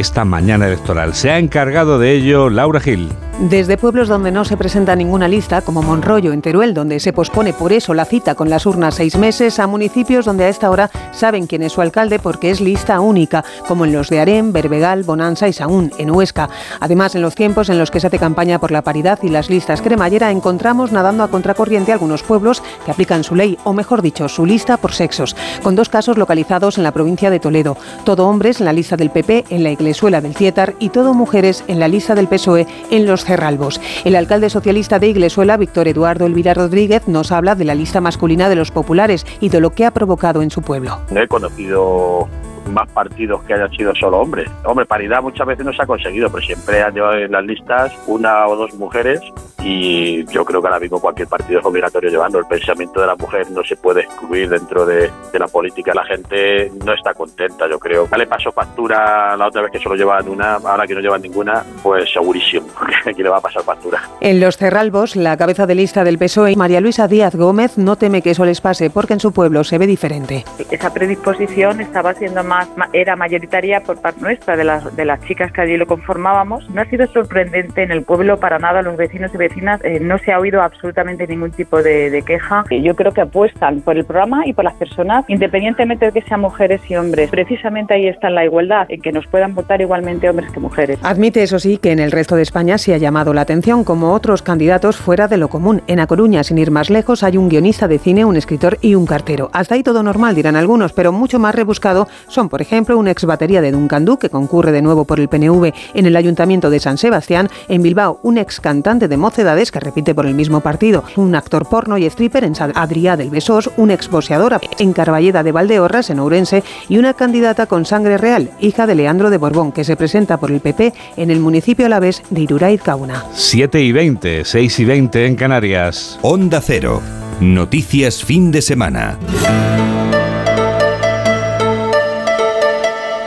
esta 0.00 0.24
mañana 0.24 0.66
electoral. 0.66 1.14
Se 1.14 1.30
ha 1.30 1.38
encargado 1.38 1.98
de 1.98 2.12
ello 2.12 2.50
Laura 2.50 2.80
Gil. 2.80 3.08
Desde 3.38 3.76
pueblos 3.76 4.08
donde 4.08 4.32
no 4.32 4.46
se 4.46 4.56
presenta 4.56 4.96
ninguna 4.96 5.28
lista, 5.28 5.60
como 5.60 5.82
Monroyo 5.82 6.32
en 6.32 6.40
Teruel, 6.40 6.72
donde 6.72 7.00
se 7.00 7.12
pospone 7.12 7.52
por 7.52 7.70
eso 7.70 7.92
la 7.92 8.06
cita 8.06 8.34
con 8.34 8.48
las 8.48 8.64
urnas 8.64 8.94
seis 8.94 9.18
meses, 9.18 9.58
a 9.58 9.66
municipios 9.66 10.24
donde 10.24 10.44
a 10.44 10.48
esta 10.48 10.70
hora 10.70 10.90
saben 11.12 11.46
quién 11.46 11.62
es 11.62 11.72
su 11.72 11.82
alcalde 11.82 12.18
porque 12.18 12.50
es 12.50 12.62
lista 12.62 12.98
única, 12.98 13.44
como 13.68 13.84
en 13.84 13.92
los 13.92 14.08
de 14.08 14.20
Arén, 14.20 14.54
Berbegal, 14.54 15.02
Bonanza 15.02 15.48
y 15.48 15.52
Saún, 15.52 15.92
en 15.98 16.12
Huesca. 16.12 16.48
Además, 16.80 17.14
en 17.14 17.20
los 17.20 17.34
tiempos 17.34 17.68
en 17.68 17.78
los 17.78 17.90
que 17.90 18.00
se 18.00 18.06
hace 18.06 18.18
campaña 18.18 18.58
por 18.58 18.70
la 18.70 18.80
paridad 18.80 19.18
y 19.22 19.28
las 19.28 19.50
listas 19.50 19.82
cremallera, 19.82 20.30
encontramos 20.30 20.90
nadando 20.90 21.22
a 21.22 21.28
contracorriente 21.28 21.92
algunos 21.92 22.22
pueblos 22.22 22.62
que 22.86 22.90
aplican 22.90 23.22
su 23.22 23.34
ley, 23.34 23.58
o 23.64 23.74
mejor 23.74 24.00
dicho, 24.00 24.30
su 24.30 24.46
lista 24.46 24.78
por 24.78 24.94
sexos, 24.94 25.36
con 25.62 25.76
dos 25.76 25.90
casos 25.90 26.16
localizados 26.16 26.78
en 26.78 26.84
la 26.84 26.92
provincia 26.92 27.28
de 27.28 27.38
Toledo. 27.38 27.76
Todo 28.04 28.26
hombres 28.28 28.60
en 28.60 28.64
la 28.64 28.72
lista 28.72 28.96
del 28.96 29.10
PP 29.10 29.44
en 29.50 29.62
la 29.62 29.70
Del 29.86 30.34
Cietar 30.34 30.74
y 30.80 30.88
todo 30.88 31.14
mujeres 31.14 31.62
en 31.68 31.78
la 31.78 31.86
lista 31.86 32.16
del 32.16 32.26
PSOE 32.26 32.66
en 32.90 33.06
los 33.06 33.24
Cerralbos. 33.24 33.80
El 34.04 34.16
alcalde 34.16 34.50
socialista 34.50 34.98
de 34.98 35.06
Iglesuela, 35.06 35.56
Víctor 35.56 35.86
Eduardo 35.86 36.26
Elvira 36.26 36.54
Rodríguez, 36.54 37.06
nos 37.06 37.30
habla 37.30 37.54
de 37.54 37.64
la 37.64 37.76
lista 37.76 38.00
masculina 38.00 38.48
de 38.48 38.56
los 38.56 38.72
populares 38.72 39.24
y 39.40 39.48
de 39.48 39.60
lo 39.60 39.70
que 39.70 39.84
ha 39.84 39.92
provocado 39.92 40.42
en 40.42 40.50
su 40.50 40.60
pueblo. 40.60 40.98
He 41.14 41.28
conocido 41.28 42.28
más 42.68 42.88
partidos 42.90 43.42
que 43.44 43.54
hayan 43.54 43.70
sido 43.70 43.94
solo 43.94 44.18
hombres. 44.18 44.50
Hombre, 44.64 44.86
paridad 44.86 45.22
muchas 45.22 45.46
veces 45.46 45.64
no 45.64 45.72
se 45.72 45.82
ha 45.82 45.86
conseguido, 45.86 46.30
pero 46.30 46.44
siempre 46.44 46.82
han 46.82 46.94
llevado 46.94 47.18
en 47.18 47.32
las 47.32 47.44
listas 47.44 47.92
una 48.06 48.46
o 48.46 48.56
dos 48.56 48.74
mujeres 48.74 49.20
y 49.62 50.24
yo 50.26 50.44
creo 50.44 50.60
que 50.60 50.68
ahora 50.68 50.78
mismo 50.78 51.00
cualquier 51.00 51.28
partido 51.28 51.60
es 51.60 51.66
obligatorio 51.66 52.10
llevando. 52.10 52.38
El 52.38 52.46
pensamiento 52.46 53.00
de 53.00 53.06
la 53.06 53.16
mujer 53.16 53.50
no 53.50 53.64
se 53.64 53.76
puede 53.76 54.02
excluir 54.02 54.48
dentro 54.48 54.86
de, 54.86 55.10
de 55.32 55.38
la 55.38 55.48
política. 55.48 55.92
La 55.94 56.04
gente 56.04 56.70
no 56.84 56.92
está 56.92 57.14
contenta, 57.14 57.68
yo 57.68 57.78
creo. 57.78 58.08
Ya 58.08 58.16
le 58.16 58.26
pasó 58.26 58.52
factura 58.52 59.36
la 59.36 59.46
otra 59.46 59.62
vez 59.62 59.72
que 59.72 59.78
solo 59.78 59.96
llevaban 59.96 60.28
una, 60.28 60.54
ahora 60.54 60.86
que 60.86 60.94
no 60.94 61.00
llevan 61.00 61.22
ninguna, 61.22 61.64
pues 61.82 62.12
segurísimo 62.12 62.66
que 63.04 63.22
le 63.22 63.28
va 63.28 63.38
a 63.38 63.40
pasar 63.40 63.62
factura. 63.62 64.02
En 64.20 64.40
los 64.40 64.56
Cerralbos, 64.56 65.16
la 65.16 65.36
cabeza 65.36 65.66
de 65.66 65.74
lista 65.74 66.04
del 66.04 66.18
PSOE, 66.18 66.56
María 66.56 66.80
Luisa 66.80 67.08
Díaz 67.08 67.34
Gómez, 67.34 67.76
no 67.76 67.96
teme 67.96 68.22
que 68.22 68.30
eso 68.30 68.44
les 68.44 68.60
pase 68.60 68.90
porque 68.90 69.14
en 69.14 69.20
su 69.20 69.32
pueblo 69.32 69.64
se 69.64 69.78
ve 69.78 69.86
diferente. 69.86 70.44
Esa 70.70 70.92
predisposición 70.92 71.80
estaba 71.80 72.14
siendo 72.14 72.42
más, 72.44 72.55
era 72.92 73.16
mayoritaria 73.16 73.80
por 73.80 74.00
parte 74.00 74.20
nuestra, 74.20 74.56
de 74.56 74.64
las, 74.64 74.94
de 74.96 75.04
las 75.04 75.20
chicas 75.24 75.52
que 75.52 75.60
allí 75.60 75.76
lo 75.76 75.86
conformábamos. 75.86 76.68
No 76.70 76.80
ha 76.80 76.84
sido 76.86 77.06
sorprendente 77.08 77.82
en 77.82 77.90
el 77.90 78.02
pueblo 78.02 78.38
para 78.38 78.58
nada, 78.58 78.82
los 78.82 78.96
vecinos 78.96 79.32
y 79.34 79.36
vecinas, 79.36 79.80
eh, 79.84 80.00
no 80.00 80.18
se 80.18 80.32
ha 80.32 80.38
oído 80.38 80.62
absolutamente 80.62 81.26
ningún 81.26 81.50
tipo 81.50 81.82
de, 81.82 82.10
de 82.10 82.22
queja. 82.22 82.64
Yo 82.70 82.94
creo 82.94 83.12
que 83.12 83.20
apuestan 83.22 83.80
por 83.80 83.96
el 83.96 84.04
programa 84.04 84.46
y 84.46 84.52
por 84.52 84.64
las 84.64 84.74
personas, 84.74 85.24
independientemente 85.28 86.06
de 86.06 86.12
que 86.12 86.22
sean 86.22 86.40
mujeres 86.40 86.80
y 86.88 86.96
hombres. 86.96 87.30
Precisamente 87.30 87.94
ahí 87.94 88.06
está 88.08 88.30
la 88.30 88.44
igualdad, 88.44 88.86
en 88.88 89.00
que 89.00 89.12
nos 89.12 89.26
puedan 89.26 89.54
votar 89.54 89.80
igualmente 89.80 90.28
hombres 90.28 90.50
que 90.52 90.60
mujeres. 90.60 90.98
Admite, 91.02 91.42
eso 91.42 91.58
sí, 91.58 91.78
que 91.78 91.92
en 91.92 91.98
el 91.98 92.12
resto 92.12 92.36
de 92.36 92.42
España 92.42 92.78
se 92.78 92.94
ha 92.94 92.98
llamado 92.98 93.32
la 93.32 93.42
atención 93.42 93.84
como 93.84 94.12
otros 94.12 94.42
candidatos 94.42 94.96
fuera 94.96 95.28
de 95.28 95.36
lo 95.36 95.48
común. 95.48 95.82
En 95.86 96.00
A 96.00 96.06
Coruña, 96.06 96.44
sin 96.44 96.58
ir 96.58 96.70
más 96.70 96.90
lejos, 96.90 97.22
hay 97.22 97.36
un 97.36 97.48
guionista 97.48 97.88
de 97.88 97.98
cine, 97.98 98.24
un 98.24 98.36
escritor 98.36 98.78
y 98.80 98.94
un 98.94 99.06
cartero. 99.06 99.50
Hasta 99.52 99.74
ahí 99.74 99.82
todo 99.82 100.02
normal, 100.02 100.34
dirán 100.34 100.56
algunos, 100.56 100.92
pero 100.92 101.12
mucho 101.12 101.38
más 101.38 101.54
rebuscado 101.54 102.08
son, 102.28 102.45
por 102.48 102.62
ejemplo, 102.62 102.98
un 102.98 103.08
ex 103.08 103.24
batería 103.24 103.60
de 103.60 103.72
Duncandú, 103.72 104.18
que 104.18 104.30
concurre 104.30 104.72
de 104.72 104.82
nuevo 104.82 105.04
por 105.04 105.20
el 105.20 105.28
PNV 105.28 105.72
en 105.94 106.06
el 106.06 106.16
Ayuntamiento 106.16 106.70
de 106.70 106.80
San 106.80 106.98
Sebastián, 106.98 107.48
en 107.68 107.82
Bilbao, 107.82 108.20
un 108.22 108.38
ex 108.38 108.60
cantante 108.60 109.08
de 109.08 109.16
Mocedades, 109.16 109.70
que 109.70 109.80
repite 109.80 110.14
por 110.14 110.26
el 110.26 110.34
mismo 110.34 110.60
partido, 110.60 111.04
un 111.16 111.34
actor 111.34 111.68
porno 111.68 111.98
y 111.98 112.06
stripper 112.06 112.44
en 112.44 112.54
San 112.54 112.72
Adrià 112.74 113.16
del 113.16 113.30
Besós, 113.30 113.70
un 113.76 113.90
ex 113.90 114.08
boxeador 114.08 114.60
en 114.78 114.92
Carballeda 114.92 115.42
de 115.42 115.52
Valdeorras, 115.52 116.10
en 116.10 116.20
Ourense, 116.20 116.62
y 116.88 116.98
una 116.98 117.14
candidata 117.14 117.66
con 117.66 117.84
sangre 117.84 118.18
real, 118.18 118.50
hija 118.60 118.86
de 118.86 118.94
Leandro 118.94 119.30
de 119.30 119.38
Borbón, 119.38 119.72
que 119.72 119.84
se 119.84 119.96
presenta 119.96 120.36
por 120.36 120.50
el 120.50 120.60
PP 120.60 120.92
en 121.16 121.30
el 121.30 121.40
municipio 121.40 121.86
alavés 121.86 122.22
de 122.30 122.42
Iruraiz 122.42 122.82
Cauna. 122.82 123.24
7 123.32 123.80
y 123.80 123.92
20, 123.92 124.44
6 124.44 124.78
y 124.80 124.84
20 124.84 125.26
en 125.26 125.36
Canarias. 125.36 126.18
Onda 126.22 126.60
Cero. 126.60 127.00
Noticias 127.40 128.24
fin 128.24 128.50
de 128.50 128.62
semana. 128.62 129.18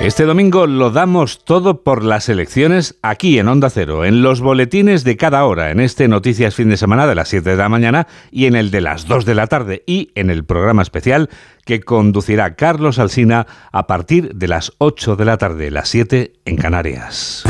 Este 0.09 0.25
domingo 0.25 0.65
lo 0.65 0.89
damos 0.89 1.45
todo 1.45 1.83
por 1.83 2.03
las 2.03 2.29
elecciones 2.29 2.97
aquí 3.03 3.37
en 3.37 3.47
Onda 3.47 3.69
Cero, 3.69 4.05
en 4.05 4.23
los 4.23 4.41
boletines 4.41 5.03
de 5.03 5.17
cada 5.17 5.45
hora, 5.45 5.69
en 5.69 5.79
este 5.79 6.07
Noticias 6.07 6.55
Fin 6.55 6.69
de 6.69 6.77
Semana 6.77 7.05
de 7.05 7.13
las 7.13 7.29
7 7.29 7.47
de 7.47 7.55
la 7.55 7.69
mañana 7.69 8.07
y 8.31 8.47
en 8.47 8.55
el 8.55 8.71
de 8.71 8.81
las 8.81 9.05
2 9.05 9.23
de 9.23 9.35
la 9.35 9.45
tarde 9.45 9.83
y 9.85 10.09
en 10.15 10.31
el 10.31 10.45
programa 10.45 10.81
especial 10.81 11.29
que 11.63 11.81
conducirá 11.81 12.55
Carlos 12.55 12.97
Alsina 12.97 13.45
a 13.71 13.85
partir 13.85 14.33
de 14.33 14.47
las 14.47 14.73
8 14.79 15.15
de 15.15 15.25
la 15.25 15.37
tarde, 15.37 15.69
las 15.69 15.89
7 15.89 16.33
en 16.43 16.57
Canarias. 16.57 17.43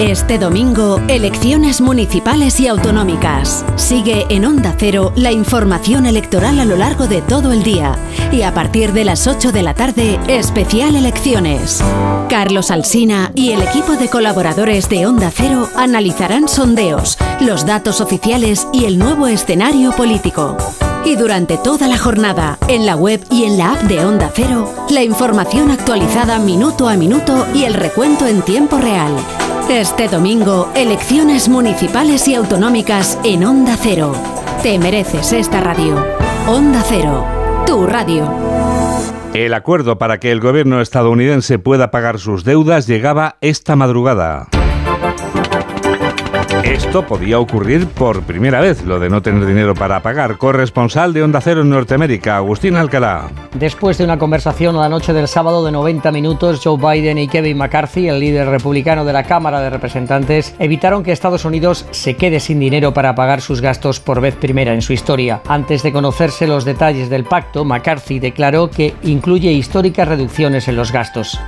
Este 0.00 0.38
domingo, 0.38 0.98
elecciones 1.08 1.82
municipales 1.82 2.58
y 2.58 2.68
autonómicas. 2.68 3.66
Sigue 3.76 4.24
en 4.30 4.46
Onda 4.46 4.74
Cero 4.78 5.12
la 5.14 5.30
información 5.30 6.06
electoral 6.06 6.58
a 6.58 6.64
lo 6.64 6.76
largo 6.76 7.06
de 7.06 7.20
todo 7.20 7.52
el 7.52 7.62
día. 7.62 7.98
Y 8.32 8.40
a 8.40 8.54
partir 8.54 8.94
de 8.94 9.04
las 9.04 9.26
8 9.26 9.52
de 9.52 9.62
la 9.62 9.74
tarde, 9.74 10.18
especial 10.26 10.96
elecciones. 10.96 11.84
Carlos 12.30 12.70
Alsina 12.70 13.30
y 13.34 13.50
el 13.50 13.60
equipo 13.60 13.92
de 13.92 14.08
colaboradores 14.08 14.88
de 14.88 15.06
Onda 15.06 15.30
Cero 15.30 15.68
analizarán 15.76 16.48
sondeos, 16.48 17.18
los 17.38 17.66
datos 17.66 18.00
oficiales 18.00 18.68
y 18.72 18.86
el 18.86 18.98
nuevo 18.98 19.26
escenario 19.26 19.92
político. 19.92 20.56
Y 21.04 21.16
durante 21.16 21.58
toda 21.58 21.88
la 21.88 21.98
jornada, 21.98 22.56
en 22.68 22.86
la 22.86 22.96
web 22.96 23.22
y 23.30 23.44
en 23.44 23.58
la 23.58 23.72
app 23.72 23.82
de 23.82 24.02
Onda 24.02 24.30
Cero, 24.34 24.72
la 24.88 25.02
información 25.02 25.70
actualizada 25.70 26.38
minuto 26.38 26.88
a 26.88 26.96
minuto 26.96 27.46
y 27.54 27.64
el 27.64 27.74
recuento 27.74 28.26
en 28.26 28.40
tiempo 28.40 28.78
real. 28.78 29.14
Este 29.70 30.08
domingo, 30.08 30.68
elecciones 30.74 31.48
municipales 31.48 32.26
y 32.26 32.34
autonómicas 32.34 33.16
en 33.22 33.44
Onda 33.44 33.76
Cero. 33.80 34.12
Te 34.64 34.80
mereces 34.80 35.32
esta 35.32 35.60
radio. 35.60 35.94
Onda 36.48 36.82
Cero, 36.84 37.24
tu 37.68 37.86
radio. 37.86 38.28
El 39.32 39.54
acuerdo 39.54 39.96
para 39.96 40.18
que 40.18 40.32
el 40.32 40.40
gobierno 40.40 40.80
estadounidense 40.80 41.60
pueda 41.60 41.92
pagar 41.92 42.18
sus 42.18 42.42
deudas 42.42 42.88
llegaba 42.88 43.36
esta 43.40 43.76
madrugada. 43.76 44.48
Esto 46.64 47.06
podía 47.06 47.38
ocurrir 47.38 47.86
por 47.86 48.22
primera 48.22 48.60
vez, 48.60 48.84
lo 48.84 49.00
de 49.00 49.08
no 49.08 49.22
tener 49.22 49.46
dinero 49.46 49.74
para 49.74 50.02
pagar. 50.02 50.36
Corresponsal 50.36 51.14
de 51.14 51.22
Onda 51.22 51.40
Cero 51.40 51.62
en 51.62 51.70
Norteamérica, 51.70 52.36
Agustín 52.36 52.76
Alcalá. 52.76 53.30
Después 53.54 53.96
de 53.96 54.04
una 54.04 54.18
conversación 54.18 54.76
la 54.76 54.88
noche 54.88 55.14
del 55.14 55.26
sábado 55.26 55.64
de 55.64 55.72
90 55.72 56.12
minutos, 56.12 56.60
Joe 56.62 56.76
Biden 56.76 57.16
y 57.18 57.28
Kevin 57.28 57.56
McCarthy, 57.56 58.08
el 58.08 58.20
líder 58.20 58.48
republicano 58.48 59.04
de 59.06 59.12
la 59.12 59.24
Cámara 59.24 59.60
de 59.60 59.70
Representantes, 59.70 60.54
evitaron 60.58 61.02
que 61.02 61.12
Estados 61.12 61.46
Unidos 61.46 61.86
se 61.92 62.14
quede 62.14 62.40
sin 62.40 62.60
dinero 62.60 62.92
para 62.92 63.14
pagar 63.14 63.40
sus 63.40 63.62
gastos 63.62 63.98
por 63.98 64.20
vez 64.20 64.36
primera 64.36 64.74
en 64.74 64.82
su 64.82 64.92
historia. 64.92 65.40
Antes 65.48 65.82
de 65.82 65.92
conocerse 65.92 66.46
los 66.46 66.66
detalles 66.66 67.08
del 67.08 67.24
pacto, 67.24 67.64
McCarthy 67.64 68.18
declaró 68.18 68.70
que 68.70 68.94
incluye 69.02 69.50
históricas 69.50 70.08
reducciones 70.08 70.68
en 70.68 70.76
los 70.76 70.92
gastos. 70.92 71.40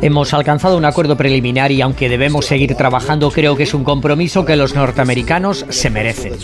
Hemos 0.00 0.34
alcanzado 0.34 0.78
un 0.78 0.84
acuerdo 0.86 1.16
preliminar 1.16 1.70
y 1.70 1.82
aunque 1.82 2.08
debemos 2.08 2.46
seguir 2.46 2.74
trabajando, 2.74 3.30
creo 3.30 3.54
que 3.54 3.64
es 3.64 3.74
un 3.74 3.81
compromiso 3.84 4.44
que 4.44 4.56
los 4.56 4.74
norteamericanos 4.74 5.66
se 5.68 5.90
merecen. 5.90 6.34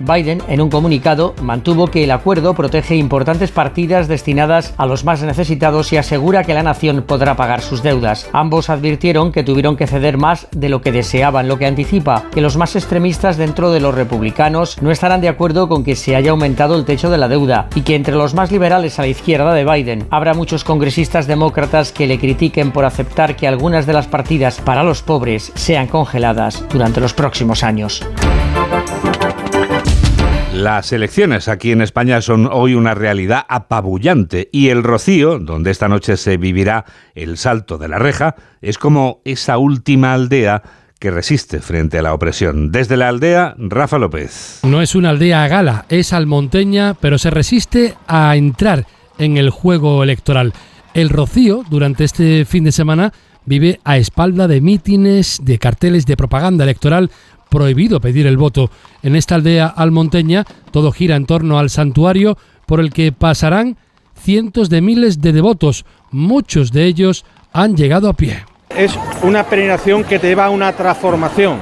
Biden, 0.00 0.42
en 0.48 0.60
un 0.60 0.70
comunicado, 0.70 1.34
mantuvo 1.42 1.86
que 1.88 2.04
el 2.04 2.10
acuerdo 2.10 2.54
protege 2.54 2.96
importantes 2.96 3.50
partidas 3.50 4.08
destinadas 4.08 4.74
a 4.76 4.86
los 4.86 5.04
más 5.04 5.22
necesitados 5.22 5.92
y 5.92 5.96
asegura 5.96 6.44
que 6.44 6.54
la 6.54 6.62
nación 6.62 7.04
podrá 7.06 7.36
pagar 7.36 7.60
sus 7.60 7.82
deudas. 7.82 8.28
Ambos 8.32 8.70
advirtieron 8.70 9.32
que 9.32 9.44
tuvieron 9.44 9.76
que 9.76 9.86
ceder 9.86 10.18
más 10.18 10.48
de 10.52 10.68
lo 10.68 10.80
que 10.80 10.92
deseaban, 10.92 11.48
lo 11.48 11.58
que 11.58 11.66
anticipa 11.66 12.24
que 12.32 12.40
los 12.40 12.56
más 12.56 12.76
extremistas 12.76 13.36
dentro 13.36 13.70
de 13.72 13.80
los 13.80 13.94
republicanos 13.94 14.80
no 14.82 14.90
estarán 14.90 15.20
de 15.20 15.28
acuerdo 15.28 15.68
con 15.68 15.84
que 15.84 15.96
se 15.96 16.16
haya 16.16 16.30
aumentado 16.30 16.76
el 16.76 16.84
techo 16.84 17.10
de 17.10 17.18
la 17.18 17.28
deuda 17.28 17.68
y 17.74 17.82
que 17.82 17.94
entre 17.94 18.14
los 18.14 18.34
más 18.34 18.50
liberales 18.50 18.98
a 18.98 19.02
la 19.02 19.08
izquierda 19.08 19.52
de 19.54 19.64
Biden 19.64 20.06
habrá 20.10 20.34
muchos 20.34 20.64
congresistas 20.64 21.26
demócratas 21.26 21.92
que 21.92 22.06
le 22.06 22.18
critiquen 22.18 22.72
por 22.72 22.84
aceptar 22.84 23.36
que 23.36 23.48
algunas 23.48 23.86
de 23.86 23.92
las 23.92 24.06
partidas 24.06 24.60
para 24.60 24.82
los 24.82 25.02
pobres 25.02 25.52
sean 25.54 25.86
congeladas 25.98 26.64
durante 26.70 27.00
los 27.00 27.12
próximos 27.12 27.64
años. 27.64 28.06
Las 30.54 30.92
elecciones 30.92 31.48
aquí 31.48 31.72
en 31.72 31.82
España 31.82 32.20
son 32.20 32.48
hoy 32.52 32.74
una 32.74 32.94
realidad 32.94 33.44
apabullante 33.48 34.48
y 34.52 34.68
el 34.68 34.84
Rocío, 34.84 35.40
donde 35.40 35.72
esta 35.72 35.88
noche 35.88 36.16
se 36.16 36.36
vivirá 36.36 36.84
el 37.16 37.36
salto 37.36 37.78
de 37.78 37.88
la 37.88 37.98
reja, 37.98 38.36
es 38.60 38.78
como 38.78 39.22
esa 39.24 39.58
última 39.58 40.14
aldea 40.14 40.62
que 41.00 41.10
resiste 41.10 41.60
frente 41.60 41.98
a 41.98 42.02
la 42.02 42.14
opresión. 42.14 42.70
Desde 42.70 42.96
la 42.96 43.08
aldea, 43.08 43.56
Rafa 43.58 43.98
López. 43.98 44.60
No 44.62 44.80
es 44.80 44.94
una 44.94 45.10
aldea 45.10 45.42
a 45.42 45.48
gala, 45.48 45.84
es 45.88 46.12
almonteña, 46.12 46.94
pero 46.94 47.18
se 47.18 47.30
resiste 47.30 47.96
a 48.06 48.36
entrar 48.36 48.86
en 49.18 49.36
el 49.36 49.50
juego 49.50 50.04
electoral. 50.04 50.52
El 50.94 51.08
Rocío, 51.08 51.64
durante 51.68 52.04
este 52.04 52.44
fin 52.44 52.62
de 52.62 52.72
semana, 52.72 53.12
vive 53.48 53.80
a 53.84 53.96
espalda 53.96 54.46
de 54.46 54.60
mítines, 54.60 55.40
de 55.42 55.58
carteles 55.58 56.06
de 56.06 56.16
propaganda 56.16 56.64
electoral 56.64 57.10
prohibido 57.48 58.00
pedir 58.00 58.26
el 58.26 58.36
voto. 58.36 58.70
En 59.02 59.16
esta 59.16 59.34
aldea 59.34 59.66
almonteña 59.66 60.44
todo 60.70 60.92
gira 60.92 61.16
en 61.16 61.26
torno 61.26 61.58
al 61.58 61.70
santuario 61.70 62.36
por 62.66 62.80
el 62.80 62.92
que 62.92 63.12
pasarán 63.12 63.76
cientos 64.14 64.68
de 64.68 64.80
miles 64.80 65.20
de 65.20 65.32
devotos. 65.32 65.84
Muchos 66.10 66.72
de 66.72 66.84
ellos 66.84 67.24
han 67.52 67.76
llegado 67.76 68.08
a 68.08 68.12
pie. 68.12 68.44
Es 68.76 68.98
una 69.22 69.44
peregrinación 69.44 70.04
que 70.04 70.18
te 70.18 70.28
lleva 70.28 70.46
a 70.46 70.50
una 70.50 70.72
transformación. 70.72 71.58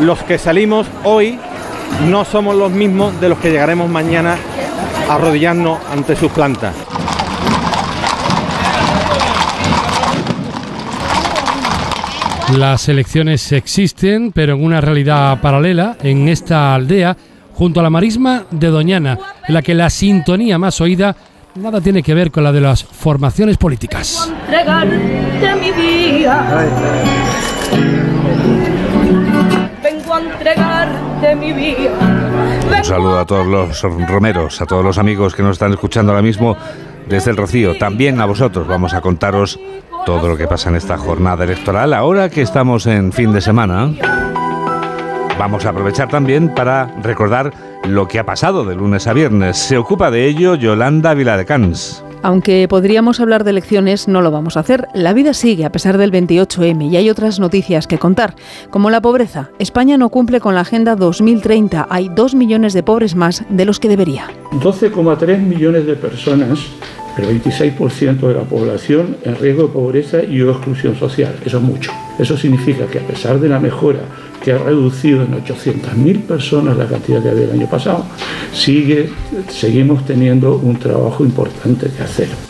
Los 0.00 0.22
que 0.22 0.38
salimos 0.38 0.86
hoy 1.04 1.38
no 2.06 2.24
somos 2.24 2.54
los 2.54 2.70
mismos 2.70 3.18
de 3.20 3.30
los 3.30 3.38
que 3.38 3.50
llegaremos 3.50 3.88
mañana 3.88 4.36
a 5.08 5.14
arrodillarnos 5.14 5.78
ante 5.90 6.14
sus 6.14 6.30
plantas. 6.30 6.74
Las 12.56 12.88
elecciones 12.88 13.52
existen, 13.52 14.32
pero 14.32 14.54
en 14.54 14.64
una 14.64 14.80
realidad 14.80 15.38
paralela, 15.40 15.96
en 16.02 16.28
esta 16.28 16.74
aldea, 16.74 17.14
junto 17.52 17.80
a 17.80 17.82
la 17.82 17.90
marisma 17.90 18.44
de 18.50 18.68
Doñana, 18.68 19.18
en 19.46 19.54
la 19.54 19.60
que 19.60 19.74
la 19.74 19.90
sintonía 19.90 20.58
más 20.58 20.80
oída 20.80 21.14
nada 21.56 21.80
tiene 21.80 22.02
que 22.02 22.14
ver 22.14 22.30
con 22.30 22.44
la 22.44 22.52
de 22.52 22.60
las 22.62 22.82
formaciones 22.82 23.58
políticas. 23.58 24.32
Vengo 29.82 30.14
a 30.14 30.20
entregarte 30.20 31.36
mi 31.36 31.52
vida. 31.52 31.98
Un 32.78 32.84
saludo 32.84 33.18
a 33.18 33.26
todos 33.26 33.46
los 33.46 33.82
romeros, 34.08 34.60
a 34.62 34.66
todos 34.66 34.84
los 34.84 34.96
amigos 34.96 35.34
que 35.34 35.42
nos 35.42 35.52
están 35.52 35.72
escuchando 35.72 36.12
ahora 36.12 36.22
mismo 36.22 36.56
desde 37.08 37.30
el 37.30 37.36
Rocío. 37.36 37.76
También 37.76 38.20
a 38.20 38.26
vosotros 38.26 38.66
vamos 38.66 38.94
a 38.94 39.00
contaros 39.00 39.58
todo 40.06 40.28
lo 40.28 40.36
que 40.36 40.46
pasa 40.46 40.68
en 40.68 40.76
esta 40.76 40.96
jornada 40.96 41.44
electoral. 41.44 41.92
Ahora 41.92 42.28
que 42.28 42.42
estamos 42.42 42.86
en 42.86 43.12
fin 43.12 43.32
de 43.32 43.40
semana, 43.40 43.90
vamos 45.38 45.64
a 45.64 45.70
aprovechar 45.70 46.08
también 46.08 46.54
para 46.54 46.86
recordar 47.02 47.52
lo 47.84 48.08
que 48.08 48.18
ha 48.18 48.26
pasado 48.26 48.64
de 48.64 48.74
lunes 48.74 49.06
a 49.06 49.12
viernes. 49.12 49.56
Se 49.56 49.78
ocupa 49.78 50.10
de 50.10 50.26
ello 50.26 50.54
Yolanda 50.54 51.14
Viladecans. 51.14 52.04
Aunque 52.22 52.66
podríamos 52.68 53.20
hablar 53.20 53.44
de 53.44 53.50
elecciones, 53.50 54.08
no 54.08 54.20
lo 54.20 54.30
vamos 54.30 54.56
a 54.56 54.60
hacer. 54.60 54.88
La 54.94 55.12
vida 55.12 55.34
sigue 55.34 55.64
a 55.64 55.72
pesar 55.72 55.98
del 55.98 56.12
28M 56.12 56.90
y 56.90 56.96
hay 56.96 57.10
otras 57.10 57.38
noticias 57.38 57.86
que 57.86 57.98
contar, 57.98 58.34
como 58.70 58.90
la 58.90 59.00
pobreza. 59.00 59.50
España 59.58 59.96
no 59.96 60.08
cumple 60.08 60.40
con 60.40 60.54
la 60.54 60.62
Agenda 60.62 60.96
2030. 60.96 61.86
Hay 61.90 62.08
dos 62.08 62.34
millones 62.34 62.72
de 62.72 62.82
pobres 62.82 63.14
más 63.14 63.44
de 63.48 63.64
los 63.64 63.78
que 63.78 63.88
debería. 63.88 64.26
12,3 64.52 65.38
millones 65.38 65.86
de 65.86 65.94
personas 65.94 66.60
el 67.18 67.42
26% 67.42 68.20
de 68.20 68.34
la 68.34 68.42
población 68.42 69.16
en 69.24 69.36
riesgo 69.36 69.64
de 69.64 69.68
pobreza 69.68 70.22
y 70.22 70.40
o 70.42 70.50
exclusión 70.50 70.96
social. 70.96 71.34
Eso 71.44 71.58
es 71.58 71.62
mucho. 71.62 71.92
Eso 72.18 72.36
significa 72.36 72.86
que 72.86 72.98
a 72.98 73.06
pesar 73.06 73.40
de 73.40 73.48
la 73.48 73.58
mejora 73.58 74.00
que 74.42 74.52
ha 74.52 74.58
reducido 74.58 75.22
en 75.22 75.32
800.000 75.32 76.22
personas 76.22 76.76
la 76.76 76.86
cantidad 76.86 77.22
que 77.22 77.28
había 77.30 77.44
el 77.44 77.52
año 77.52 77.70
pasado, 77.70 78.04
sigue, 78.52 79.10
seguimos 79.48 80.04
teniendo 80.04 80.56
un 80.56 80.78
trabajo 80.78 81.24
importante 81.24 81.90
que 81.90 82.02
hacer. 82.02 82.47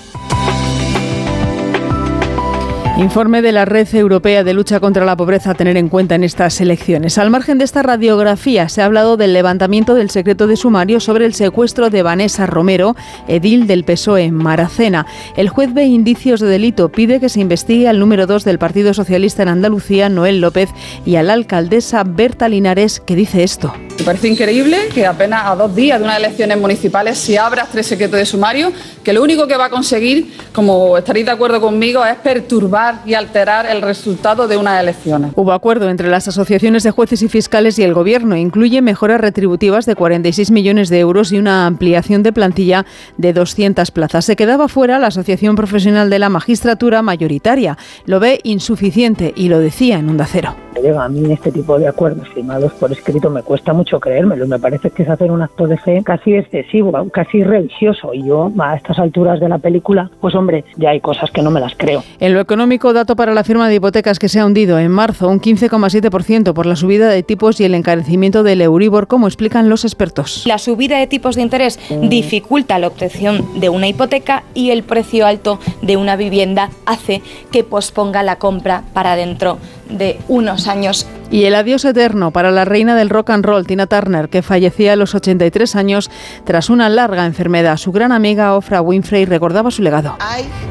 Informe 2.99 3.43
de 3.43 3.53
la 3.53 3.65
Red 3.65 3.95
Europea 3.95 4.43
de 4.43 4.53
Lucha 4.53 4.81
contra 4.81 5.05
la 5.05 5.17
Pobreza 5.17 5.53
a 5.53 5.55
tener 5.55 5.77
en 5.77 5.89
cuenta 5.89 6.17
en 6.17 6.25
estas 6.25 6.61
elecciones. 6.61 7.17
Al 7.17 7.31
margen 7.31 7.57
de 7.57 7.65
esta 7.65 7.81
radiografía, 7.81 8.69
se 8.69 8.83
ha 8.83 8.87
hablado 8.87 9.17
del 9.17 9.33
levantamiento 9.33 9.95
del 9.95 10.11
secreto 10.11 10.49
de 10.49 10.57
sumario 10.57 10.99
sobre 10.99 11.25
el 11.25 11.33
secuestro 11.33 11.91
de 11.91 12.03
Vanessa 12.03 12.47
Romero, 12.47 12.97
edil 13.29 13.69
del 13.69 13.85
PSOE 13.85 14.25
en 14.25 14.35
Maracena. 14.35 15.07
El 15.37 15.49
juez 15.49 15.73
ve 15.73 15.85
indicios 15.85 16.41
de 16.41 16.49
delito, 16.49 16.89
pide 16.89 17.21
que 17.21 17.29
se 17.29 17.39
investigue 17.39 17.87
al 17.87 18.01
número 18.01 18.27
2 18.27 18.43
del 18.43 18.59
Partido 18.59 18.93
Socialista 18.93 19.45
en 19.45 19.51
Andalucía, 19.51 20.09
Noel 20.09 20.41
López, 20.41 20.69
y 21.07 21.15
a 21.15 21.23
la 21.23 21.35
alcaldesa 21.35 22.03
Berta 22.03 22.49
Linares, 22.49 22.99
que 22.99 23.15
dice 23.15 23.45
esto. 23.45 23.73
Me 23.97 24.05
parece 24.05 24.27
increíble 24.27 24.89
que 24.93 25.07
apenas 25.07 25.47
a 25.47 25.55
dos 25.55 25.75
días 25.75 26.01
de 26.01 26.05
unas 26.05 26.19
elecciones 26.19 26.59
municipales 26.59 27.17
se 27.17 27.39
abra 27.39 27.63
este 27.63 27.85
secreto 27.85 28.17
de 28.17 28.27
sumario, 28.27 28.73
que 29.05 29.13
lo 29.13 29.23
único 29.23 29.47
que 29.47 29.57
va 29.57 29.67
a 29.67 29.71
conseguir, 29.71 30.35
como 30.53 30.99
estaréis 30.99 31.27
de 31.27 31.33
acuerdo 31.33 31.61
conmigo, 31.61 32.05
es 32.05 32.17
perturbar 32.17 32.88
y 33.05 33.15
alterar 33.15 33.67
el 33.67 33.83
resultado 33.83 34.47
de 34.49 34.57
unas 34.57 34.83
elecciones. 34.83 35.33
Hubo 35.35 35.53
acuerdo 35.53 35.89
entre 35.89 36.09
las 36.09 36.29
asociaciones 36.29 36.83
de 36.83 36.91
jueces 36.91 37.23
y 37.23 37.29
fiscales 37.29 37.79
y 37.79 37.83
el 37.83 37.95
Gobierno. 37.95 38.37
Incluye 38.37 38.83
mejoras 38.83 39.21
retributivas 39.21 39.87
de 39.87 39.95
46 39.95 40.51
millones 40.51 40.89
de 40.89 41.01
euros 41.01 41.33
y 41.33 41.39
una 41.39 41.67
ampliación 41.67 42.23
de 42.23 42.33
plantilla 42.33 42.85
de 43.17 43.33
200 43.33 43.91
plazas. 43.91 44.25
Se 44.25 44.37
quedaba 44.37 44.69
fuera 44.69 44.99
la 44.99 45.09
Asociación 45.09 45.57
Profesional 45.57 46.11
de 46.11 46.19
la 46.19 46.29
Magistratura 46.29 47.03
mayoritaria. 47.03 47.79
Lo 48.05 48.21
ve 48.21 48.41
insuficiente 48.45 49.33
y 49.35 49.49
lo 49.49 49.59
decía 49.59 49.99
en 49.99 50.11
un 50.11 50.19
Cero. 50.27 50.55
Llega 50.83 51.05
a 51.05 51.09
mí 51.09 51.33
este 51.33 51.51
tipo 51.51 51.79
de 51.79 51.89
acuerdos 51.89 52.29
firmados 52.29 52.73
por 52.75 52.93
escrito 52.93 53.31
me 53.31 53.43
cuesta 53.43 53.73
mucho 53.73 53.99
creérmelo. 53.99 54.47
Me 54.47 54.59
parece 54.59 54.91
que 54.91 55.03
es 55.03 55.09
hacer 55.09 55.31
un 55.31 55.43
acto 55.43 55.67
de 55.67 55.77
fe 55.77 56.03
casi 56.05 56.35
excesivo, 56.35 56.93
casi 57.13 57.43
religioso. 57.43 58.15
Y 58.15 58.25
yo, 58.27 58.53
a 58.59 58.77
estas 58.77 58.99
alturas 58.99 59.41
de 59.41 59.49
la 59.49 59.59
película, 59.59 60.11
pues 60.21 60.35
hombre, 60.35 60.65
ya 60.77 60.91
hay 60.91 61.01
cosas 61.01 61.31
que 61.31 61.43
no 61.43 61.51
me 61.51 61.61
las 61.61 61.75
creo. 61.77 62.05
En 62.21 62.35
lo 62.35 62.41
económico, 62.41 62.78
dato 62.79 63.17
para 63.17 63.35
la 63.35 63.45
firma 63.45 63.69
de 63.69 63.75
hipotecas 63.75 64.19
que 64.19 64.29
se 64.29 64.39
ha 64.39 64.47
hundido 64.47 64.79
en 64.79 64.91
marzo, 64.91 65.29
un 65.29 65.41
15,7% 65.41 66.53
por 66.53 66.67
la 66.67 66.77
subida 66.77 67.09
de 67.09 67.23
tipos 67.23 67.61
y 67.61 67.65
el 67.65 67.75
encarecimiento 67.75 68.43
del 68.43 68.61
Euribor, 68.61 69.09
como 69.09 69.27
explican 69.27 69.69
los 69.69 69.85
expertos. 69.85 70.45
La 70.47 70.59
subida 70.59 70.99
de 70.99 71.07
tipos 71.07 71.35
de 71.35 71.43
interés 71.43 71.79
dificulta 72.03 72.79
la 72.79 72.87
obtención 72.87 73.61
de 73.61 73.69
una 73.69 73.89
hipoteca 73.89 74.45
y 74.55 74.71
el 74.71 74.85
precio 74.85 75.27
alto 75.27 75.59
de 75.83 75.97
una 75.97 76.17
vivienda 76.17 76.71
hace 76.87 77.23
que 77.51 77.65
posponga 77.65 78.23
la 78.23 78.37
compra 78.37 78.85
para 78.93 79.17
dentro 79.17 79.59
de 79.91 80.19
unos 80.29 80.69
años 80.69 81.08
Y 81.31 81.45
el 81.45 81.55
adiós 81.55 81.85
eterno 81.85 82.31
para 82.31 82.51
la 82.51 82.65
reina 82.65 82.97
del 82.97 83.11
rock 83.11 83.31
and 83.31 83.45
roll, 83.45 83.67
Tina 83.67 83.87
Turner, 83.87 84.29
que 84.31 84.43
fallecía 84.43 84.95
a 84.95 84.97
los 84.97 85.15
83 85.15 85.77
años 85.77 86.11
tras 86.45 86.71
una 86.71 86.89
larga 86.89 87.27
enfermedad. 87.27 87.77
Su 87.77 87.93
gran 87.93 88.13
amiga 88.13 88.55
Oprah 88.55 88.81
Winfrey 88.81 89.27
recordaba 89.27 89.71
su 89.71 89.83
legado. 89.83 90.17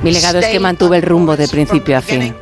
Mi 0.02 0.12
legado 0.12 0.40
es 0.40 0.48
que 0.48 0.60
mantuve 0.60 0.98
el 0.98 1.04
rumbo 1.04 1.38
de 1.38 1.48
principio 1.48 1.98
a 1.98 2.02
fin, 2.02 2.36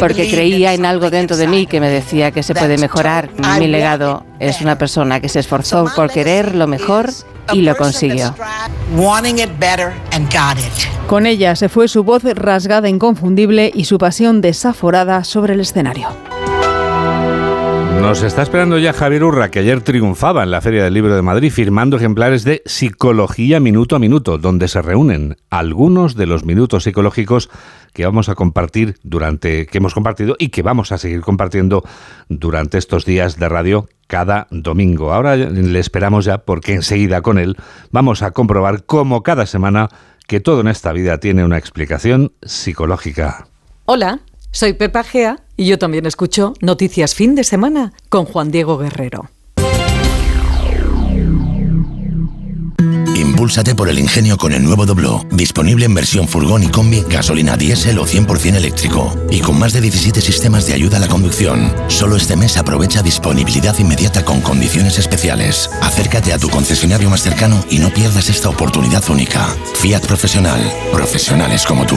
porque 0.00 0.30
creía 0.30 0.72
en 0.72 0.86
algo 0.86 1.10
dentro 1.10 1.36
de 1.36 1.46
mí 1.46 1.66
que 1.66 1.80
me 1.80 1.90
decía 1.90 2.30
que 2.30 2.42
se 2.42 2.54
puede 2.54 2.78
mejorar. 2.78 3.28
Mi 3.58 3.66
legado 3.66 4.24
es 4.38 4.60
una 4.60 4.78
persona 4.78 5.20
que 5.20 5.28
se 5.28 5.40
esforzó 5.40 5.90
por 5.94 6.10
querer 6.10 6.54
lo 6.54 6.66
mejor 6.66 7.10
y 7.52 7.60
lo 7.60 7.76
consiguió. 7.76 8.34
Con 11.06 11.26
ella 11.26 11.54
se 11.56 11.68
fue 11.68 11.88
su 11.88 12.04
voz 12.04 12.24
rasgada 12.24 12.88
inconfundible 12.88 13.70
y 13.74 13.84
su 13.84 13.98
pasión 13.98 14.40
desaforada 14.40 15.24
sobre 15.24 15.52
el 15.52 15.60
escenario. 15.60 16.08
Nos 18.04 18.22
está 18.22 18.42
esperando 18.42 18.76
ya 18.76 18.92
Javier 18.92 19.24
Urra, 19.24 19.50
que 19.50 19.60
ayer 19.60 19.80
triunfaba 19.80 20.42
en 20.42 20.50
la 20.50 20.60
Feria 20.60 20.84
del 20.84 20.92
Libro 20.92 21.16
de 21.16 21.22
Madrid 21.22 21.50
firmando 21.50 21.96
ejemplares 21.96 22.44
de 22.44 22.62
Psicología 22.66 23.60
Minuto 23.60 23.96
a 23.96 23.98
Minuto, 23.98 24.36
donde 24.36 24.68
se 24.68 24.82
reúnen 24.82 25.38
algunos 25.48 26.14
de 26.14 26.26
los 26.26 26.44
minutos 26.44 26.84
psicológicos 26.84 27.48
que 27.94 28.04
vamos 28.04 28.28
a 28.28 28.34
compartir 28.34 28.96
durante, 29.04 29.64
que 29.64 29.78
hemos 29.78 29.94
compartido 29.94 30.36
y 30.38 30.50
que 30.50 30.60
vamos 30.60 30.92
a 30.92 30.98
seguir 30.98 31.22
compartiendo 31.22 31.82
durante 32.28 32.76
estos 32.76 33.06
días 33.06 33.38
de 33.38 33.48
radio 33.48 33.88
cada 34.06 34.48
domingo. 34.50 35.14
Ahora 35.14 35.34
le 35.36 35.80
esperamos 35.80 36.26
ya 36.26 36.44
porque 36.44 36.74
enseguida 36.74 37.22
con 37.22 37.38
él 37.38 37.56
vamos 37.90 38.22
a 38.22 38.32
comprobar 38.32 38.84
como 38.84 39.22
cada 39.22 39.46
semana 39.46 39.88
que 40.26 40.40
todo 40.40 40.60
en 40.60 40.68
esta 40.68 40.92
vida 40.92 41.20
tiene 41.20 41.42
una 41.42 41.56
explicación 41.56 42.34
psicológica. 42.42 43.46
Hola. 43.86 44.20
Soy 44.54 44.72
Pepa 44.72 45.02
Gea 45.02 45.40
y 45.56 45.66
yo 45.66 45.80
también 45.80 46.06
escucho 46.06 46.54
Noticias 46.60 47.16
Fin 47.16 47.34
de 47.34 47.42
Semana 47.42 47.92
con 48.08 48.24
Juan 48.24 48.52
Diego 48.52 48.78
Guerrero. 48.78 49.28
Impúlsate 53.16 53.74
por 53.74 53.88
el 53.88 53.98
ingenio 53.98 54.36
con 54.36 54.52
el 54.52 54.62
nuevo 54.62 54.86
Doblo, 54.86 55.26
disponible 55.32 55.86
en 55.86 55.94
versión 55.94 56.28
furgón 56.28 56.62
y 56.62 56.68
combi, 56.68 57.02
gasolina 57.10 57.56
diésel 57.56 57.98
o 57.98 58.06
100% 58.06 58.54
eléctrico, 58.54 59.12
y 59.28 59.40
con 59.40 59.58
más 59.58 59.72
de 59.72 59.80
17 59.80 60.20
sistemas 60.20 60.68
de 60.68 60.74
ayuda 60.74 60.98
a 60.98 61.00
la 61.00 61.08
conducción. 61.08 61.74
Solo 61.88 62.14
este 62.14 62.36
mes 62.36 62.56
aprovecha 62.56 63.02
disponibilidad 63.02 63.76
inmediata 63.80 64.24
con 64.24 64.40
condiciones 64.40 65.00
especiales. 65.00 65.68
Acércate 65.82 66.32
a 66.32 66.38
tu 66.38 66.48
concesionario 66.48 67.10
más 67.10 67.22
cercano 67.22 67.64
y 67.70 67.80
no 67.80 67.92
pierdas 67.92 68.30
esta 68.30 68.50
oportunidad 68.50 69.02
única. 69.10 69.48
Fiat 69.74 70.06
Profesional, 70.06 70.60
profesionales 70.92 71.66
como 71.66 71.84
tú. 71.86 71.96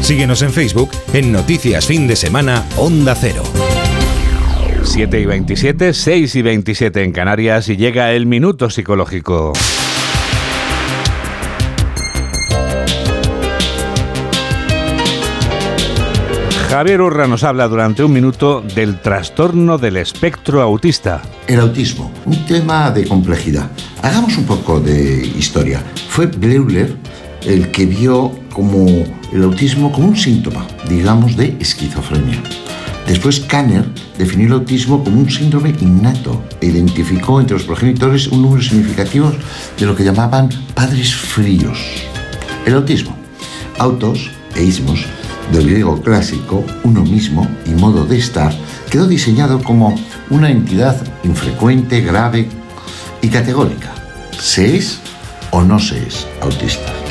Síguenos 0.00 0.42
en 0.42 0.52
Facebook 0.52 0.90
en 1.12 1.32
Noticias 1.32 1.86
Fin 1.86 2.06
de 2.06 2.16
Semana 2.16 2.64
Onda 2.76 3.14
Cero. 3.14 3.42
7 4.82 5.20
y 5.20 5.26
27, 5.26 5.92
6 5.92 6.34
y 6.34 6.42
27 6.42 7.04
en 7.04 7.12
Canarias 7.12 7.68
y 7.68 7.76
llega 7.76 8.12
el 8.12 8.26
minuto 8.26 8.70
psicológico. 8.70 9.52
Javier 16.68 17.00
Urra 17.00 17.26
nos 17.26 17.44
habla 17.44 17.66
durante 17.66 18.04
un 18.04 18.12
minuto 18.12 18.62
del 18.74 19.00
trastorno 19.00 19.78
del 19.78 19.96
espectro 19.96 20.60
autista. 20.60 21.22
El 21.46 21.60
autismo, 21.60 22.12
un 22.26 22.44
tema 22.44 22.90
de 22.90 23.08
complejidad. 23.08 23.70
Hagamos 24.02 24.36
un 24.36 24.44
poco 24.44 24.78
de 24.78 25.26
historia. 25.26 25.82
Fue 26.08 26.26
Bleuler 26.26 26.94
el 27.48 27.70
que 27.70 27.86
vio 27.86 28.30
como 28.52 28.86
el 29.32 29.42
autismo 29.42 29.90
como 29.90 30.08
un 30.08 30.16
síntoma, 30.16 30.66
digamos, 30.88 31.34
de 31.36 31.56
esquizofrenia. 31.58 32.40
Después 33.06 33.40
Kanner 33.40 33.86
definió 34.18 34.48
el 34.48 34.52
autismo 34.52 35.02
como 35.02 35.18
un 35.18 35.30
síndrome 35.30 35.74
innato 35.80 36.44
e 36.60 36.66
identificó 36.66 37.40
entre 37.40 37.56
los 37.56 37.64
progenitores 37.64 38.28
un 38.28 38.42
número 38.42 38.62
significativo 38.62 39.32
de 39.78 39.86
lo 39.86 39.96
que 39.96 40.04
llamaban 40.04 40.50
padres 40.74 41.14
fríos. 41.14 41.78
El 42.66 42.74
autismo, 42.74 43.16
autos 43.78 44.30
e 44.54 44.62
ismos, 44.62 45.06
del 45.50 45.70
griego 45.70 46.02
clásico, 46.02 46.62
uno 46.84 47.02
mismo 47.02 47.48
y 47.64 47.70
modo 47.70 48.04
de 48.04 48.18
estar, 48.18 48.52
quedó 48.90 49.06
diseñado 49.06 49.62
como 49.62 49.98
una 50.28 50.50
entidad 50.50 51.02
infrecuente, 51.24 52.02
grave 52.02 52.50
y 53.22 53.28
categórica. 53.28 53.94
¿Se 54.38 54.76
es 54.76 54.98
o 55.50 55.62
no 55.62 55.78
se 55.78 56.06
es 56.06 56.26
autista? 56.42 57.07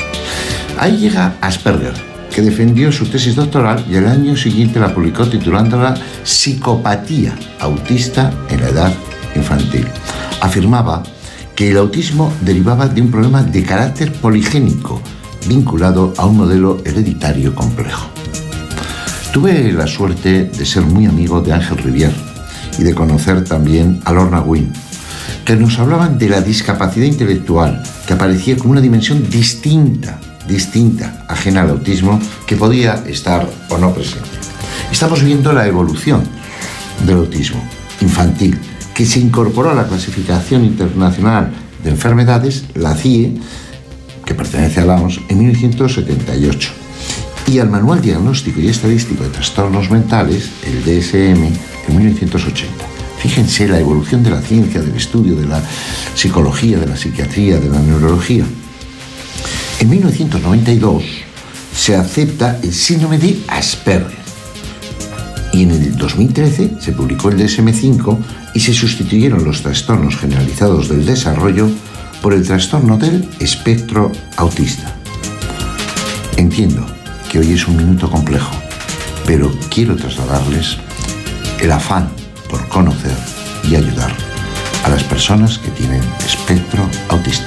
Ahí 0.80 0.96
llega 0.96 1.34
Asperger, 1.40 1.94
que 2.32 2.40
defendió 2.40 2.92
su 2.92 3.06
tesis 3.06 3.34
doctoral 3.34 3.84
y 3.90 3.96
el 3.96 4.06
año 4.06 4.36
siguiente 4.36 4.78
la 4.78 4.94
publicó 4.94 5.26
titulándola 5.26 5.94
Psicopatía 6.22 7.34
autista 7.58 8.32
en 8.48 8.60
la 8.60 8.68
edad 8.68 8.92
infantil. 9.34 9.88
Afirmaba 10.40 11.02
que 11.56 11.72
el 11.72 11.78
autismo 11.78 12.32
derivaba 12.42 12.86
de 12.86 13.02
un 13.02 13.10
problema 13.10 13.42
de 13.42 13.64
carácter 13.64 14.12
poligénico 14.12 15.02
vinculado 15.48 16.14
a 16.16 16.26
un 16.26 16.36
modelo 16.36 16.80
hereditario 16.84 17.56
complejo. 17.56 18.06
Tuve 19.32 19.72
la 19.72 19.88
suerte 19.88 20.44
de 20.44 20.64
ser 20.64 20.84
muy 20.84 21.06
amigo 21.06 21.40
de 21.40 21.54
Ángel 21.54 21.78
Rivière 21.78 22.14
y 22.78 22.84
de 22.84 22.94
conocer 22.94 23.42
también 23.42 24.00
a 24.04 24.12
Lorna 24.12 24.42
Wynne, 24.42 24.72
que 25.44 25.56
nos 25.56 25.76
hablaban 25.80 26.18
de 26.18 26.28
la 26.28 26.40
discapacidad 26.40 27.06
intelectual 27.06 27.82
que 28.06 28.12
aparecía 28.12 28.56
como 28.56 28.70
una 28.70 28.80
dimensión 28.80 29.28
distinta 29.28 30.20
distinta, 30.48 31.24
ajena 31.28 31.62
al 31.62 31.70
autismo, 31.70 32.18
que 32.46 32.56
podía 32.56 33.04
estar 33.06 33.48
o 33.68 33.78
no 33.78 33.92
presente. 33.92 34.28
Estamos 34.90 35.22
viendo 35.22 35.52
la 35.52 35.66
evolución 35.66 36.24
del 37.06 37.18
autismo 37.18 37.62
infantil, 38.00 38.58
que 38.94 39.06
se 39.06 39.20
incorporó 39.20 39.70
a 39.70 39.74
la 39.74 39.86
clasificación 39.86 40.64
internacional 40.64 41.52
de 41.84 41.90
enfermedades, 41.90 42.64
la 42.74 42.94
CIE, 42.94 43.36
que 44.24 44.34
pertenece 44.34 44.80
a 44.80 44.84
la 44.86 44.96
OMS, 44.96 45.20
en 45.28 45.38
1978, 45.38 46.70
y 47.46 47.58
al 47.60 47.70
Manual 47.70 48.00
Diagnóstico 48.00 48.60
y 48.60 48.68
Estadístico 48.68 49.24
de 49.24 49.30
Trastornos 49.30 49.90
Mentales, 49.90 50.50
el 50.66 50.82
DSM, 50.82 51.44
en 51.88 51.96
1980. 51.96 52.84
Fíjense 53.18 53.66
la 53.68 53.80
evolución 53.80 54.22
de 54.22 54.30
la 54.30 54.40
ciencia, 54.40 54.80
del 54.80 54.94
estudio, 54.96 55.34
de 55.34 55.46
la 55.46 55.62
psicología, 56.14 56.78
de 56.78 56.86
la 56.86 56.96
psiquiatría, 56.96 57.58
de 57.58 57.68
la 57.68 57.80
neurología. 57.80 58.44
En 59.80 59.90
1992 59.90 61.04
se 61.74 61.94
acepta 61.94 62.58
el 62.62 62.74
síndrome 62.74 63.18
de 63.18 63.40
Asperger 63.46 64.18
y 65.52 65.62
en 65.62 65.70
el 65.70 65.96
2013 65.96 66.72
se 66.80 66.92
publicó 66.92 67.30
el 67.30 67.38
DSM-5 67.38 68.18
y 68.54 68.60
se 68.60 68.74
sustituyeron 68.74 69.44
los 69.44 69.62
trastornos 69.62 70.16
generalizados 70.16 70.88
del 70.88 71.06
desarrollo 71.06 71.68
por 72.20 72.34
el 72.34 72.44
trastorno 72.44 72.98
del 72.98 73.28
espectro 73.38 74.10
autista. 74.36 74.94
Entiendo 76.36 76.84
que 77.30 77.38
hoy 77.38 77.52
es 77.52 77.68
un 77.68 77.76
minuto 77.76 78.10
complejo, 78.10 78.50
pero 79.26 79.50
quiero 79.70 79.94
trasladarles 79.94 80.76
el 81.60 81.70
afán 81.70 82.08
por 82.50 82.66
conocer 82.68 83.16
y 83.62 83.76
ayudar 83.76 84.12
a 84.84 84.88
las 84.88 85.04
personas 85.04 85.58
que 85.58 85.70
tienen 85.70 86.02
espectro 86.24 86.88
autista. 87.08 87.46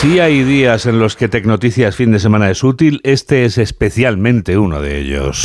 Si 0.00 0.18
hay 0.18 0.44
días 0.44 0.86
en 0.86 0.98
los 0.98 1.14
que 1.14 1.28
Tecnoticias 1.28 1.94
fin 1.94 2.10
de 2.10 2.18
semana 2.18 2.48
es 2.48 2.64
útil, 2.64 3.02
este 3.04 3.44
es 3.44 3.58
especialmente 3.58 4.56
uno 4.56 4.80
de 4.80 4.98
ellos. 4.98 5.44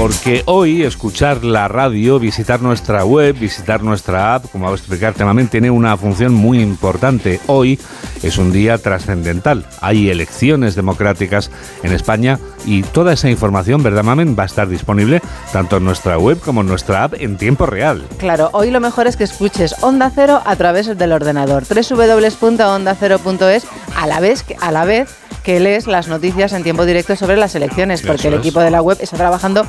porque 0.00 0.42
hoy 0.46 0.82
escuchar 0.82 1.44
la 1.44 1.68
radio, 1.68 2.18
visitar 2.18 2.62
nuestra 2.62 3.04
web, 3.04 3.38
visitar 3.38 3.82
nuestra 3.82 4.34
app, 4.34 4.46
como 4.50 4.64
voy 4.64 4.72
a 4.72 4.76
explicar 4.76 5.12
también, 5.12 5.48
tiene 5.48 5.70
una 5.70 5.94
función 5.98 6.32
muy 6.32 6.62
importante. 6.62 7.38
Hoy 7.48 7.78
es 8.22 8.38
un 8.38 8.50
día 8.50 8.78
trascendental. 8.78 9.66
Hay 9.82 10.08
elecciones 10.08 10.74
democráticas 10.74 11.50
en 11.82 11.92
España 11.92 12.38
y 12.64 12.82
toda 12.82 13.12
esa 13.12 13.30
información, 13.30 13.82
¿verdad, 13.82 14.04
Mamen? 14.04 14.36
Va 14.38 14.44
a 14.44 14.46
estar 14.46 14.68
disponible 14.68 15.22
tanto 15.52 15.78
en 15.78 15.84
nuestra 15.84 16.18
web 16.18 16.38
como 16.40 16.60
en 16.60 16.66
nuestra 16.66 17.04
app 17.04 17.14
en 17.14 17.36
tiempo 17.36 17.66
real. 17.66 18.06
Claro, 18.18 18.50
hoy 18.52 18.70
lo 18.70 18.80
mejor 18.80 19.06
es 19.06 19.16
que 19.16 19.24
escuches 19.24 19.76
Onda 19.82 20.10
Cero 20.14 20.40
a 20.44 20.56
través 20.56 20.86
del 20.86 21.12
ordenador. 21.12 21.64
www.ondacero.es 21.64 23.66
a 23.96 24.06
la 24.06 24.20
vez 24.20 24.44
a 24.60 24.72
la 24.72 24.84
vez 24.84 25.08
que 25.42 25.60
lees 25.60 25.86
las 25.86 26.08
noticias 26.08 26.52
en 26.52 26.62
tiempo 26.62 26.84
directo 26.84 27.16
sobre 27.16 27.36
las 27.36 27.54
elecciones, 27.54 28.02
porque 28.02 28.28
el 28.28 28.34
equipo 28.34 28.60
de 28.60 28.70
la 28.70 28.82
web 28.82 28.98
está 29.00 29.16
trabajando 29.16 29.66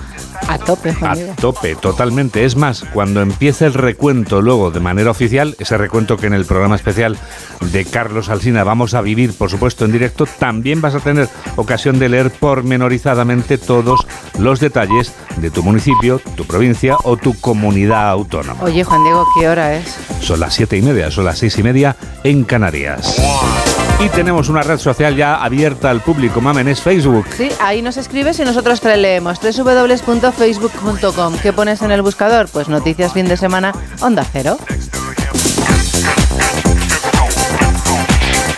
a 0.47 0.57
tope. 0.57 0.95
A 1.01 1.15
tope, 1.35 1.75
totalmente. 1.75 2.43
Es 2.43 2.55
más, 2.55 2.83
cuando 2.93 3.21
empiece 3.21 3.65
el 3.65 3.73
recuento 3.73 4.41
luego 4.41 4.71
de 4.71 4.79
manera 4.79 5.11
oficial, 5.11 5.55
ese 5.59 5.77
recuento 5.77 6.17
que 6.17 6.27
en 6.27 6.33
el 6.33 6.45
programa 6.45 6.75
especial 6.75 7.17
de 7.71 7.85
Carlos 7.85 8.29
Alsina 8.29 8.63
vamos 8.63 8.93
a 8.93 9.01
vivir, 9.01 9.33
por 9.33 9.49
supuesto, 9.49 9.85
en 9.85 9.91
directo, 9.91 10.25
también 10.25 10.81
vas 10.81 10.95
a 10.95 10.99
tener 10.99 11.29
ocasión 11.55 11.99
de 11.99 12.09
leer 12.09 12.31
pormenorizadamente 12.81 13.59
todos 13.59 14.07
los 14.39 14.59
detalles 14.59 15.13
de 15.37 15.51
tu 15.51 15.61
municipio, 15.61 16.19
tu 16.35 16.45
provincia 16.45 16.97
o 17.03 17.15
tu 17.15 17.39
comunidad 17.39 18.09
autónoma. 18.09 18.63
Oye, 18.63 18.83
Juan 18.83 19.03
Diego, 19.03 19.27
¿qué 19.39 19.47
hora 19.47 19.75
es? 19.75 19.97
Son 20.19 20.39
las 20.39 20.55
siete 20.55 20.77
y 20.77 20.81
media, 20.81 21.11
son 21.11 21.25
las 21.25 21.37
seis 21.37 21.55
y 21.59 21.63
media 21.63 21.95
en 22.23 22.43
Canarias. 22.43 23.21
Y 24.03 24.09
tenemos 24.09 24.49
una 24.49 24.63
red 24.63 24.79
social 24.79 25.15
ya 25.15 25.35
abierta 25.43 25.91
al 25.91 26.01
público, 26.01 26.41
mamen, 26.41 26.67
es 26.69 26.81
Facebook. 26.81 27.27
Sí, 27.37 27.51
ahí 27.59 27.83
nos 27.83 27.97
escribes 27.97 28.39
y 28.39 28.45
nosotros 28.45 28.81
te 28.81 28.97
leemos. 28.97 29.39
www.facebook.com. 29.39 31.37
¿Qué 31.43 31.53
pones 31.53 31.83
en 31.83 31.91
el 31.91 32.01
buscador? 32.01 32.47
Pues 32.51 32.67
noticias 32.67 33.13
fin 33.13 33.27
de 33.27 33.37
semana, 33.37 33.73
Onda 34.01 34.25
Cero. 34.31 34.57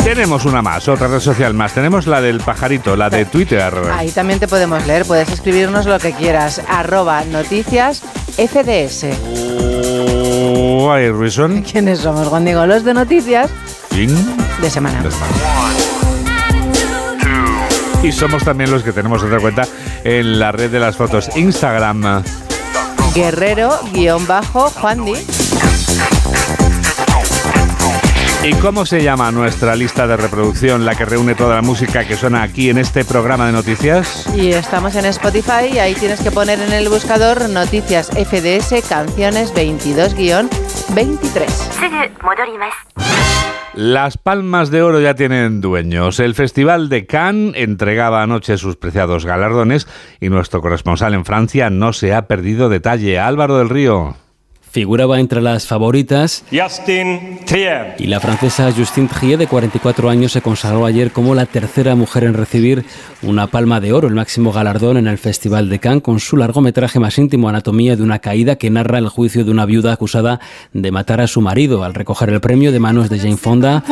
Tenemos 0.03 0.45
una 0.45 0.61
más, 0.61 0.87
otra 0.89 1.07
red 1.07 1.19
social 1.19 1.53
más. 1.53 1.73
Tenemos 1.73 2.07
la 2.07 2.21
del 2.21 2.39
pajarito, 2.39 2.95
la 2.95 3.09
de 3.09 3.25
Twitter. 3.25 3.73
Ahí 3.91 4.11
también 4.11 4.39
te 4.39 4.47
podemos 4.47 4.85
leer. 4.85 5.05
Puedes 5.05 5.29
escribirnos 5.29 5.85
lo 5.85 5.97
que 5.97 6.11
quieras. 6.11 6.61
Arroba 6.67 7.23
noticias 7.23 8.01
FDS. 8.37 9.05
Why 10.83 11.09
reason? 11.09 11.63
¿Quiénes 11.63 11.99
somos, 11.99 12.27
Juan 12.27 12.43
Diego? 12.43 12.65
Los 12.65 12.83
de 12.83 12.93
noticias 12.93 13.49
de 14.61 14.69
semana. 14.69 15.03
Y 18.03 18.11
somos 18.11 18.43
también 18.43 18.69
los 18.69 18.83
que 18.83 18.91
tenemos 18.91 19.23
otra 19.23 19.39
cuenta 19.39 19.65
en 20.03 20.37
la 20.37 20.51
red 20.51 20.69
de 20.69 20.79
las 20.79 20.97
fotos 20.97 21.29
Instagram. 21.37 22.23
Guerrero-Juan 23.15 25.05
¿Y 28.45 28.53
cómo 28.55 28.85
se 28.85 29.01
llama 29.01 29.31
nuestra 29.31 29.73
lista 29.73 30.05
de 30.05 30.17
reproducción, 30.17 30.83
la 30.83 30.95
que 30.95 31.05
reúne 31.05 31.33
toda 31.33 31.55
la 31.55 31.61
música 31.61 32.05
que 32.05 32.17
suena 32.17 32.43
aquí 32.43 32.69
en 32.69 32.77
este 32.77 33.05
programa 33.05 33.45
de 33.45 33.53
noticias? 33.53 34.27
Y 34.35 34.51
estamos 34.51 34.97
en 34.97 35.05
Spotify 35.05 35.71
y 35.73 35.79
ahí 35.79 35.93
tienes 35.93 36.19
que 36.19 36.29
poner 36.29 36.59
en 36.59 36.73
el 36.73 36.89
buscador 36.89 37.49
Noticias 37.49 38.09
FDS 38.09 38.85
Canciones 38.89 39.53
22-23. 39.55 40.49
Las 43.75 44.17
palmas 44.17 44.69
de 44.71 44.81
oro 44.81 44.99
ya 44.99 45.15
tienen 45.15 45.61
dueños. 45.61 46.19
El 46.19 46.35
Festival 46.35 46.89
de 46.89 47.05
Cannes 47.05 47.53
entregaba 47.55 48.23
anoche 48.23 48.57
sus 48.57 48.75
preciados 48.75 49.25
galardones 49.25 49.87
y 50.19 50.27
nuestro 50.27 50.61
corresponsal 50.61 51.13
en 51.13 51.23
Francia 51.23 51.69
no 51.69 51.93
se 51.93 52.13
ha 52.13 52.27
perdido 52.27 52.67
detalle. 52.67 53.19
Álvaro 53.19 53.57
del 53.57 53.69
Río. 53.69 54.17
Figuraba 54.73 55.19
entre 55.19 55.39
las 55.39 55.67
favoritas 55.67 56.43
Justin 56.51 57.41
Trier. 57.45 57.93
y 57.99 58.07
la 58.07 58.19
francesa 58.19 58.71
Justine 58.71 59.07
Trier, 59.07 59.37
de 59.37 59.45
44 59.45 60.09
años, 60.09 60.31
se 60.31 60.41
consagró 60.41 60.87
ayer 60.87 61.11
como 61.11 61.35
la 61.35 61.45
tercera 61.45 61.93
mujer 61.93 62.23
en 62.23 62.33
recibir 62.33 62.83
una 63.21 63.45
palma 63.45 63.79
de 63.79 63.93
oro, 63.93 64.07
el 64.07 64.15
máximo 64.15 64.51
galardón 64.51 64.97
en 64.97 65.05
el 65.05 65.19
Festival 65.19 65.69
de 65.69 65.77
Cannes, 65.77 66.01
con 66.01 66.19
su 66.19 66.37
largometraje 66.37 66.99
más 66.99 67.19
íntimo, 67.19 67.49
Anatomía 67.49 67.95
de 67.95 68.01
una 68.01 68.17
caída, 68.17 68.55
que 68.55 68.71
narra 68.71 68.97
el 68.97 69.09
juicio 69.09 69.45
de 69.45 69.51
una 69.51 69.67
viuda 69.67 69.93
acusada 69.93 70.39
de 70.73 70.91
matar 70.91 71.21
a 71.21 71.27
su 71.27 71.39
marido. 71.39 71.83
Al 71.83 71.93
recoger 71.93 72.31
el 72.31 72.41
premio 72.41 72.71
de 72.71 72.79
manos 72.79 73.11
de 73.11 73.19
Jane 73.19 73.37
Fonda, 73.37 73.83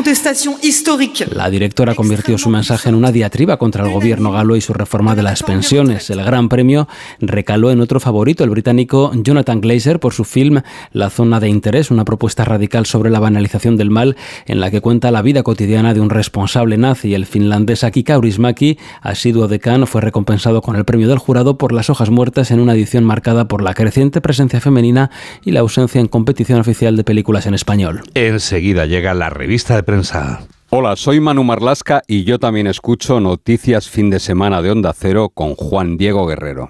la 1.36 1.50
directora 1.52 1.94
convirtió 1.94 2.40
su 2.40 2.50
mensaje 2.50 2.90
en 2.90 2.96
una 2.96 3.12
diatriba 3.12 3.58
contra 3.58 3.86
el 3.86 3.94
gobierno 3.94 4.32
galo 4.32 4.56
y 4.56 4.62
su 4.62 4.74
reforma 4.74 5.14
de 5.14 5.22
las 5.22 5.44
pensiones. 5.44 6.10
El 6.10 6.24
gran 6.24 6.50
premio 6.50 6.88
recaló 7.20 7.70
en 7.70 7.82
otro 7.82 8.00
favorito, 8.00 8.44
el 8.44 8.50
británico 8.50 9.12
Jonathan 9.14 9.62
Glazer, 9.62 10.00
por 10.00 10.16
su 10.16 10.24
film 10.24 10.64
la 10.92 11.10
Zona 11.10 11.40
de 11.40 11.50
Interés, 11.50 11.92
una 11.92 12.06
propuesta 12.06 12.46
radical 12.46 12.86
sobre 12.86 13.10
la 13.10 13.20
banalización 13.20 13.78
del 13.78 13.90
mal 13.90 14.16
en 14.46 14.60
la 14.60 14.72
que 14.72 14.82
cuenta 14.82 15.12
la 15.12 15.22
vida 15.22 15.44
cotidiana 15.44 15.94
de 15.94 16.02
un 16.02 16.10
responsable 16.10 16.78
nazi. 16.78 17.14
El 17.14 17.26
finlandés 17.26 17.84
Aki 17.84 18.04
Kaurismäki, 18.04 18.78
asiduo 19.02 19.48
de 19.48 19.60
Cannes, 19.60 19.90
fue 19.90 20.02
recompensado 20.02 20.62
con 20.62 20.76
el 20.76 20.86
premio 20.86 21.08
del 21.08 21.18
jurado 21.18 21.58
por 21.58 21.72
Las 21.72 21.90
hojas 21.90 22.10
muertas 22.10 22.52
en 22.52 22.60
una 22.60 22.74
edición 22.74 23.04
marcada 23.04 23.48
por 23.48 23.62
la 23.62 23.74
creciente 23.74 24.22
presencia 24.22 24.62
femenina 24.62 25.12
y 25.44 25.52
la 25.52 25.62
ausencia 25.62 26.02
en 26.02 26.08
competición 26.08 26.60
oficial 26.60 26.96
de 26.96 27.04
películas 27.04 27.46
en 27.46 27.54
español. 27.54 28.02
Enseguida 28.14 28.86
llega 28.86 29.14
la 29.14 29.30
revista 29.30 29.76
de 29.76 29.84
prensa. 29.84 30.42
Hola, 30.70 30.96
soy 30.96 31.20
Manu 31.20 31.44
Marlasca 31.44 32.02
y 32.08 32.24
yo 32.24 32.40
también 32.40 32.66
escucho 32.66 33.20
Noticias 33.20 33.90
Fin 33.90 34.10
de 34.10 34.20
Semana 34.20 34.62
de 34.62 34.72
Onda 34.72 34.94
Cero 34.98 35.30
con 35.34 35.56
Juan 35.56 35.98
Diego 35.98 36.26
Guerrero. 36.26 36.70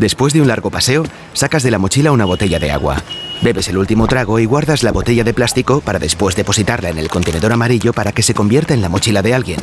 Después 0.00 0.32
de 0.32 0.40
un 0.40 0.48
largo 0.48 0.70
paseo, 0.70 1.04
sacas 1.34 1.62
de 1.62 1.70
la 1.70 1.76
mochila 1.76 2.10
una 2.10 2.24
botella 2.24 2.58
de 2.58 2.70
agua. 2.70 3.02
Bebes 3.42 3.68
el 3.68 3.76
último 3.76 4.06
trago 4.06 4.38
y 4.38 4.46
guardas 4.46 4.82
la 4.82 4.92
botella 4.92 5.24
de 5.24 5.34
plástico 5.34 5.82
para 5.82 5.98
después 5.98 6.34
depositarla 6.34 6.88
en 6.88 6.96
el 6.96 7.08
contenedor 7.08 7.52
amarillo 7.52 7.92
para 7.92 8.10
que 8.10 8.22
se 8.22 8.32
convierta 8.32 8.72
en 8.72 8.80
la 8.80 8.88
mochila 8.88 9.20
de 9.20 9.34
alguien. 9.34 9.60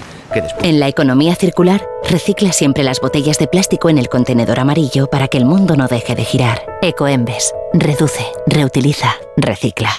En 0.62 0.80
la 0.80 0.88
economía 0.88 1.34
circular, 1.34 1.88
recicla 2.08 2.52
siempre 2.52 2.84
las 2.84 3.02
botellas 3.02 3.40
de 3.40 3.48
plástico 3.48 3.90
en 3.90 3.98
el 3.98 4.10
contenedor 4.10 4.60
amarillo 4.60 5.08
para 5.08 5.28
que 5.28 5.40
el 5.40 5.46
mundo 5.46 5.76
no 5.76 5.88
deje 5.88 6.14
de 6.14 6.24
girar. 6.24 6.62
Ecoembes. 6.84 7.52
Reduce, 7.74 8.28
reutiliza, 8.46 9.16
recicla. 9.38 9.90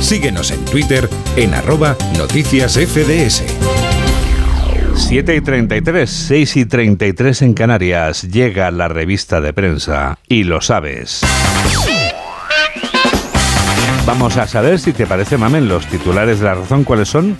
Síguenos 0.00 0.50
en 0.50 0.62
Twitter 0.66 1.08
en 1.36 1.54
arroba 1.54 1.96
noticias 2.18 2.74
FDS. 2.74 3.44
7 4.96 5.36
y 5.36 5.40
33, 5.40 6.08
6 6.08 6.56
y 6.56 6.66
33 6.66 7.42
en 7.42 7.54
Canarias. 7.54 8.22
Llega 8.22 8.70
la 8.70 8.88
revista 8.88 9.40
de 9.40 9.52
prensa 9.52 10.18
y 10.28 10.44
lo 10.44 10.60
sabes. 10.60 11.22
Vamos 14.06 14.36
a 14.36 14.46
saber 14.46 14.78
si 14.78 14.92
te 14.92 15.06
parece, 15.06 15.36
Mamen, 15.36 15.68
los 15.68 15.86
titulares 15.86 16.40
de 16.40 16.46
la 16.46 16.54
razón, 16.54 16.84
¿cuáles 16.84 17.08
son? 17.08 17.36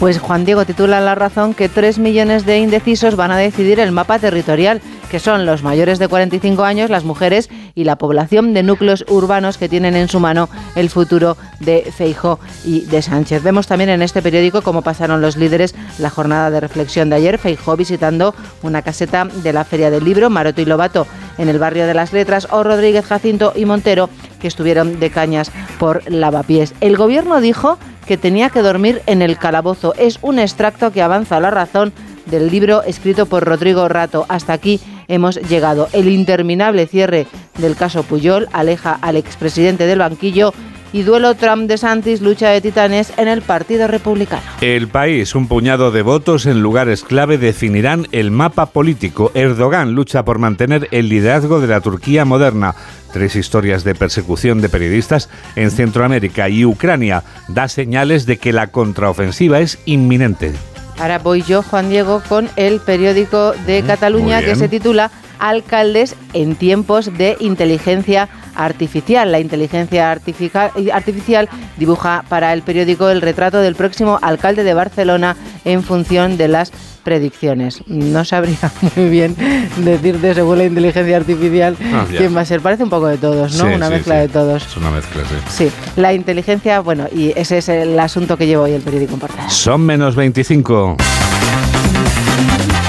Pues 0.00 0.18
Juan 0.18 0.44
Diego 0.44 0.64
titula 0.64 1.00
La 1.00 1.14
Razón 1.14 1.54
que 1.54 1.68
3 1.68 1.98
millones 1.98 2.44
de 2.44 2.58
indecisos 2.58 3.16
van 3.16 3.30
a 3.30 3.38
decidir 3.38 3.80
el 3.80 3.92
mapa 3.92 4.18
territorial, 4.18 4.80
que 5.10 5.18
son 5.18 5.46
los 5.46 5.62
mayores 5.62 5.98
de 5.98 6.08
45 6.08 6.64
años, 6.64 6.90
las 6.90 7.04
mujeres 7.04 7.50
y 7.74 7.84
la 7.84 7.96
población 7.96 8.54
de 8.54 8.62
núcleos 8.62 9.04
urbanos 9.08 9.58
que 9.58 9.68
tienen 9.68 9.96
en 9.96 10.08
su 10.08 10.20
mano 10.20 10.48
el 10.74 10.90
futuro 10.90 11.36
de 11.60 11.92
Feijo 11.96 12.38
y 12.64 12.82
de 12.82 13.02
Sánchez. 13.02 13.42
Vemos 13.42 13.66
también 13.66 13.90
en 13.90 14.02
este 14.02 14.22
periódico 14.22 14.62
cómo 14.62 14.82
pasaron 14.82 15.20
los 15.20 15.36
líderes 15.36 15.74
la 15.98 16.10
jornada 16.10 16.50
de 16.50 16.60
reflexión 16.60 17.10
de 17.10 17.16
ayer. 17.16 17.38
Feijo 17.38 17.76
visitando 17.76 18.34
una 18.62 18.82
caseta 18.82 19.24
de 19.24 19.52
la 19.52 19.64
Feria 19.64 19.90
del 19.90 20.04
Libro, 20.04 20.30
Maroto 20.30 20.60
y 20.60 20.64
Lobato 20.64 21.06
en 21.38 21.48
el 21.48 21.58
barrio 21.58 21.86
de 21.86 21.94
las 21.94 22.12
Letras, 22.12 22.48
o 22.50 22.62
Rodríguez 22.62 23.04
Jacinto 23.04 23.52
y 23.56 23.64
Montero 23.64 24.08
que 24.40 24.48
estuvieron 24.48 25.00
de 25.00 25.10
cañas 25.10 25.50
por 25.78 26.08
lavapiés. 26.10 26.74
El 26.80 26.96
gobierno 26.96 27.40
dijo 27.40 27.78
que 28.06 28.16
tenía 28.16 28.50
que 28.50 28.62
dormir 28.62 29.02
en 29.06 29.22
el 29.22 29.38
calabozo. 29.38 29.94
Es 29.94 30.18
un 30.22 30.38
extracto 30.38 30.92
que 30.92 31.02
avanza 31.02 31.40
la 31.40 31.50
razón 31.50 31.92
del 32.26 32.50
libro 32.50 32.82
escrito 32.82 33.26
por 33.26 33.44
Rodrigo 33.44 33.88
Rato. 33.88 34.26
Hasta 34.28 34.52
aquí 34.52 34.80
hemos 35.08 35.36
llegado. 35.36 35.88
El 35.92 36.08
interminable 36.08 36.86
cierre 36.86 37.26
del 37.58 37.76
caso 37.76 38.02
Puyol 38.02 38.48
aleja 38.52 38.98
al 39.00 39.16
expresidente 39.16 39.86
del 39.86 39.98
banquillo 39.98 40.52
y 40.94 41.02
duelo 41.02 41.34
Trump-De 41.34 41.76
Santis, 41.76 42.20
lucha 42.20 42.50
de 42.50 42.60
titanes 42.60 43.12
en 43.16 43.26
el 43.26 43.42
Partido 43.42 43.88
Republicano. 43.88 44.44
El 44.60 44.86
país, 44.86 45.34
un 45.34 45.48
puñado 45.48 45.90
de 45.90 46.02
votos 46.02 46.46
en 46.46 46.62
lugares 46.62 47.02
clave 47.02 47.36
definirán 47.36 48.06
el 48.12 48.30
mapa 48.30 48.66
político. 48.66 49.32
Erdogan 49.34 49.96
lucha 49.96 50.24
por 50.24 50.38
mantener 50.38 50.86
el 50.92 51.08
liderazgo 51.08 51.60
de 51.60 51.66
la 51.66 51.80
Turquía 51.80 52.24
moderna. 52.24 52.76
Tres 53.12 53.34
historias 53.34 53.82
de 53.82 53.96
persecución 53.96 54.60
de 54.60 54.68
periodistas 54.68 55.28
en 55.56 55.72
Centroamérica 55.72 56.48
y 56.48 56.64
Ucrania 56.64 57.24
da 57.48 57.66
señales 57.66 58.24
de 58.24 58.36
que 58.36 58.52
la 58.52 58.68
contraofensiva 58.68 59.58
es 59.58 59.80
inminente. 59.86 60.52
Ahora 60.98 61.18
voy 61.18 61.42
yo, 61.42 61.62
Juan 61.62 61.88
Diego, 61.90 62.22
con 62.28 62.48
el 62.56 62.80
periódico 62.80 63.52
de 63.66 63.82
Cataluña 63.82 64.40
que 64.42 64.54
se 64.54 64.68
titula 64.68 65.10
Alcaldes 65.48 66.16
en 66.32 66.54
tiempos 66.56 67.16
de 67.18 67.36
inteligencia 67.38 68.30
artificial. 68.54 69.30
La 69.30 69.40
inteligencia 69.40 70.10
artificial 70.10 71.48
dibuja 71.76 72.24
para 72.30 72.54
el 72.54 72.62
periódico 72.62 73.10
el 73.10 73.20
retrato 73.20 73.58
del 73.60 73.74
próximo 73.74 74.18
alcalde 74.22 74.64
de 74.64 74.72
Barcelona 74.72 75.36
en 75.66 75.82
función 75.82 76.38
de 76.38 76.48
las 76.48 76.72
predicciones. 77.02 77.82
No 77.86 78.24
sabría 78.24 78.56
muy 78.96 79.10
bien 79.10 79.36
decirte 79.76 80.32
según 80.34 80.56
la 80.56 80.64
inteligencia 80.64 81.14
artificial 81.18 81.76
Ah, 81.92 82.06
quién 82.08 82.34
va 82.34 82.40
a 82.40 82.44
ser. 82.46 82.62
Parece 82.62 82.84
un 82.84 82.88
poco 82.90 83.08
de 83.08 83.18
todos, 83.18 83.52
¿no? 83.56 83.68
Sí, 83.68 83.74
Una 83.74 83.88
sí, 83.88 83.92
mezcla 83.92 84.14
sí. 84.14 84.20
de 84.22 84.28
todos. 84.28 84.66
Es 84.66 84.76
una 84.78 84.90
mezcla, 84.90 85.22
sí. 85.28 85.34
Sí, 85.66 85.72
la 86.00 86.14
inteligencia, 86.14 86.80
bueno, 86.80 87.06
y 87.14 87.34
ese 87.36 87.58
es 87.58 87.68
el 87.68 88.00
asunto 88.00 88.38
que 88.38 88.46
lleva 88.46 88.62
hoy 88.62 88.72
el 88.72 88.80
periódico 88.80 89.12
en 89.12 89.20
portada. 89.20 89.50
Son 89.50 89.82
menos 89.82 90.16
25. 90.16 90.96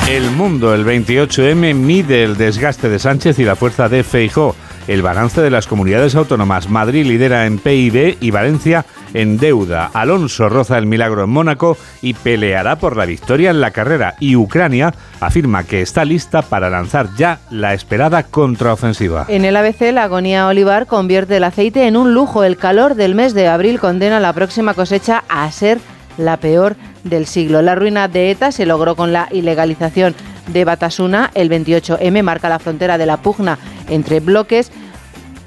El 0.08 0.30
mundo, 0.30 0.76
el 0.76 0.86
28M, 0.86 1.74
mide 1.74 2.24
el 2.24 2.38
desgaste 2.38 2.89
de 2.89 2.99
Sánchez 2.99 3.39
y 3.39 3.43
la 3.43 3.56
fuerza 3.56 3.89
de 3.89 4.03
Feijó. 4.03 4.56
El 4.88 5.01
balance 5.01 5.41
de 5.41 5.49
las 5.49 5.66
comunidades 5.66 6.14
autónomas. 6.14 6.70
Madrid 6.70 7.08
lidera 7.08 7.47
en 7.47 7.58
PIB 7.58 8.18
y 8.22 8.30
Valencia 8.30 8.86
en 9.16 9.39
deuda. 9.39 9.89
Alonso 9.95 10.47
roza 10.47 10.78
el 10.78 10.86
milagro 10.86 11.24
en 11.24 11.32
Mónaco 11.32 11.76
y 12.03 12.14
peleará 12.14 12.76
por 12.76 12.95
la 12.97 13.08
victoria 13.08 13.49
en 13.49 13.62
la 13.62 13.72
carrera. 13.72 14.14
Y 14.20 14.36
Ucrania 14.36 14.93
afirma 15.22 15.64
que 15.64 15.82
está 15.82 16.06
lista 16.06 16.43
para 16.43 16.70
lanzar 16.70 17.08
ya 17.18 17.39
la 17.49 17.74
esperada 17.74 18.22
contraofensiva. 18.22 19.26
En 19.28 19.43
el 19.43 19.56
ABC, 19.56 19.91
la 19.91 20.03
agonía 20.03 20.45
olivar 20.45 20.86
convierte 20.86 21.38
el 21.38 21.43
aceite 21.45 21.88
en 21.88 21.97
un 21.97 22.14
lujo. 22.14 22.43
El 22.43 22.58
calor 22.58 22.93
del 22.93 23.16
mes 23.16 23.34
de 23.34 23.47
abril 23.47 23.80
condena 23.80 24.20
la 24.20 24.34
próxima 24.34 24.76
cosecha 24.76 25.24
a 25.30 25.51
ser 25.51 25.80
la 26.18 26.38
peor 26.38 26.76
del 27.03 27.26
siglo. 27.26 27.61
La 27.61 27.76
ruina 27.76 28.07
de 28.07 28.32
ETA 28.32 28.51
se 28.51 28.66
logró 28.66 28.95
con 28.95 29.13
la 29.13 29.28
ilegalización 29.32 30.16
de 30.47 30.66
Batasuna. 30.66 31.32
El 31.34 31.49
28M 31.49 32.24
marca 32.24 32.49
la 32.49 32.59
frontera 32.59 32.97
de 32.97 33.05
la 33.05 33.18
pugna 33.18 33.57
entre 33.89 34.20
bloques. 34.20 34.72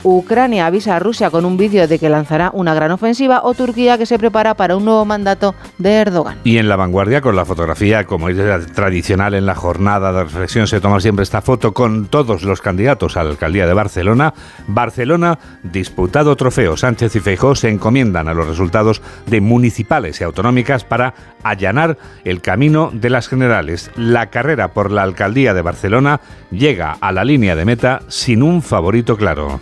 Ucrania 0.05 0.67
avisa 0.67 0.97
a 0.97 0.99
Rusia 0.99 1.31
con 1.31 1.45
un 1.45 1.57
vídeo 1.57 1.89
de 1.89 1.99
que 1.99 2.09
lanzará 2.09 2.51
una 2.55 2.75
gran 2.75 2.91
ofensiva 2.93 3.41
o 3.43 3.55
Turquía 3.55 3.99
que 3.99 4.07
se 4.07 4.19
prepara 4.19 4.55
para 4.55 4.77
un 4.77 4.85
nuevo 4.85 5.05
mandato 5.05 5.55
de 5.79 5.95
Erdogan. 5.95 6.39
Y 6.45 6.59
en 6.59 6.69
la 6.69 6.77
vanguardia, 6.77 7.21
con 7.21 7.35
la 7.37 7.45
fotografía, 7.45 8.05
como 8.05 8.29
es 8.29 8.73
tradicional 8.73 9.35
en 9.35 9.47
la 9.47 9.55
jornada 9.55 10.13
de 10.13 10.25
reflexión, 10.25 10.67
se 10.67 10.81
toma 10.81 11.01
siempre 11.01 11.23
esta 11.23 11.43
foto 11.43 11.73
con 11.73 12.07
todos 12.07 12.43
los 12.43 12.61
candidatos 12.61 13.17
a 13.17 13.25
la 13.25 13.31
alcaldía 13.31 13.67
de 13.67 13.75
Barcelona. 13.75 14.35
Barcelona, 14.67 15.39
disputado 15.63 16.37
trofeo. 16.37 16.77
Sánchez 16.77 17.17
y 17.17 17.21
Feijó 17.21 17.55
se 17.55 17.69
encomiendan 17.69 18.29
a 18.29 18.35
los 18.35 18.47
resultados 18.47 19.03
de 19.27 19.41
municipales 19.41 20.21
y 20.21 20.25
autonómicas 20.25 20.85
para 20.85 21.15
allanar 21.43 21.99
el 22.25 22.41
camino 22.41 22.91
de 22.93 23.11
las 23.11 23.29
generales. 23.29 23.91
La 23.97 24.27
carrera 24.27 24.69
por 24.69 24.91
la 24.91 25.03
alcaldía 25.03 25.55
de 25.55 25.63
Barcelona 25.63 26.21
llega 26.51 26.97
a 27.01 27.13
la 27.13 27.25
línea 27.25 27.57
de 27.57 27.65
meta 27.65 28.01
sin 28.09 28.43
un 28.43 28.63
favorito 28.63 29.17
claro. 29.17 29.61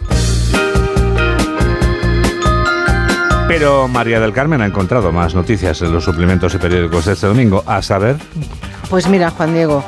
Pero 3.48 3.86
María 3.86 4.18
del 4.18 4.32
Carmen 4.32 4.60
ha 4.60 4.66
encontrado 4.66 5.12
más 5.12 5.34
noticias 5.34 5.80
en 5.80 5.92
los 5.92 6.04
suplementos 6.04 6.54
y 6.54 6.58
periódicos 6.58 7.04
de 7.04 7.12
este 7.12 7.28
domingo. 7.28 7.62
A 7.66 7.80
saber, 7.80 8.16
Pues 8.90 9.08
mira, 9.08 9.30
Juan 9.30 9.54
Diego, 9.54 9.84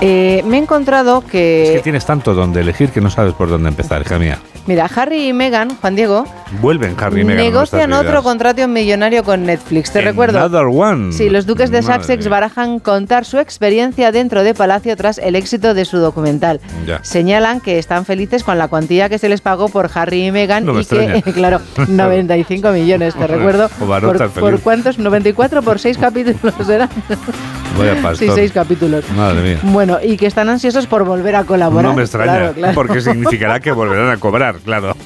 eh, 0.00 0.42
me 0.46 0.58
he 0.58 0.60
encontrado 0.60 1.18
es 1.18 1.30
que 1.30 1.72
que... 1.74 1.80
tienes 1.82 2.06
tanto 2.06 2.34
donde 2.34 2.60
elegir 2.60 2.90
que 2.90 3.00
no 3.00 3.10
sabes 3.10 3.34
por 3.34 3.48
dónde 3.48 3.68
empezar, 3.68 4.02
hija 4.02 4.18
mía. 4.18 4.38
Mira, 4.68 4.84
Harry 4.94 5.28
y 5.28 5.32
Meghan, 5.32 5.70
Juan 5.80 5.96
Diego, 5.96 6.26
Vuelven 6.60 6.94
Harry 7.00 7.22
y 7.22 7.24
Meghan. 7.24 7.42
negocian 7.42 7.90
otro 7.94 8.22
contrato 8.22 8.68
millonario 8.68 9.24
con 9.24 9.44
Netflix. 9.46 9.90
Te 9.90 10.02
recuerdo. 10.02 10.38
One. 10.68 11.12
Sí, 11.14 11.30
los 11.30 11.46
duques 11.46 11.70
de 11.70 11.80
Madre 11.80 12.02
Sussex 12.02 12.24
mía. 12.26 12.30
barajan 12.30 12.78
contar 12.78 13.24
su 13.24 13.38
experiencia 13.38 14.12
dentro 14.12 14.42
de 14.42 14.52
Palacio 14.52 14.94
tras 14.94 15.16
el 15.16 15.36
éxito 15.36 15.72
de 15.72 15.86
su 15.86 15.96
documental. 15.96 16.60
Ya. 16.86 17.02
Señalan 17.02 17.60
que 17.60 17.78
están 17.78 18.04
felices 18.04 18.44
con 18.44 18.58
la 18.58 18.68
cuantía 18.68 19.08
que 19.08 19.18
se 19.18 19.30
les 19.30 19.40
pagó 19.40 19.70
por 19.70 19.90
Harry 19.94 20.26
y 20.26 20.32
Meghan 20.32 20.66
No 20.66 20.78
y 20.78 20.84
que, 20.84 21.22
claro, 21.34 21.62
95 21.88 22.70
millones, 22.70 23.14
te 23.14 23.26
recuerdo. 23.26 23.70
O 23.80 23.86
Por, 23.86 24.30
por 24.32 24.60
cuántos? 24.60 24.98
94 24.98 25.62
por 25.62 25.78
6 25.78 25.96
capítulos 25.96 26.68
eran. 26.68 26.90
Vaya 27.76 27.94
pastor. 28.02 28.28
Sí, 28.28 28.32
6 28.34 28.52
capítulos. 28.52 29.04
Madre 29.16 29.42
mía. 29.42 29.58
Bueno, 29.64 29.98
y 30.02 30.16
que 30.16 30.26
están 30.26 30.48
ansiosos 30.48 30.86
por 30.86 31.04
volver 31.04 31.36
a 31.36 31.44
colaborar. 31.44 31.90
No 31.90 31.94
me 31.96 32.02
extraña, 32.02 32.32
Claro, 32.32 32.52
claro. 32.54 32.74
porque 32.74 33.00
significará 33.00 33.60
que 33.60 33.72
volverán 33.72 34.10
a 34.10 34.16
cobrar, 34.16 34.56
claro. 34.64 34.96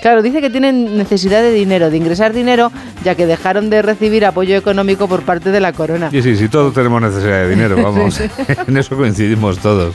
Claro, 0.00 0.22
dice 0.22 0.40
que 0.40 0.50
tienen 0.50 0.96
necesidad 0.96 1.42
de 1.42 1.52
dinero, 1.52 1.88
de 1.90 1.96
ingresar 1.96 2.32
dinero, 2.32 2.72
ya 3.04 3.14
que 3.14 3.26
dejaron 3.26 3.70
de 3.70 3.82
recibir 3.82 4.24
apoyo 4.26 4.56
económico 4.56 5.06
por 5.08 5.22
parte 5.22 5.50
de 5.50 5.60
la 5.60 5.72
corona. 5.72 6.10
Sí, 6.10 6.22
sí, 6.22 6.34
sí, 6.36 6.48
todos 6.48 6.74
tenemos 6.74 7.00
necesidad 7.00 7.42
de 7.42 7.48
dinero, 7.50 7.76
vamos. 7.82 8.20
en 8.66 8.76
eso 8.76 8.96
coincidimos 8.96 9.58
todos. 9.58 9.94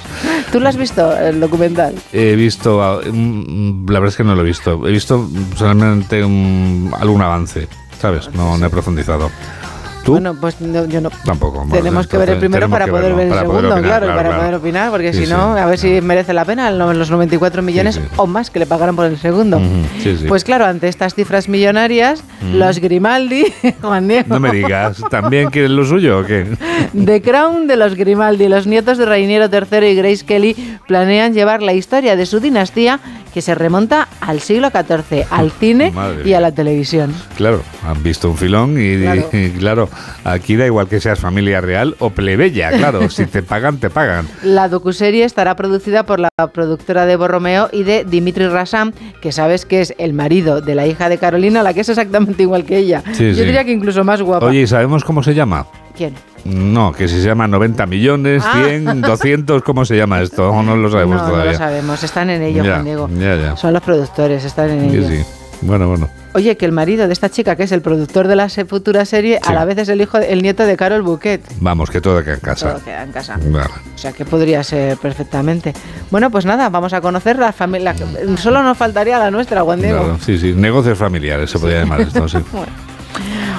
¿Tú 0.52 0.60
lo 0.62 0.70
has 0.70 0.78
visto, 0.78 1.16
el 1.18 1.40
documental? 1.42 1.94
He 2.14 2.36
visto, 2.36 2.82
ah, 2.82 3.00
mm, 3.12 3.88
la 3.90 4.00
verdad 4.00 4.10
es 4.14 4.18
que 4.18 4.24
no 4.24 4.34
lo 4.36 4.42
he 4.42 4.46
visto. 4.46 4.88
He 4.88 4.92
visto 4.92 5.30
solamente 5.58 6.24
un- 6.24 6.94
algún 6.98 7.22
avance, 7.22 7.68
¿sabes? 8.00 8.30
No, 8.34 8.58
no 8.58 8.66
he 8.66 8.70
profundizado. 8.70 9.30
¿Tú? 10.08 10.14
Bueno, 10.14 10.36
pues 10.40 10.62
no, 10.62 10.86
yo 10.86 11.02
no. 11.02 11.10
Tampoco. 11.26 11.58
bueno, 11.60 11.74
Tenemos 11.76 12.08
que 12.08 12.18
ver 12.18 12.30
el 12.30 12.38
primero 12.40 12.70
para 12.70 12.88
poder 12.88 13.14
verlo, 13.14 13.18
ver 13.18 13.26
el 13.26 13.30
para 13.32 13.42
segundo, 13.42 13.60
opinar, 13.74 13.82
claro, 13.84 14.08
para 14.08 14.22
claro. 14.30 14.38
poder 14.42 14.56
opinar, 14.56 14.90
porque 14.90 15.12
Sí, 15.12 15.20
si 15.20 15.26
sí. 15.26 15.32
no, 15.34 15.52
a 15.58 15.66
ver 15.66 15.78
si 15.78 16.00
merece 16.00 16.34
la 16.34 16.46
pena 16.46 16.72
los 16.72 16.96
los 16.96 17.12
94 17.12 17.62
millones 17.62 18.00
o 18.16 18.26
más 18.26 18.50
que 18.50 18.60
le 18.60 18.66
pagaron 18.66 18.96
por 18.96 19.04
el 19.06 19.18
segundo. 19.18 19.62
Pues 20.30 20.46
claro, 20.46 20.66
ante 20.66 20.88
estas 20.88 21.14
cifras 21.14 21.50
millonarias, 21.50 22.24
Mm. 22.40 22.56
los 22.56 22.80
Grimaldi, 22.80 23.46
Juan 23.82 24.08
Diego, 24.08 24.28
No 24.30 24.40
me 24.40 24.52
digas, 24.52 25.02
¿también 25.12 25.50
quieren 25.50 25.76
lo 25.76 25.84
suyo 25.86 26.20
o 26.20 26.24
qué? 26.24 26.46
The 27.06 27.22
Crown 27.22 27.68
de 27.68 27.76
los 27.76 27.96
Grimaldi, 27.96 28.48
los 28.48 28.66
nietos 28.68 28.98
de 28.98 29.06
Reiniero 29.06 29.48
III 29.52 29.88
y 29.90 29.96
Grace 29.96 30.24
Kelly 30.26 30.56
planean 30.88 31.34
llevar 31.34 31.62
la 31.62 31.74
historia 31.74 32.16
de 32.16 32.26
su 32.26 32.40
dinastía 32.40 33.00
que 33.38 33.42
se 33.44 33.54
remonta 33.54 34.08
al 34.20 34.40
siglo 34.40 34.72
XIV, 34.72 35.28
al 35.30 35.52
cine 35.52 35.92
Madre 35.92 36.28
y 36.28 36.34
a 36.34 36.40
la 36.42 36.52
televisión. 36.54 37.14
Claro, 37.36 37.62
han 37.86 38.02
visto 38.02 38.32
un 38.32 38.36
filón 38.36 38.82
y 38.82 38.98
Claro. 39.04 39.30
y, 39.32 39.50
claro, 39.52 39.90
aquí 40.24 40.56
da 40.56 40.66
igual 40.66 40.88
que 40.88 41.00
seas 41.00 41.20
familia 41.20 41.62
real 41.62 41.96
o 42.00 42.10
plebeya, 42.10 42.72
claro, 42.72 43.08
si 43.12 43.28
te 43.28 43.44
pagan, 43.44 43.78
te 43.78 43.92
pagan. 43.92 44.28
La 44.42 44.70
docuserie 44.70 45.24
estará 45.24 45.56
producida 45.56 46.04
por 46.04 46.20
la 46.20 46.30
productora 46.52 47.06
de 47.06 47.16
Borromeo 47.16 47.70
y 47.72 47.84
de 47.84 48.06
Dimitri 48.06 48.48
Rassam, 48.48 48.92
que 49.22 49.32
sabes 49.32 49.68
que 49.68 49.82
es 49.82 49.94
el 50.00 50.14
marido 50.14 50.60
de 50.62 50.74
la 50.74 50.88
hija 50.88 51.08
de 51.08 51.20
Carolina, 51.20 51.62
la 51.62 51.76
que 51.76 51.82
es 51.82 51.90
exactamente 51.90 52.42
igual 52.42 52.66
que 52.66 52.78
ella. 52.80 53.04
Sí, 53.14 53.28
Yo 53.30 53.36
sí. 53.36 53.42
diría 53.46 53.64
que 53.66 53.72
incluso 53.72 54.04
más 54.04 54.20
guapa. 54.20 54.48
Oye, 54.48 54.62
¿y 54.62 54.68
sabemos 54.68 55.04
cómo 55.04 55.22
se 55.22 55.36
llama? 55.36 55.68
¿Quién? 55.96 56.16
No, 56.46 56.94
que 56.94 57.08
si 57.08 57.20
se 57.22 57.28
llama 57.28 57.48
90 57.48 57.86
millones, 57.86 58.44
Ah. 58.46 58.64
100, 58.66 59.02
200, 59.02 59.62
¿cómo 59.66 59.84
se 59.86 59.98
llama 59.98 60.22
esto? 60.22 60.52
No 60.64 60.76
lo 60.78 60.90
sabemos 60.90 61.18
no, 61.18 61.24
no 61.24 61.30
todavía. 61.30 61.52
lo 61.54 61.58
sabemos, 61.58 62.04
están 62.04 62.30
en 62.30 62.42
ello, 62.42 62.64
Ya, 62.64 62.74
Juan 62.74 62.86
Diego. 62.86 63.10
ya, 63.18 63.36
ya. 63.36 63.58
Son 63.58 63.74
los 63.74 63.82
productores, 63.84 64.44
están 64.46 64.70
en 64.70 64.84
ello. 64.90 65.08
sí. 65.08 65.24
Bueno, 65.60 65.88
bueno. 65.88 66.08
Oye, 66.36 66.56
que 66.56 66.66
el 66.68 66.72
marido 66.72 67.08
de 67.08 67.14
esta 67.14 67.30
chica, 67.32 67.56
que 67.56 67.64
es 67.64 67.72
el 67.72 67.82
productor 67.82 68.28
de 68.28 68.36
la 68.36 68.48
futura 68.48 69.06
serie, 69.06 69.40
Sí. 69.44 69.50
a 69.52 69.56
la 69.56 69.66
vez 69.66 69.80
es 69.80 69.90
el 69.90 70.00
hijo, 70.00 70.20
el 70.20 70.44
nieto 70.44 70.64
de 70.68 70.78
Carol 70.78 71.02
Bouquet. 71.02 71.42
Vamos, 71.62 71.90
que 71.90 72.00
todo 72.00 72.24
queda 72.24 72.36
en 72.36 72.40
casa. 72.42 72.74
Todo 72.74 72.84
queda 72.86 73.02
en 73.02 73.12
casa. 73.12 73.40
Vale. 73.44 73.66
O 73.96 73.98
sea, 73.98 74.12
que 74.14 74.24
podría 74.24 74.64
ser 74.64 74.98
perfectamente. 74.98 75.74
Bueno, 76.12 76.30
pues 76.30 76.46
nada, 76.46 76.70
vamos 76.70 76.94
a 76.94 77.02
conocer 77.02 77.40
la 77.40 77.52
familia. 77.54 77.96
Solo 78.38 78.62
nos 78.62 78.78
faltaría 78.78 79.18
la 79.18 79.32
nuestra, 79.32 79.64
Juan 79.64 79.82
Diego. 79.82 79.98
Claro, 80.00 80.20
sí, 80.24 80.38
sí. 80.38 80.54
Negocios 80.56 80.96
familiares 81.00 81.50
se 81.50 81.58
podría 81.58 81.80
llamar 81.80 82.02
esto, 82.02 82.28
sí. 82.30 82.38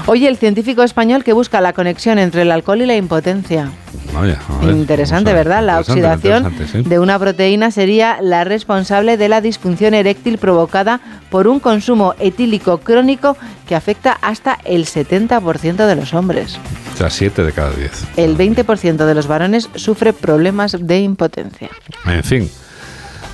Oye, 0.07 0.29
el 0.29 0.37
científico 0.37 0.83
español 0.83 1.25
que 1.25 1.33
busca 1.33 1.61
la 1.61 1.73
conexión 1.73 2.19
entre 2.19 2.43
el 2.43 2.51
alcohol 2.51 2.81
y 2.83 2.87
la 2.87 2.97
impotencia. 2.97 3.71
Vaya, 4.15 4.39
a 4.49 4.65
ver, 4.65 4.75
Interesante. 4.75 5.33
¿verdad? 5.33 5.63
La 5.63 5.79
Interesante, 5.79 5.93
oxidación 5.93 6.53
interesante, 6.53 6.83
sí. 6.85 6.89
de 6.89 6.99
una 6.99 7.19
proteína 7.19 7.71
sería 7.71 8.19
la 8.23 8.45
responsable 8.45 9.17
de 9.17 9.29
la 9.29 9.41
disfunción 9.41 9.95
eréctil 9.95 10.39
provocada 10.39 11.01
por 11.31 11.47
un 11.47 11.61
consumo 11.61 12.15
etílico 12.19 12.79
crónico 12.79 13.37
que 13.67 13.75
afecta 13.75 14.13
hasta 14.23 14.59
el 14.65 14.87
70% 14.87 15.87
de 15.87 15.95
los 15.97 16.15
hombres. 16.15 16.59
O 16.95 16.97
sea, 16.97 17.11
7 17.11 17.45
de 17.45 17.53
cada 17.53 17.71
10. 17.73 18.05
El 18.17 18.37
20% 18.37 18.97
de 19.05 19.15
los 19.15 19.27
varones 19.27 19.69
sufre 19.75 20.13
problemas 20.13 20.77
de 20.81 21.01
impotencia. 21.01 21.69
En 22.07 22.25
fin. 22.25 22.51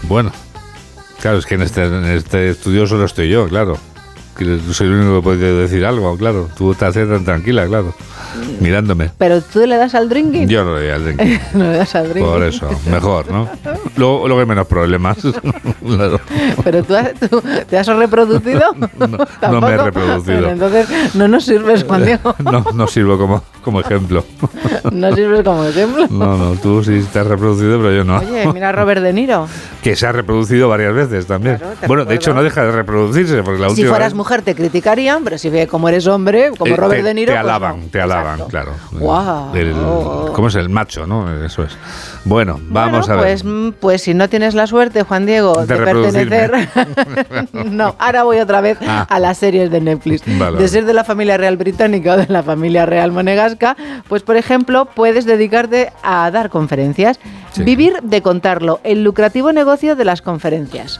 Bueno. 0.03 0.33
Claro, 1.21 1.39
es 1.39 1.47
que 1.47 1.55
en 1.55 1.63
este, 1.63 1.85
en 1.85 2.05
este 2.05 2.51
estudio 2.51 2.87
solo 2.87 3.07
estoy 3.07 3.31
yo, 3.31 3.49
claro. 3.49 3.79
Que 4.37 4.59
soy 4.73 4.89
el 4.89 4.95
único 4.95 5.17
que 5.17 5.23
puede 5.23 5.53
decir 5.55 5.85
algo, 5.85 6.17
claro. 6.17 6.49
Tú 6.57 6.73
estás 6.73 6.95
tan 6.95 7.25
tranquila, 7.25 7.67
claro. 7.67 7.95
Mirándome. 8.61 9.11
Pero 9.17 9.41
tú 9.41 9.65
le 9.65 9.77
das 9.77 9.95
al 9.95 10.09
drinking. 10.09 10.49
Yo 10.49 10.65
no 10.65 10.75
le 10.75 10.81
doy 10.83 10.91
al 10.91 11.05
drinking. 11.05 11.41
no 11.55 11.71
le 11.71 11.79
das 11.79 11.95
al 11.95 12.09
drinking. 12.09 12.33
Por 12.33 12.43
eso, 12.43 12.69
mejor, 12.91 13.31
¿no? 13.31 13.49
luego, 13.97 14.27
luego 14.27 14.41
hay 14.41 14.47
menos 14.47 14.67
problemas. 14.67 15.19
Claro. 15.85 16.19
Pero 16.65 16.83
tú, 16.83 16.97
has- 16.97 17.13
tú 17.15 17.43
te 17.69 17.77
has 17.79 17.87
reproducido. 17.87 18.63
No, 18.99 19.53
no 19.53 19.61
me 19.61 19.75
he 19.75 19.77
reproducido. 19.77 20.49
Entonces 20.49 21.15
no 21.15 21.29
nos 21.29 21.45
sirves, 21.45 21.85
Juan 21.85 22.05
Diego. 22.05 22.35
No, 22.39 22.65
no 22.75 22.87
sirvo 22.87 23.19
como, 23.19 23.43
como 23.63 23.81
ejemplo. 23.81 24.25
No 24.91 25.15
sirves 25.15 25.43
como 25.45 25.65
ejemplo. 25.65 26.07
No, 26.09 26.37
no, 26.39 26.53
tú 26.57 26.83
sí 26.83 27.05
te 27.13 27.19
has 27.19 27.27
reproducido, 27.27 27.79
pero 27.79 27.93
yo 27.93 28.05
no. 28.05 28.19
Oye, 28.19 28.51
mira 28.53 28.71
a 28.71 28.73
Robert 28.73 29.03
De 29.03 29.13
Niro. 29.13 29.47
Que 29.83 29.95
se 29.95 30.07
ha 30.07 30.13
reproducido 30.13 30.69
varias 30.69 30.95
veces 30.95 31.27
también. 31.27 31.59
Claro, 31.59 31.75
bueno, 31.87 32.05
de 32.07 32.15
hecho 32.15 32.33
no 32.33 32.43
deja 32.43 32.65
de 32.65 32.73
reproducirse, 32.73 33.43
porque 33.43 33.61
la 33.61 33.67
Si 33.69 33.73
última 33.73 33.91
fueras 33.91 34.13
vez, 34.13 34.17
mujer 34.25 34.41
te 34.41 34.55
criticarían, 34.55 35.23
pero 35.23 35.37
si 35.37 35.51
ve 35.51 35.67
como 35.67 35.87
eres 35.87 36.07
hombre, 36.07 36.51
como 36.59 36.73
eh, 36.73 36.77
Robert 36.79 37.03
te, 37.03 37.09
De 37.09 37.13
Niro. 37.15 37.33
Te 37.33 37.39
pues 37.39 37.45
alaban, 37.45 37.81
no. 37.83 37.87
te 37.89 38.01
alaban, 38.01 38.41
claro. 38.49 38.73
El- 39.53 39.75
¿Cómo 40.33 40.49
es 40.49 40.55
el 40.55 40.71
macho, 40.71 41.07
no? 41.07 41.45
Eso 41.45 41.63
es. 41.63 41.77
Bueno, 42.25 42.59
vamos 42.71 43.07
Bueno, 43.07 43.21
a 43.21 43.23
ver. 43.23 43.33
Pues, 43.35 43.45
mm, 43.45 43.69
pues 43.79 44.01
si 44.01 44.15
no 44.15 44.31
tienes 44.31 44.55
la 44.55 44.67
suerte, 44.67 45.03
Juan 45.03 45.27
Diego, 45.27 45.67
De 45.67 45.77
pertenecer. 45.77 46.69
no, 47.53 47.95
ahora 47.99 48.23
voy 48.25 48.39
otra 48.39 48.63
vez 48.63 48.79
Ah. 48.87 49.07
a 49.11 49.19
las 49.19 49.37
series 49.37 49.71
de 49.71 49.83
Netflix. 49.83 50.23
Vale, 50.39 50.57
de 50.59 50.69
ser 50.69 50.87
de 50.87 50.95
la 50.95 51.05
familia 51.05 51.37
real 51.37 51.59
británica 51.59 52.15
o 52.15 52.17
de 52.17 52.27
la 52.29 52.43
familia 52.43 52.87
real 52.87 53.13
monegasca, 53.13 53.77
pues 54.09 54.23
por 54.23 54.37
ejemplo, 54.37 54.87
puedes 54.87 55.27
dedicarte 55.27 55.93
a 56.03 56.31
dar 56.31 56.49
conferencias. 56.49 57.21
Vivir 57.59 58.01
de 58.03 58.23
contarlo, 58.23 58.81
el 58.85 59.05
lucrativo 59.05 59.53
negocio 59.53 59.97
de 59.97 60.05
las 60.07 60.23
conferencias. 60.23 60.99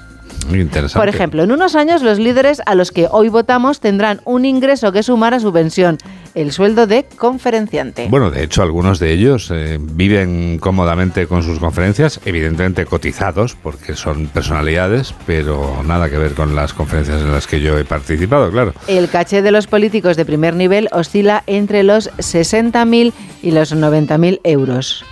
Interesante. 0.53 0.99
Por 0.99 1.09
ejemplo, 1.09 1.43
en 1.43 1.53
unos 1.53 1.75
años 1.75 2.03
los 2.03 2.19
líderes 2.19 2.61
a 2.67 2.75
los 2.75 2.91
que 2.91 3.09
hoy 3.11 3.29
votamos 3.29 3.81
tendrán 3.81 4.21
un 4.25 4.45
ingreso 4.45 4.93
que 4.93 5.03
sumar 5.03 5.35
a 5.35 5.41
su 5.41 5.53
pensión, 5.53 5.99
el 6.35 6.53
sueldo 6.53 6.87
de 6.87 7.05
conferenciante. 7.17 8.09
Bueno, 8.11 8.31
de 8.31 8.43
hecho, 8.43 8.63
algunos 8.63 8.99
de 8.99 9.13
ellos 9.13 9.51
eh, 9.53 9.79
viven 9.81 10.59
cómodamente 10.59 11.27
con 11.27 11.43
sus 11.43 11.59
conferencias, 11.59 12.21
evidentemente 12.25 12.87
cotizados, 12.87 13.57
porque 13.61 13.95
son 13.95 14.27
personalidades, 14.27 15.15
pero 15.27 15.83
nada 15.85 16.11
que 16.11 16.19
ver 16.19 16.35
con 16.35 16.55
las 16.55 16.73
conferencias 16.73 17.21
en 17.21 17.33
las 17.33 17.47
que 17.47 17.61
yo 17.61 17.79
he 17.79 17.85
participado, 17.85 18.51
claro. 18.51 18.75
El 18.89 19.09
caché 19.09 19.43
de 19.43 19.51
los 19.51 19.67
políticos 19.67 20.17
de 20.17 20.25
primer 20.25 20.55
nivel 20.55 20.89
oscila 20.93 21.45
entre 21.47 21.83
los 21.83 22.11
60.000 22.19 23.13
y 23.43 23.51
los 23.51 23.75
90.000 23.75 24.41
euros. 24.45 25.05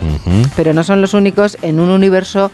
Pero 0.57 0.73
no 0.73 0.85
son 0.85 1.01
los 1.01 1.15
únicos 1.15 1.59
en 1.63 1.81
un 1.81 1.91
universo 1.91 2.51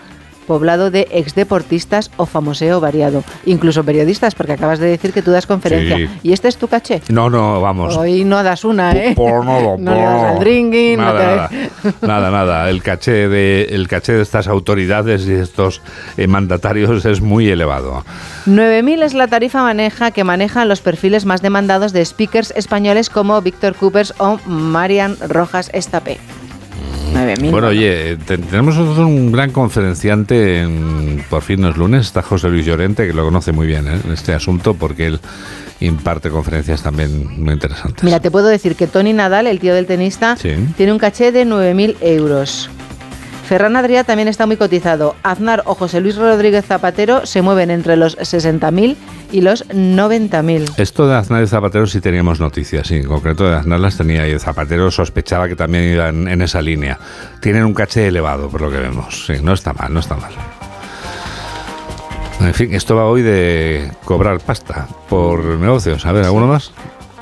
poblado 0.48 0.90
de 0.90 1.06
exdeportistas 1.12 2.10
o 2.16 2.26
famoseo 2.26 2.80
variado. 2.80 3.22
Incluso 3.46 3.84
periodistas, 3.84 4.34
porque 4.34 4.54
acabas 4.54 4.80
de 4.80 4.86
decir 4.88 5.12
que 5.12 5.22
tú 5.22 5.30
das 5.30 5.46
conferencia. 5.46 5.96
Sí. 5.96 6.08
¿Y 6.24 6.32
este 6.32 6.48
es 6.48 6.56
tu 6.56 6.66
caché? 6.66 7.02
No, 7.10 7.30
no, 7.30 7.60
vamos. 7.60 7.96
Hoy 7.96 8.24
no 8.24 8.42
das 8.42 8.64
una, 8.64 8.92
¿eh? 8.92 9.12
Por 9.14 9.44
nada, 9.44 9.76
no 9.78 9.94
le 9.94 10.00
das 10.00 10.16
por- 10.20 10.26
al 10.30 10.38
drinking. 10.40 10.96
no 10.98 11.04
Nada, 11.04 11.48
te- 11.48 11.70
nada, 11.84 12.30
nada, 12.30 12.30
nada. 12.30 12.70
El 12.70 12.82
caché 12.82 13.28
de 13.28 13.68
el 13.70 13.86
caché 13.86 14.14
de 14.14 14.22
estas 14.22 14.48
autoridades 14.48 15.26
y 15.28 15.32
estos 15.34 15.82
eh, 16.16 16.26
mandatarios 16.26 17.04
es 17.04 17.20
muy 17.20 17.48
elevado. 17.48 18.04
9.000 18.46 19.02
es 19.02 19.14
la 19.14 19.26
tarifa 19.28 19.62
maneja 19.62 20.10
que 20.10 20.24
manejan 20.24 20.68
los 20.68 20.80
perfiles 20.80 21.26
más 21.26 21.42
demandados 21.42 21.92
de 21.92 22.02
speakers 22.04 22.52
españoles 22.56 23.10
como 23.10 23.40
Víctor 23.42 23.74
Coopers 23.74 24.14
o 24.18 24.38
Marian 24.46 25.16
Rojas 25.28 25.70
Estapé. 25.74 26.18
9.000. 27.14 27.50
Bueno, 27.50 27.68
oye, 27.68 28.16
te- 28.26 28.38
tenemos 28.38 28.76
un 28.76 29.32
gran 29.32 29.50
conferenciante 29.50 30.60
en 30.62 31.24
Por 31.28 31.42
fin 31.42 31.60
no 31.60 31.68
es 31.70 31.76
lunes, 31.76 32.06
está 32.06 32.22
José 32.22 32.48
Luis 32.48 32.64
Llorente, 32.66 33.06
que 33.06 33.12
lo 33.12 33.24
conoce 33.24 33.52
muy 33.52 33.66
bien 33.66 33.86
¿eh? 33.86 34.00
en 34.04 34.12
este 34.12 34.32
asunto, 34.34 34.74
porque 34.74 35.06
él 35.06 35.20
imparte 35.80 36.28
conferencias 36.30 36.82
también 36.82 37.40
muy 37.42 37.54
interesantes. 37.54 38.02
Mira, 38.02 38.18
te 38.20 38.30
puedo 38.30 38.48
decir 38.48 38.74
que 38.74 38.86
Tony 38.86 39.12
Nadal, 39.12 39.46
el 39.46 39.60
tío 39.60 39.74
del 39.74 39.86
tenista, 39.86 40.36
Sí. 40.36 40.50
tiene 40.76 40.92
un 40.92 40.98
caché 40.98 41.30
de 41.32 41.44
9.000 41.46 41.96
euros. 42.00 42.68
Ferran 43.48 43.76
Adrià 43.76 44.04
también 44.04 44.28
está 44.28 44.44
muy 44.44 44.58
cotizado. 44.58 45.16
Aznar 45.22 45.62
o 45.64 45.74
José 45.74 46.02
Luis 46.02 46.16
Rodríguez 46.16 46.66
Zapatero 46.66 47.24
se 47.24 47.40
mueven 47.40 47.70
entre 47.70 47.96
los 47.96 48.18
60.000 48.18 48.94
y 49.32 49.40
los 49.40 49.66
90.000. 49.68 50.74
Esto 50.76 51.08
de 51.08 51.16
Aznar 51.16 51.42
y 51.42 51.46
Zapatero 51.46 51.86
sí 51.86 52.02
teníamos 52.02 52.40
noticias, 52.40 52.88
sí, 52.88 52.96
en 52.96 53.06
concreto 53.06 53.48
de 53.48 53.56
Aznar 53.56 53.80
las 53.80 53.96
tenía 53.96 54.28
y 54.28 54.32
de 54.32 54.38
Zapatero 54.38 54.90
sospechaba 54.90 55.48
que 55.48 55.56
también 55.56 55.84
iban 55.84 56.28
en 56.28 56.42
esa 56.42 56.60
línea. 56.60 56.98
Tienen 57.40 57.64
un 57.64 57.72
caché 57.72 58.08
elevado, 58.08 58.50
por 58.50 58.60
lo 58.60 58.70
que 58.70 58.80
vemos. 58.80 59.24
Sí, 59.24 59.36
no 59.42 59.54
está 59.54 59.72
mal, 59.72 59.94
no 59.94 60.00
está 60.00 60.16
mal. 60.16 60.32
En 62.40 62.52
fin, 62.52 62.74
esto 62.74 62.96
va 62.96 63.06
hoy 63.06 63.22
de 63.22 63.90
cobrar 64.04 64.40
pasta 64.40 64.86
por 65.08 65.42
negocios. 65.42 66.04
A 66.04 66.12
ver, 66.12 66.24
¿alguno 66.26 66.48
más? 66.48 66.70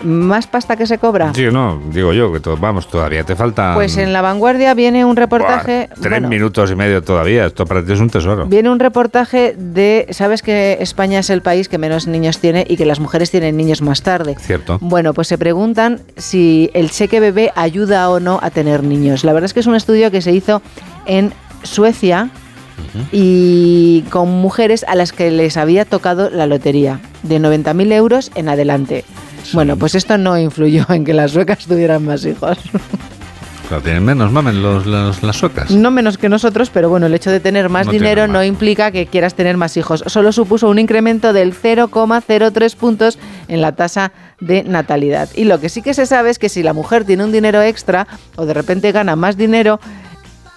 ¿Más 0.02 0.46
pasta 0.46 0.76
que 0.76 0.86
se 0.86 0.98
cobra? 0.98 1.32
Sí, 1.34 1.46
no, 1.50 1.80
digo 1.90 2.12
yo, 2.12 2.32
que 2.32 2.40
to- 2.40 2.56
vamos, 2.56 2.88
todavía 2.88 3.24
te 3.24 3.34
falta 3.34 3.72
Pues 3.74 3.96
en 3.96 4.12
La 4.12 4.20
Vanguardia 4.22 4.74
viene 4.74 5.04
un 5.04 5.16
reportaje... 5.16 5.88
tres 5.94 6.10
bueno, 6.10 6.28
minutos 6.28 6.70
y 6.70 6.74
medio 6.74 7.02
todavía. 7.02 7.46
Esto 7.46 7.64
para 7.66 7.84
ti 7.84 7.92
es 7.92 8.00
un 8.00 8.10
tesoro. 8.10 8.46
Viene 8.46 8.68
un 8.70 8.78
reportaje 8.78 9.54
de, 9.58 10.06
sabes 10.10 10.42
que 10.42 10.76
España 10.80 11.18
es 11.20 11.30
el 11.30 11.40
país 11.42 11.68
que 11.68 11.78
menos 11.78 12.06
niños 12.06 12.38
tiene 12.38 12.66
y 12.68 12.76
que 12.76 12.84
las 12.86 13.00
mujeres 13.00 13.30
tienen 13.30 13.56
niños 13.56 13.80
más 13.82 14.02
tarde. 14.02 14.36
Cierto. 14.38 14.78
Bueno, 14.80 15.14
pues 15.14 15.28
se 15.28 15.38
preguntan 15.38 16.00
si 16.16 16.70
el 16.74 16.90
cheque 16.90 17.18
bebé 17.20 17.50
ayuda 17.56 18.10
o 18.10 18.20
no 18.20 18.38
a 18.42 18.50
tener 18.50 18.82
niños. 18.82 19.24
La 19.24 19.32
verdad 19.32 19.46
es 19.46 19.54
que 19.54 19.60
es 19.60 19.66
un 19.66 19.74
estudio 19.76 20.10
que 20.10 20.20
se 20.20 20.32
hizo 20.32 20.62
en 21.06 21.32
Suecia 21.62 22.28
y 23.12 24.02
con 24.10 24.28
mujeres 24.28 24.84
a 24.88 24.94
las 24.94 25.12
que 25.12 25.30
les 25.30 25.56
había 25.56 25.84
tocado 25.84 26.30
la 26.30 26.46
lotería, 26.46 27.00
de 27.22 27.40
90.000 27.40 27.92
euros 27.92 28.30
en 28.34 28.48
adelante. 28.48 29.04
Bueno, 29.52 29.76
pues 29.76 29.94
esto 29.94 30.18
no 30.18 30.38
influyó 30.38 30.84
en 30.88 31.04
que 31.04 31.14
las 31.14 31.32
suecas 31.32 31.64
tuvieran 31.66 32.04
más 32.04 32.24
hijos. 32.24 32.58
Claro, 33.68 33.82
tienen 33.82 34.04
menos, 34.04 34.30
mamen, 34.30 34.62
los, 34.62 34.86
los- 34.86 35.24
las 35.24 35.36
suecas. 35.36 35.72
No 35.72 35.90
menos 35.90 36.18
que 36.18 36.28
nosotros, 36.28 36.70
pero 36.70 36.88
bueno, 36.88 37.06
el 37.06 37.14
hecho 37.14 37.32
de 37.32 37.40
tener 37.40 37.68
más 37.68 37.86
No 37.86 37.92
dinero 37.92 38.28
no 38.28 38.44
implica 38.44 38.92
que 38.92 39.06
quieras 39.06 39.34
tener 39.34 39.56
más 39.56 39.76
hijos. 39.76 40.04
Solo 40.06 40.30
supuso 40.30 40.68
un 40.68 40.78
incremento 40.78 41.32
del 41.32 41.52
0,03 41.52 42.76
puntos 42.76 43.18
en 43.48 43.60
la 43.60 43.72
tasa 43.74 44.12
de 44.40 44.62
natalidad. 44.62 45.28
Y 45.34 45.44
lo 45.44 45.58
que 45.58 45.68
sí 45.68 45.82
que 45.82 45.94
se 45.94 46.06
sabe 46.06 46.30
es 46.30 46.38
que 46.38 46.48
si 46.48 46.62
la 46.62 46.74
mujer 46.74 47.04
tiene 47.04 47.24
un 47.24 47.32
dinero 47.32 47.60
extra 47.60 48.06
o 48.36 48.46
de 48.46 48.54
repente 48.54 48.92
gana 48.92 49.16
más 49.16 49.36
dinero, 49.36 49.80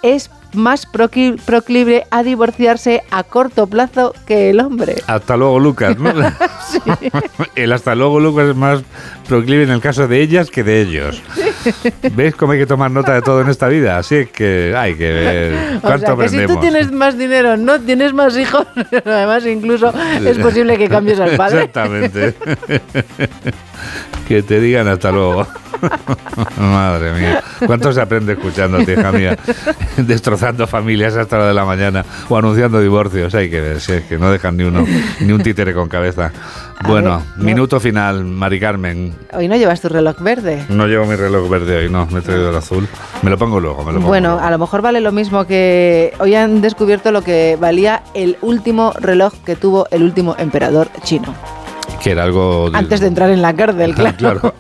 es 0.04 0.30
más 0.54 0.86
proclive 0.86 2.06
a 2.12 2.24
divorciarse 2.24 3.02
a 3.12 3.24
corto 3.24 3.68
plazo 3.68 4.14
que 4.26 4.50
el 4.50 4.60
hombre. 4.60 4.96
Hasta 5.08 5.38
luego, 5.38 5.60
Lucas. 5.60 5.98
¿no? 5.98 6.12
El 7.56 7.72
hasta 7.72 7.96
luego, 7.96 8.20
Lucas, 8.20 8.50
es 8.50 8.56
más 8.56 8.82
proclive 9.28 9.64
en 9.64 9.70
el 9.70 9.82
caso 9.82 10.08
de 10.08 10.22
ellas 10.22 10.50
que 10.50 10.64
de 10.64 10.82
ellos. 10.82 11.22
¿Ves 12.14 12.36
cómo 12.36 12.54
hay 12.54 12.60
que 12.60 12.66
tomar 12.66 12.90
nota 12.90 13.14
de 13.14 13.22
todo 13.22 13.42
en 13.42 13.50
esta 13.50 13.68
vida? 13.68 13.98
Así 13.98 14.16
es 14.16 14.32
que 14.32 14.74
hay 14.76 14.96
que 14.96 15.12
ver 15.12 15.78
O 15.78 15.82
cuánto 15.82 16.06
sea, 16.06 16.16
que 16.16 16.30
si 16.30 16.36
aprendemos. 16.36 16.56
tú 16.56 16.62
tienes 16.62 16.92
más 16.92 17.18
dinero, 17.18 17.58
no 17.58 17.80
tienes 17.80 18.14
más 18.14 18.38
hijos, 18.38 18.66
además 19.06 19.46
incluso 19.46 19.94
es 20.26 20.38
posible 20.38 20.78
que 20.78 20.90
cambies 20.90 21.20
al 21.20 21.36
padre. 21.36 21.64
Exactamente. 21.64 22.34
que 24.28 24.42
te 24.44 24.60
digan 24.60 24.88
hasta 24.88 25.12
luego. 25.12 25.48
Madre 26.58 27.14
mía. 27.14 27.44
¿Cuánto 27.66 27.94
se 27.94 28.02
aprende 28.02 28.34
escuchándote, 28.34 28.94
hija 28.94 29.12
mía? 29.12 29.38
Destrozando 29.98 30.39
familias 30.68 31.16
hasta 31.16 31.38
la 31.38 31.48
de 31.48 31.54
la 31.54 31.66
mañana 31.66 32.06
o 32.28 32.38
anunciando 32.38 32.80
divorcios. 32.80 33.34
Hay 33.36 33.50
que 33.50 33.62
ver, 33.62 33.82
si 33.82 33.94
es 33.94 34.04
que 34.06 34.18
no 34.18 34.32
dejan 34.32 34.58
ni 34.58 34.64
uno, 34.64 34.86
ni 35.20 35.32
un 35.32 35.42
títere 35.42 35.74
con 35.74 35.88
cabeza. 35.90 36.32
Bueno, 36.86 37.22
ver, 37.36 37.46
minuto 37.46 37.80
final, 37.80 38.24
Mari 38.24 38.60
Carmen. 38.60 39.14
Hoy 39.34 39.48
no 39.48 39.56
llevas 39.58 39.82
tu 39.82 39.90
reloj 39.90 40.20
verde. 40.20 40.64
No 40.70 40.88
llevo 40.88 41.06
mi 41.06 41.16
reloj 41.16 41.50
verde 41.50 41.78
hoy, 41.78 41.90
no, 41.90 42.06
me 42.08 42.20
he 42.20 42.22
traído 42.22 42.50
el 42.50 42.56
azul. 42.56 42.88
Me 43.22 43.30
lo 43.30 43.38
pongo 43.38 43.60
luego, 43.60 43.80
me 43.84 43.92
lo 43.92 43.98
pongo 43.98 44.08
Bueno, 44.08 44.30
luego. 44.30 44.46
a 44.46 44.52
lo 44.52 44.58
mejor 44.58 44.82
vale 44.82 45.02
lo 45.02 45.12
mismo 45.12 45.46
que 45.46 46.14
hoy 46.20 46.36
han 46.36 46.62
descubierto 46.62 47.12
lo 47.12 47.22
que 47.22 47.58
valía 47.60 48.04
el 48.14 48.38
último 48.42 48.94
reloj 49.00 49.34
que 49.46 49.56
tuvo 49.56 49.88
el 49.92 50.04
último 50.04 50.36
emperador 50.40 50.88
chino. 51.04 51.36
Que 52.04 52.12
era 52.12 52.24
algo... 52.24 52.70
Antes 52.74 53.00
de 53.00 53.08
entrar 53.08 53.30
en 53.30 53.42
la 53.42 53.54
cárcel, 53.56 53.94
claro. 54.18 54.18
Claro. 54.18 54.54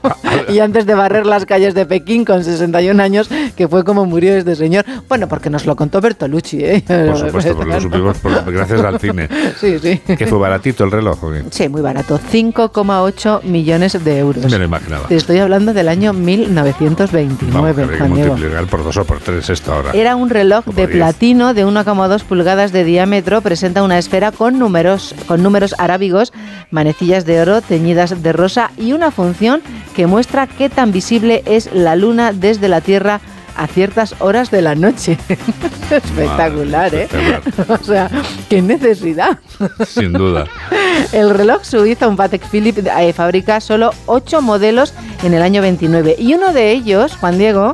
y 0.49 0.59
antes 0.59 0.85
de 0.85 0.93
barrer 0.95 1.25
las 1.25 1.45
calles 1.45 1.73
de 1.73 1.85
Pekín 1.85 2.25
con 2.25 2.43
61 2.43 3.01
años, 3.01 3.29
que 3.55 3.67
fue 3.67 3.83
como 3.83 4.05
murió 4.05 4.35
este 4.35 4.55
señor. 4.55 4.85
Bueno, 5.07 5.27
porque 5.27 5.49
nos 5.49 5.65
lo 5.65 5.75
contó 5.75 6.01
Bertolucci, 6.01 6.63
¿eh? 6.63 6.83
Por 6.87 7.17
supuesto, 7.17 7.55
porque 7.55 7.73
lo 7.73 7.81
supimos 7.81 8.17
por- 8.19 8.51
gracias 8.53 8.81
al 8.81 8.99
cine. 8.99 9.27
Sí, 9.59 9.79
sí. 9.79 9.99
Que 10.15 10.27
fue 10.27 10.37
baratito 10.37 10.83
el 10.83 10.91
reloj. 10.91 11.19
Sí, 11.51 11.67
muy 11.69 11.81
barato. 11.81 12.19
5,8 12.31 13.43
millones 13.43 14.03
de 14.03 14.19
euros. 14.19 14.45
Me 14.51 14.57
lo 14.57 14.65
imaginaba. 14.65 15.07
Te 15.07 15.15
estoy 15.15 15.37
hablando 15.39 15.73
del 15.73 15.87
año 15.89 16.13
1929, 16.13 17.51
Vamos, 17.53 17.75
que 17.91 17.97
Juan 17.97 18.13
Diego. 18.13 18.29
multiplicar 18.33 18.65
por 18.67 18.83
dos 18.83 18.97
o 18.97 19.05
por 19.05 19.19
tres 19.19 19.49
esto 19.49 19.73
ahora. 19.73 19.91
Era 19.93 20.15
un 20.15 20.29
reloj 20.29 20.65
de 20.65 20.87
diez. 20.87 20.89
platino 20.97 21.53
de 21.53 21.65
1,2 21.65 22.23
pulgadas 22.23 22.71
de 22.71 22.83
diámetro, 22.83 23.41
presenta 23.41 23.83
una 23.83 23.97
esfera 23.97 24.31
con 24.31 24.59
números, 24.59 25.15
con 25.27 25.43
números 25.43 25.75
arábigos, 25.77 26.33
manecillas 26.71 27.25
de 27.25 27.28
oro 27.41 27.61
teñidas 27.61 28.23
de 28.23 28.33
rosa 28.33 28.71
y 28.77 28.93
una 28.93 29.11
función 29.11 29.61
que 29.95 30.07
muestra 30.07 30.47
qué 30.47 30.69
tan 30.69 30.91
visible 30.91 31.43
es 31.45 31.69
la 31.73 31.95
luna 31.95 32.33
desde 32.33 32.67
la 32.69 32.81
Tierra 32.81 33.21
a 33.59 33.67
ciertas 33.67 34.15
horas 34.19 34.51
de 34.51 34.61
la 34.61 34.73
noche. 34.73 35.17
Espectacular, 35.91 36.95
¿eh? 36.95 37.09
O 37.67 37.83
sea, 37.83 38.09
qué 38.49 38.61
necesidad. 38.61 39.37
Sin 39.85 40.13
duda. 40.13 40.45
El 41.11 41.29
reloj 41.29 41.63
suizo, 41.63 42.07
un 42.07 42.15
Patek 42.15 42.47
Philippe, 42.47 42.83
eh, 42.99 43.13
fabrica 43.13 43.59
solo 43.59 43.91
8 44.05 44.41
modelos 44.41 44.93
en 45.23 45.33
el 45.33 45.41
año 45.41 45.61
29. 45.61 46.15
Y 46.17 46.33
uno 46.33 46.53
de 46.53 46.71
ellos, 46.71 47.15
Juan 47.17 47.37
Diego, 47.37 47.73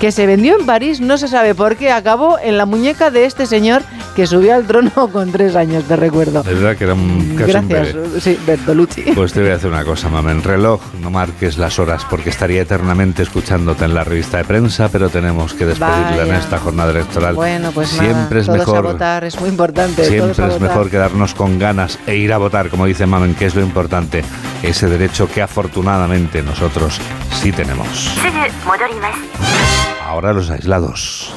que 0.00 0.12
se 0.12 0.26
vendió 0.26 0.58
en 0.58 0.66
París, 0.66 1.00
no 1.00 1.16
se 1.16 1.28
sabe 1.28 1.54
por 1.54 1.76
qué, 1.76 1.90
acabó 1.90 2.38
en 2.38 2.58
la 2.58 2.66
muñeca 2.66 3.10
de 3.10 3.24
este 3.24 3.46
señor 3.46 3.82
que 4.14 4.26
subió 4.26 4.54
al 4.54 4.66
trono 4.66 4.90
con 5.12 5.30
tres 5.30 5.56
años 5.56 5.86
de 5.88 5.96
recuerdo. 5.96 6.42
Verdad 6.42 6.76
que 6.76 6.84
era 6.84 6.94
un 6.94 7.36
casi 7.36 7.52
Gracias, 7.52 7.94
un 7.94 8.20
sí, 8.20 8.38
Bertolucci. 8.46 9.02
Pues 9.14 9.32
te 9.32 9.40
voy 9.40 9.50
a 9.50 9.54
hacer 9.54 9.70
una 9.70 9.84
cosa, 9.84 10.08
mamen. 10.08 10.42
Reloj, 10.42 10.80
no 11.00 11.10
marques 11.10 11.58
las 11.58 11.78
horas 11.78 12.06
porque 12.08 12.30
estaría 12.30 12.62
eternamente 12.62 13.22
escuchándote 13.22 13.84
en 13.84 13.94
la 13.94 14.04
revista 14.04 14.38
de 14.38 14.44
prensa, 14.44 14.88
pero 14.90 15.05
tenemos 15.08 15.54
que 15.54 15.66
despedirla 15.66 16.24
en 16.24 16.34
esta 16.34 16.58
jornada 16.58 16.90
electoral. 16.90 17.34
Bueno, 17.34 17.70
pues 17.72 17.88
Siempre 17.88 18.14
nada, 18.14 18.40
es 18.40 18.46
todos 18.46 18.58
mejor. 18.58 18.76
a 18.78 18.92
votar, 18.92 19.24
es 19.24 19.40
muy 19.40 19.48
importante. 19.48 20.04
Siempre 20.04 20.46
es 20.48 20.60
mejor 20.60 20.90
quedarnos 20.90 21.34
con 21.34 21.58
ganas 21.58 21.98
e 22.06 22.16
ir 22.16 22.32
a 22.32 22.38
votar, 22.38 22.68
como 22.68 22.86
dice 22.86 23.06
Mamen, 23.06 23.34
que 23.34 23.46
es 23.46 23.54
lo 23.54 23.62
importante. 23.62 24.24
Ese 24.62 24.88
derecho 24.88 25.28
que 25.28 25.42
afortunadamente 25.42 26.42
nosotros 26.42 27.00
sí 27.40 27.52
tenemos. 27.52 28.10
Ahora 30.04 30.32
los 30.32 30.50
aislados. 30.50 31.34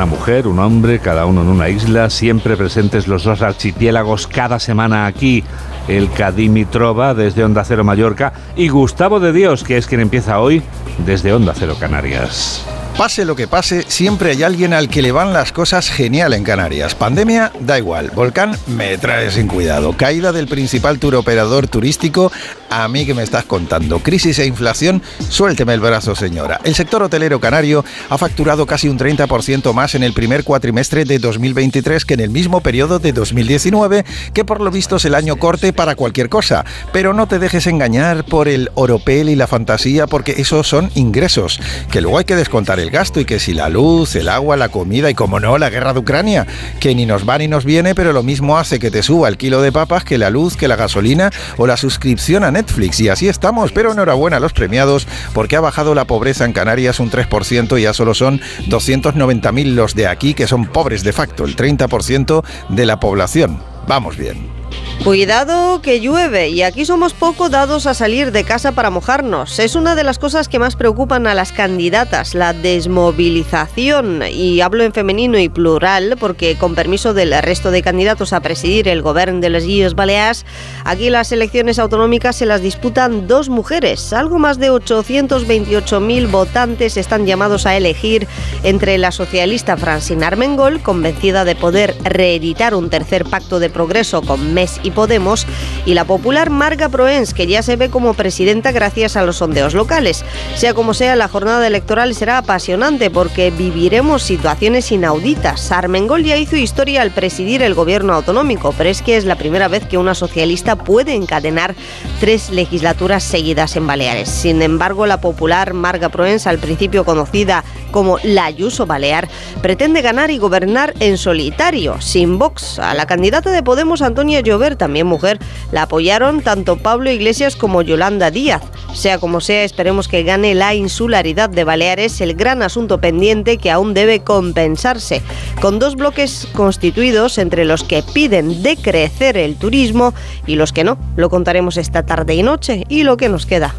Una 0.00 0.06
mujer, 0.06 0.46
un 0.46 0.58
hombre, 0.60 0.98
cada 0.98 1.26
uno 1.26 1.42
en 1.42 1.48
una 1.48 1.68
isla, 1.68 2.08
siempre 2.08 2.56
presentes 2.56 3.06
los 3.06 3.24
dos 3.24 3.42
archipiélagos 3.42 4.26
cada 4.26 4.58
semana 4.58 5.04
aquí. 5.04 5.44
El 5.88 6.10
Cadimitrova 6.10 7.12
desde 7.12 7.44
Onda 7.44 7.64
Cero 7.64 7.84
Mallorca 7.84 8.32
y 8.56 8.68
Gustavo 8.68 9.20
de 9.20 9.34
Dios, 9.34 9.62
que 9.62 9.76
es 9.76 9.86
quien 9.86 10.00
empieza 10.00 10.40
hoy 10.40 10.62
desde 11.04 11.34
Onda 11.34 11.52
Cero 11.54 11.76
Canarias. 11.78 12.64
Pase 12.96 13.24
lo 13.24 13.34
que 13.34 13.48
pase, 13.48 13.84
siempre 13.88 14.30
hay 14.30 14.42
alguien 14.42 14.74
al 14.74 14.88
que 14.88 15.00
le 15.00 15.10
van 15.10 15.32
las 15.32 15.52
cosas 15.52 15.88
genial 15.88 16.34
en 16.34 16.44
Canarias. 16.44 16.94
Pandemia, 16.94 17.50
da 17.60 17.78
igual. 17.78 18.10
Volcán, 18.14 18.56
me 18.66 18.98
trae 18.98 19.30
sin 19.30 19.46
cuidado. 19.46 19.94
Caída 19.96 20.32
del 20.32 20.48
principal 20.48 20.98
turoperador 20.98 21.66
turístico, 21.66 22.30
a 22.68 22.86
mí 22.88 23.06
que 23.06 23.14
me 23.14 23.22
estás 23.22 23.44
contando. 23.44 24.00
Crisis 24.00 24.38
e 24.38 24.46
inflación, 24.46 25.02
suélteme 25.30 25.72
el 25.74 25.80
brazo, 25.80 26.14
señora. 26.14 26.60
El 26.64 26.74
sector 26.74 27.02
hotelero 27.02 27.40
canario 27.40 27.84
ha 28.10 28.18
facturado 28.18 28.66
casi 28.66 28.88
un 28.88 28.98
30% 28.98 29.72
más 29.72 29.94
en 29.94 30.02
el 30.02 30.12
primer 30.12 30.44
cuatrimestre 30.44 31.04
de 31.04 31.18
2023 31.18 32.04
que 32.04 32.14
en 32.14 32.20
el 32.20 32.30
mismo 32.30 32.60
periodo 32.60 32.98
de 32.98 33.12
2019, 33.12 34.04
que 34.34 34.44
por 34.44 34.60
lo 34.60 34.70
visto 34.70 34.96
es 34.96 35.04
el 35.04 35.14
año 35.14 35.36
corte 35.36 35.72
para 35.72 35.94
cualquier 35.94 36.28
cosa. 36.28 36.64
Pero 36.92 37.14
no 37.14 37.28
te 37.28 37.38
dejes 37.38 37.66
engañar 37.66 38.24
por 38.24 38.48
el 38.48 38.70
oropel 38.74 39.30
y 39.30 39.36
la 39.36 39.46
fantasía, 39.46 40.06
porque 40.06 40.34
esos 40.38 40.68
son 40.68 40.90
ingresos, 40.94 41.60
que 41.90 42.00
luego 42.00 42.18
hay 42.18 42.24
que 42.24 42.36
descontar 42.36 42.79
el 42.80 42.90
gasto 42.90 43.20
y 43.20 43.24
que 43.24 43.38
si 43.38 43.54
la 43.54 43.68
luz, 43.68 44.16
el 44.16 44.28
agua, 44.28 44.56
la 44.56 44.68
comida 44.68 45.10
y 45.10 45.14
como 45.14 45.40
no, 45.40 45.58
la 45.58 45.70
guerra 45.70 45.92
de 45.92 46.00
Ucrania, 46.00 46.46
que 46.80 46.94
ni 46.94 47.06
nos 47.06 47.28
va 47.28 47.38
ni 47.38 47.48
nos 47.48 47.64
viene, 47.64 47.94
pero 47.94 48.12
lo 48.12 48.22
mismo 48.22 48.58
hace 48.58 48.78
que 48.78 48.90
te 48.90 49.02
suba 49.02 49.28
el 49.28 49.36
kilo 49.36 49.62
de 49.62 49.72
papas 49.72 50.04
que 50.04 50.18
la 50.18 50.30
luz, 50.30 50.56
que 50.56 50.68
la 50.68 50.76
gasolina 50.76 51.30
o 51.56 51.66
la 51.66 51.76
suscripción 51.76 52.44
a 52.44 52.50
Netflix. 52.50 53.00
Y 53.00 53.08
así 53.08 53.28
estamos, 53.28 53.72
pero 53.72 53.92
enhorabuena 53.92 54.38
a 54.38 54.40
los 54.40 54.52
premiados 54.52 55.06
porque 55.32 55.56
ha 55.56 55.60
bajado 55.60 55.94
la 55.94 56.06
pobreza 56.06 56.44
en 56.44 56.52
Canarias 56.52 57.00
un 57.00 57.10
3% 57.10 57.78
y 57.78 57.82
ya 57.82 57.92
solo 57.92 58.14
son 58.14 58.40
290.000 58.68 59.74
los 59.74 59.94
de 59.94 60.06
aquí 60.06 60.34
que 60.34 60.46
son 60.46 60.66
pobres 60.66 61.02
de 61.02 61.12
facto, 61.12 61.44
el 61.44 61.56
30% 61.56 62.44
de 62.68 62.86
la 62.86 63.00
población. 63.00 63.62
Vamos 63.86 64.16
bien. 64.16 64.59
Cuidado 65.04 65.80
que 65.80 65.98
llueve 66.02 66.50
y 66.50 66.60
aquí 66.60 66.84
somos 66.84 67.14
poco 67.14 67.48
dados 67.48 67.86
a 67.86 67.94
salir 67.94 68.32
de 68.32 68.44
casa 68.44 68.72
para 68.72 68.90
mojarnos. 68.90 69.58
Es 69.58 69.74
una 69.74 69.94
de 69.94 70.04
las 70.04 70.18
cosas 70.18 70.46
que 70.46 70.58
más 70.58 70.76
preocupan 70.76 71.26
a 71.26 71.34
las 71.34 71.52
candidatas, 71.52 72.34
la 72.34 72.52
desmovilización. 72.52 74.22
Y 74.30 74.60
hablo 74.60 74.84
en 74.84 74.92
femenino 74.92 75.38
y 75.38 75.48
plural 75.48 76.18
porque 76.20 76.58
con 76.58 76.74
permiso 76.74 77.14
del 77.14 77.32
resto 77.40 77.70
de 77.70 77.80
candidatos 77.80 78.34
a 78.34 78.40
presidir 78.40 78.88
el 78.88 79.00
gobierno 79.00 79.40
de 79.40 79.48
las 79.48 79.64
Illes 79.64 79.94
Baleares, 79.94 80.44
aquí 80.84 81.08
las 81.08 81.32
elecciones 81.32 81.78
autonómicas 81.78 82.36
se 82.36 82.44
las 82.44 82.60
disputan 82.60 83.26
dos 83.26 83.48
mujeres. 83.48 84.12
Algo 84.12 84.38
más 84.38 84.58
de 84.58 84.70
828.000 84.70 86.30
votantes 86.30 86.98
están 86.98 87.24
llamados 87.24 87.64
a 87.64 87.74
elegir 87.74 88.28
entre 88.64 88.98
la 88.98 89.12
socialista 89.12 89.78
Francina 89.78 90.26
Armengol, 90.26 90.82
convencida 90.82 91.46
de 91.46 91.56
poder 91.56 91.96
reeditar 92.04 92.74
un 92.74 92.90
tercer 92.90 93.24
pacto 93.24 93.60
de 93.60 93.70
progreso 93.70 94.20
con 94.20 94.52
MES 94.52 94.78
y 94.82 94.89
Podemos, 94.90 95.46
y 95.86 95.94
la 95.94 96.04
popular 96.04 96.50
Marga 96.50 96.88
Proens, 96.88 97.34
que 97.34 97.46
ya 97.46 97.62
se 97.62 97.76
ve 97.76 97.90
como 97.90 98.14
presidenta 98.14 98.72
gracias 98.72 99.16
a 99.16 99.24
los 99.24 99.36
sondeos 99.36 99.74
locales. 99.74 100.24
Sea 100.54 100.74
como 100.74 100.94
sea, 100.94 101.16
la 101.16 101.28
jornada 101.28 101.66
electoral 101.66 102.14
será 102.14 102.38
apasionante 102.38 103.10
porque 103.10 103.50
viviremos 103.50 104.22
situaciones 104.22 104.92
inauditas. 104.92 105.72
Armengol 105.72 106.24
ya 106.24 106.36
hizo 106.36 106.56
historia 106.56 107.02
al 107.02 107.10
presidir 107.10 107.62
el 107.62 107.74
gobierno 107.74 108.12
autonómico, 108.12 108.74
pero 108.76 108.90
es 108.90 109.02
que 109.02 109.16
es 109.16 109.24
la 109.24 109.36
primera 109.36 109.68
vez 109.68 109.86
que 109.86 109.98
una 109.98 110.14
socialista 110.14 110.76
puede 110.76 111.14
encadenar 111.14 111.74
tres 112.20 112.50
legislaturas 112.50 113.22
seguidas 113.22 113.76
en 113.76 113.86
Baleares. 113.86 114.28
Sin 114.28 114.62
embargo, 114.62 115.06
la 115.06 115.20
popular 115.20 115.74
Marga 115.74 116.08
Proens, 116.08 116.46
al 116.46 116.58
principio 116.58 117.04
conocida 117.04 117.64
como 117.90 118.18
la 118.22 118.44
Ayuso 118.44 118.86
Balear, 118.86 119.28
pretende 119.62 120.02
ganar 120.02 120.30
y 120.30 120.38
gobernar 120.38 120.94
en 121.00 121.18
solitario, 121.18 122.00
sin 122.00 122.38
Vox. 122.38 122.78
A 122.78 122.94
la 122.94 123.06
candidata 123.06 123.50
de 123.50 123.62
Podemos, 123.62 124.02
Antonia 124.02 124.40
Llover, 124.40 124.76
también 124.80 125.06
mujer, 125.06 125.38
la 125.72 125.82
apoyaron 125.82 126.40
tanto 126.40 126.78
Pablo 126.78 127.10
Iglesias 127.10 127.54
como 127.54 127.82
Yolanda 127.82 128.30
Díaz. 128.30 128.62
Sea 128.94 129.18
como 129.18 129.40
sea, 129.40 129.62
esperemos 129.62 130.08
que 130.08 130.22
gane 130.24 130.54
la 130.54 130.74
insularidad 130.74 131.50
de 131.50 131.64
Baleares, 131.64 132.20
el 132.22 132.34
gran 132.34 132.62
asunto 132.62 132.98
pendiente 132.98 133.58
que 133.58 133.70
aún 133.70 133.92
debe 133.92 134.20
compensarse, 134.20 135.20
con 135.60 135.78
dos 135.78 135.96
bloques 135.96 136.48
constituidos 136.54 137.36
entre 137.36 137.66
los 137.66 137.84
que 137.84 138.02
piden 138.02 138.62
decrecer 138.62 139.36
el 139.36 139.56
turismo 139.56 140.14
y 140.46 140.56
los 140.56 140.72
que 140.72 140.82
no. 140.82 140.98
Lo 141.14 141.28
contaremos 141.28 141.76
esta 141.76 142.04
tarde 142.04 142.34
y 142.34 142.42
noche 142.42 142.84
y 142.88 143.02
lo 143.02 143.18
que 143.18 143.28
nos 143.28 143.44
queda. 143.44 143.74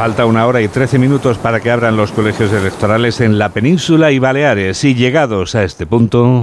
Falta 0.00 0.24
una 0.24 0.46
hora 0.46 0.62
y 0.62 0.68
trece 0.68 0.98
minutos 0.98 1.36
para 1.36 1.60
que 1.60 1.70
abran 1.70 1.94
los 1.94 2.10
colegios 2.10 2.50
electorales 2.54 3.20
en 3.20 3.38
la 3.38 3.50
península 3.50 4.10
y 4.10 4.18
Baleares. 4.18 4.82
Y 4.82 4.94
llegados 4.94 5.54
a 5.54 5.62
este 5.62 5.84
punto... 5.84 6.40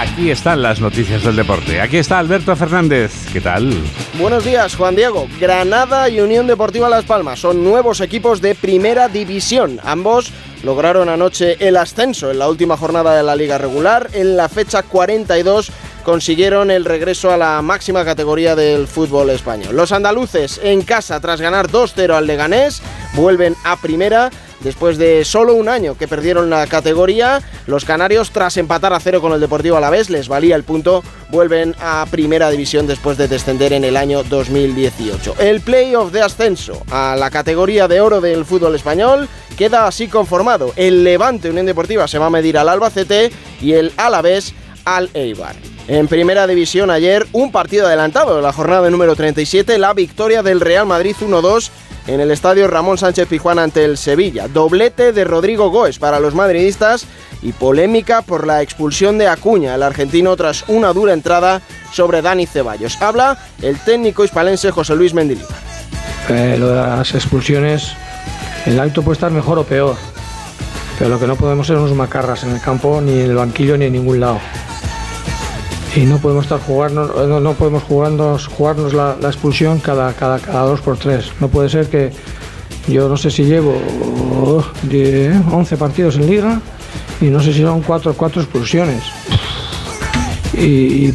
Aquí 0.00 0.30
están 0.30 0.62
las 0.62 0.80
noticias 0.80 1.22
del 1.22 1.36
deporte. 1.36 1.78
Aquí 1.82 1.98
está 1.98 2.18
Alberto 2.18 2.56
Fernández. 2.56 3.12
¿Qué 3.34 3.42
tal? 3.42 3.70
Buenos 4.18 4.46
días, 4.46 4.74
Juan 4.74 4.96
Diego. 4.96 5.28
Granada 5.38 6.08
y 6.08 6.22
Unión 6.22 6.46
Deportiva 6.46 6.88
Las 6.88 7.04
Palmas 7.04 7.40
son 7.40 7.62
nuevos 7.62 8.00
equipos 8.00 8.40
de 8.40 8.54
primera 8.54 9.08
división. 9.08 9.78
Ambos 9.84 10.32
lograron 10.64 11.10
anoche 11.10 11.56
el 11.60 11.76
ascenso 11.76 12.30
en 12.30 12.38
la 12.38 12.48
última 12.48 12.78
jornada 12.78 13.14
de 13.14 13.22
la 13.22 13.36
liga 13.36 13.58
regular. 13.58 14.08
En 14.14 14.38
la 14.38 14.48
fecha 14.48 14.82
42 14.82 15.70
consiguieron 16.06 16.70
el 16.70 16.84
regreso 16.84 17.32
a 17.32 17.36
la 17.36 17.60
máxima 17.62 18.04
categoría 18.04 18.54
del 18.54 18.86
fútbol 18.86 19.28
español. 19.30 19.74
Los 19.74 19.90
andaluces 19.90 20.60
en 20.62 20.82
casa 20.82 21.18
tras 21.18 21.40
ganar 21.40 21.68
2-0 21.68 22.14
al 22.14 22.28
Leganés 22.28 22.80
vuelven 23.14 23.56
a 23.64 23.76
primera. 23.76 24.30
Después 24.60 24.98
de 24.98 25.24
solo 25.24 25.54
un 25.54 25.68
año 25.68 25.98
que 25.98 26.06
perdieron 26.06 26.48
la 26.48 26.68
categoría, 26.68 27.42
los 27.66 27.84
canarios 27.84 28.30
tras 28.30 28.56
empatar 28.56 28.92
a 28.92 29.00
cero 29.00 29.20
con 29.20 29.32
el 29.32 29.40
Deportivo 29.40 29.76
Alavés, 29.76 30.08
les 30.08 30.28
valía 30.28 30.54
el 30.54 30.62
punto, 30.62 31.02
vuelven 31.28 31.74
a 31.80 32.06
primera 32.08 32.50
división 32.50 32.86
después 32.86 33.18
de 33.18 33.26
descender 33.26 33.72
en 33.72 33.82
el 33.82 33.96
año 33.96 34.22
2018. 34.22 35.34
El 35.40 35.60
playoff 35.60 36.12
de 36.12 36.22
ascenso 36.22 36.84
a 36.88 37.16
la 37.16 37.30
categoría 37.30 37.88
de 37.88 38.00
oro 38.00 38.20
del 38.20 38.44
fútbol 38.44 38.76
español 38.76 39.28
queda 39.58 39.88
así 39.88 40.06
conformado. 40.06 40.72
El 40.76 41.02
Levante 41.02 41.50
Unión 41.50 41.66
Deportiva 41.66 42.06
se 42.06 42.18
va 42.18 42.26
a 42.26 42.30
medir 42.30 42.56
al 42.58 42.68
Albacete 42.68 43.32
y 43.60 43.72
el 43.72 43.92
Alavés 43.96 44.54
al 44.84 45.10
Eibar. 45.12 45.75
En 45.88 46.08
primera 46.08 46.48
división 46.48 46.90
ayer, 46.90 47.26
un 47.32 47.52
partido 47.52 47.86
adelantado 47.86 48.34
de 48.34 48.42
la 48.42 48.52
jornada 48.52 48.90
número 48.90 49.14
37, 49.14 49.78
la 49.78 49.94
victoria 49.94 50.42
del 50.42 50.60
Real 50.60 50.84
Madrid 50.84 51.14
1-2 51.20 51.70
en 52.08 52.20
el 52.20 52.32
estadio 52.32 52.66
Ramón 52.66 52.98
Sánchez 52.98 53.28
Pizjuán 53.28 53.60
ante 53.60 53.84
el 53.84 53.96
Sevilla. 53.96 54.48
Doblete 54.48 55.12
de 55.12 55.24
Rodrigo 55.24 55.70
Goes 55.70 56.00
para 56.00 56.18
los 56.18 56.34
madridistas 56.34 57.06
y 57.40 57.52
polémica 57.52 58.22
por 58.22 58.48
la 58.48 58.62
expulsión 58.62 59.16
de 59.18 59.28
Acuña, 59.28 59.76
el 59.76 59.82
argentino, 59.84 60.36
tras 60.36 60.64
una 60.68 60.92
dura 60.92 61.12
entrada 61.12 61.62
sobre 61.92 62.20
Dani 62.20 62.46
Ceballos. 62.46 63.00
Habla 63.00 63.38
el 63.62 63.78
técnico 63.78 64.24
hispalense 64.24 64.72
José 64.72 64.96
Luis 64.96 65.14
Mendilibar. 65.14 65.50
Eh, 66.28 66.56
lo 66.58 66.68
de 66.68 66.74
las 66.74 67.14
expulsiones, 67.14 67.92
el 68.66 68.80
hábito 68.80 69.02
puede 69.02 69.14
estar 69.14 69.30
mejor 69.30 69.60
o 69.60 69.64
peor, 69.64 69.94
pero 70.98 71.10
lo 71.10 71.20
que 71.20 71.28
no 71.28 71.36
podemos 71.36 71.68
ser 71.68 71.76
unos 71.76 71.92
macarras 71.92 72.42
en 72.42 72.50
el 72.50 72.60
campo, 72.60 73.00
ni 73.00 73.12
en 73.12 73.30
el 73.30 73.36
banquillo, 73.36 73.76
ni 73.78 73.84
en 73.84 73.92
ningún 73.92 74.18
lado. 74.18 74.40
Y 75.96 76.00
no 76.00 76.18
podemos 76.18 76.44
estar 76.44 76.60
jugando, 76.60 77.26
no, 77.26 77.40
no 77.40 77.54
podemos 77.54 77.82
jugarnos, 77.82 78.48
jugarnos 78.48 78.92
la, 78.92 79.16
la 79.18 79.28
expulsión 79.28 79.80
cada, 79.80 80.12
cada, 80.12 80.38
cada 80.38 80.60
dos 80.60 80.82
por 80.82 80.98
tres. 80.98 81.32
No 81.40 81.48
puede 81.48 81.70
ser 81.70 81.88
que 81.88 82.12
yo 82.86 83.08
no 83.08 83.16
sé 83.16 83.30
si 83.30 83.44
llevo 83.44 83.74
oh, 84.42 84.62
10, 84.82 85.36
11 85.50 85.76
partidos 85.78 86.16
en 86.16 86.26
liga 86.26 86.60
y 87.20 87.26
no 87.26 87.40
sé 87.40 87.54
si 87.54 87.62
son 87.62 87.80
cuatro, 87.80 88.12
cuatro 88.14 88.42
expulsiones. 88.42 89.02
y, 90.52 91.12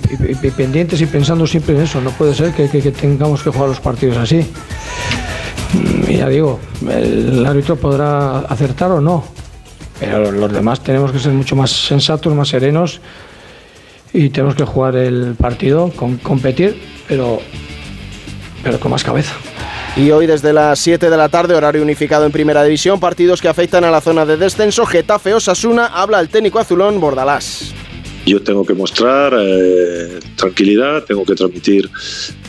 pendientes 0.57 0.99
y 1.01 1.05
pensando 1.05 1.45
siempre 1.45 1.75
en 1.75 1.83
eso. 1.83 2.01
No 2.01 2.09
puede 2.09 2.33
ser 2.33 2.51
que, 2.51 2.67
tengamos 2.91 3.43
que 3.43 3.51
jugar 3.51 3.69
los 3.69 3.79
partidos 3.79 4.17
así. 4.17 4.43
Y 6.07 6.17
ya 6.17 6.27
digo, 6.27 6.59
el 6.89 7.45
árbitro 7.45 7.75
podrá 7.75 8.39
acertar 8.39 8.91
o 8.91 8.99
no, 8.99 9.23
pero 9.99 10.31
los 10.31 10.51
demás 10.51 10.81
tenemos 10.81 11.11
que 11.11 11.19
ser 11.19 11.33
mucho 11.33 11.55
más 11.55 11.69
sensatos, 11.69 12.33
más 12.33 12.49
serenos 12.49 12.99
y 14.13 14.29
tenemos 14.29 14.55
que 14.55 14.63
jugar 14.63 14.95
el 14.95 15.35
partido, 15.35 15.91
con, 15.95 16.17
competir, 16.17 16.75
pero, 17.07 17.39
pero 18.63 18.79
con 18.79 18.91
más 18.91 19.03
cabeza. 19.03 19.33
Y 19.95 20.09
hoy 20.11 20.25
desde 20.25 20.53
las 20.53 20.79
7 20.79 21.09
de 21.09 21.17
la 21.17 21.29
tarde, 21.29 21.53
horario 21.53 21.81
unificado 21.81 22.25
en 22.25 22.31
Primera 22.31 22.63
División, 22.63 22.99
partidos 22.99 23.41
que 23.41 23.49
afectan 23.49 23.83
a 23.83 23.91
la 23.91 23.99
zona 23.99 24.25
de 24.25 24.37
descenso, 24.37 24.85
Getafe 24.85 25.33
Osasuna, 25.33 25.87
habla 25.87 26.19
el 26.19 26.29
técnico 26.29 26.59
azulón 26.59 26.99
Bordalás. 27.01 27.73
Yo 28.25 28.41
tengo 28.41 28.65
que 28.65 28.73
mostrar 28.73 29.33
eh, 29.37 30.19
tranquilidad, 30.35 31.03
tengo 31.03 31.25
que 31.25 31.35
transmitir 31.35 31.89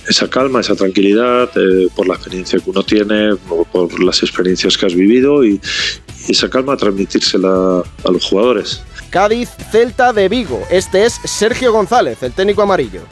esa 0.06 0.28
calma, 0.28 0.60
esa 0.60 0.76
tranquilidad 0.76 1.50
eh, 1.56 1.88
por 1.96 2.06
la 2.06 2.14
experiencia 2.14 2.58
que 2.58 2.70
uno 2.70 2.82
tiene, 2.82 3.34
por 3.72 4.02
las 4.02 4.22
experiencias 4.22 4.76
que 4.76 4.86
has 4.86 4.94
vivido 4.94 5.44
y, 5.44 5.60
esa 6.28 6.48
calma 6.48 6.76
transmitírsela 6.76 7.82
a 8.04 8.10
los 8.10 8.24
jugadores. 8.24 8.82
Cádiz, 9.12 9.50
Celta 9.70 10.14
de 10.14 10.30
Vigo. 10.30 10.62
Este 10.70 11.04
es 11.04 11.12
Sergio 11.12 11.70
González, 11.70 12.22
el 12.22 12.32
técnico 12.32 12.62
amarillo. 12.62 13.02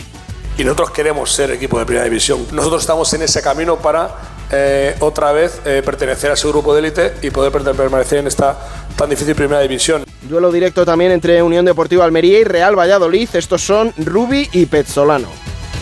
Y 0.57 0.65
nosotros 0.65 0.91
queremos 0.93 1.31
ser 1.31 1.51
equipo 1.51 1.79
de 1.79 1.85
primera 1.85 2.05
división. 2.05 2.47
Nosotros 2.53 2.81
estamos 2.83 3.13
en 3.13 3.21
ese 3.21 3.43
camino 3.43 3.77
para 3.77 4.17
eh, 4.51 4.97
otra 5.01 5.31
vez 5.33 5.61
pertenecer 5.85 6.31
a 6.31 6.35
ese 6.35 6.49
grupo 6.49 6.73
de 6.73 6.81
élite 6.81 7.13
y 7.21 7.31
poder 7.31 7.53
permanecer 7.53 8.19
en 8.19 8.27
esta 8.27 8.59
tan 8.97 9.11
difícil 9.11 9.35
primera 9.35 9.61
división. 9.61 10.05
Duelo 10.23 10.51
directo 10.51 10.87
también 10.87 11.13
entre 11.13 11.43
Unión 11.43 11.67
Deportiva 11.67 12.07
Almería 12.07 12.41
y 12.41 12.45
Real 12.45 12.79
Valladolid. 12.79 13.29
Estos 13.35 13.63
son 13.63 13.93
Rubi 13.99 14.49
y 14.53 14.65
Pezzolano. 14.67 15.29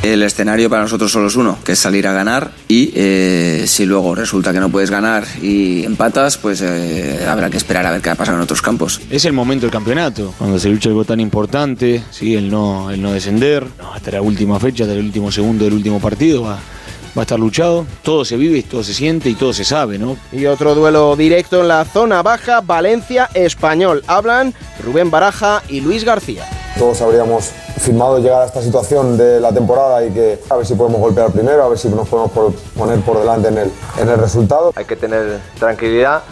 El 0.08 0.22
escenario 0.22 0.70
para 0.70 0.80
nosotros 0.80 1.12
solo 1.12 1.26
es 1.26 1.36
uno, 1.36 1.58
que 1.62 1.72
es 1.72 1.78
salir 1.78 2.06
a 2.06 2.12
ganar 2.12 2.50
y 2.66 2.92
eh, 2.94 3.64
si 3.66 3.84
luego 3.84 4.14
resulta 4.14 4.54
que 4.54 4.58
no 4.58 4.70
puedes 4.70 4.90
ganar 4.90 5.26
y 5.42 5.84
empatas, 5.84 6.38
pues 6.38 6.62
eh, 6.62 7.26
habrá 7.28 7.50
que 7.50 7.58
esperar 7.58 7.84
a 7.84 7.90
ver 7.90 8.00
qué 8.00 8.08
va 8.08 8.14
a 8.14 8.16
pasar 8.16 8.34
en 8.34 8.40
otros 8.40 8.62
campos. 8.62 9.02
Es 9.10 9.26
el 9.26 9.34
momento 9.34 9.66
del 9.66 9.70
campeonato, 9.70 10.32
cuando 10.38 10.58
se 10.58 10.70
lucha 10.70 10.88
algo 10.88 11.04
tan 11.04 11.20
importante, 11.20 12.02
¿sí? 12.10 12.34
el, 12.34 12.50
no, 12.50 12.90
el 12.90 13.02
no 13.02 13.12
descender, 13.12 13.66
hasta 13.94 14.12
la 14.12 14.22
última 14.22 14.58
fecha, 14.58 14.84
hasta 14.84 14.94
el 14.94 15.04
último 15.04 15.30
segundo 15.30 15.66
del 15.66 15.74
último 15.74 16.00
partido, 16.00 16.44
va, 16.44 16.54
va 16.54 16.60
a 17.18 17.20
estar 17.20 17.38
luchado. 17.38 17.84
Todo 18.02 18.24
se 18.24 18.38
vive, 18.38 18.62
todo 18.62 18.82
se 18.82 18.94
siente 18.94 19.28
y 19.28 19.34
todo 19.34 19.52
se 19.52 19.66
sabe, 19.66 19.98
¿no? 19.98 20.16
Y 20.32 20.46
otro 20.46 20.74
duelo 20.74 21.16
directo 21.16 21.60
en 21.60 21.68
la 21.68 21.84
zona 21.84 22.22
baja, 22.22 22.62
Valencia 22.62 23.28
Español. 23.34 24.02
Hablan 24.06 24.54
Rubén 24.82 25.10
Baraja 25.10 25.62
y 25.68 25.82
Luis 25.82 26.04
García. 26.04 26.48
Todos 26.78 27.02
habríamos 27.02 27.50
firmado 27.78 28.18
llegar 28.18 28.42
a 28.42 28.46
esta 28.46 28.62
situación 28.62 29.16
de 29.16 29.40
la 29.40 29.52
temporada 29.52 30.04
y 30.04 30.10
que 30.10 30.40
a 30.50 30.56
ver 30.56 30.66
si 30.66 30.74
podemos 30.74 31.00
golpear 31.00 31.30
primero, 31.30 31.62
a 31.62 31.68
ver 31.68 31.78
si 31.78 31.88
nos 31.88 32.08
podemos 32.08 32.54
poner 32.76 33.00
por 33.00 33.18
delante 33.18 33.48
en 33.48 33.58
el, 33.58 33.72
en 33.98 34.08
el 34.08 34.18
resultado. 34.18 34.72
Hay 34.76 34.84
que 34.84 34.96
tener 34.96 35.40
tranquilidad 35.58 36.22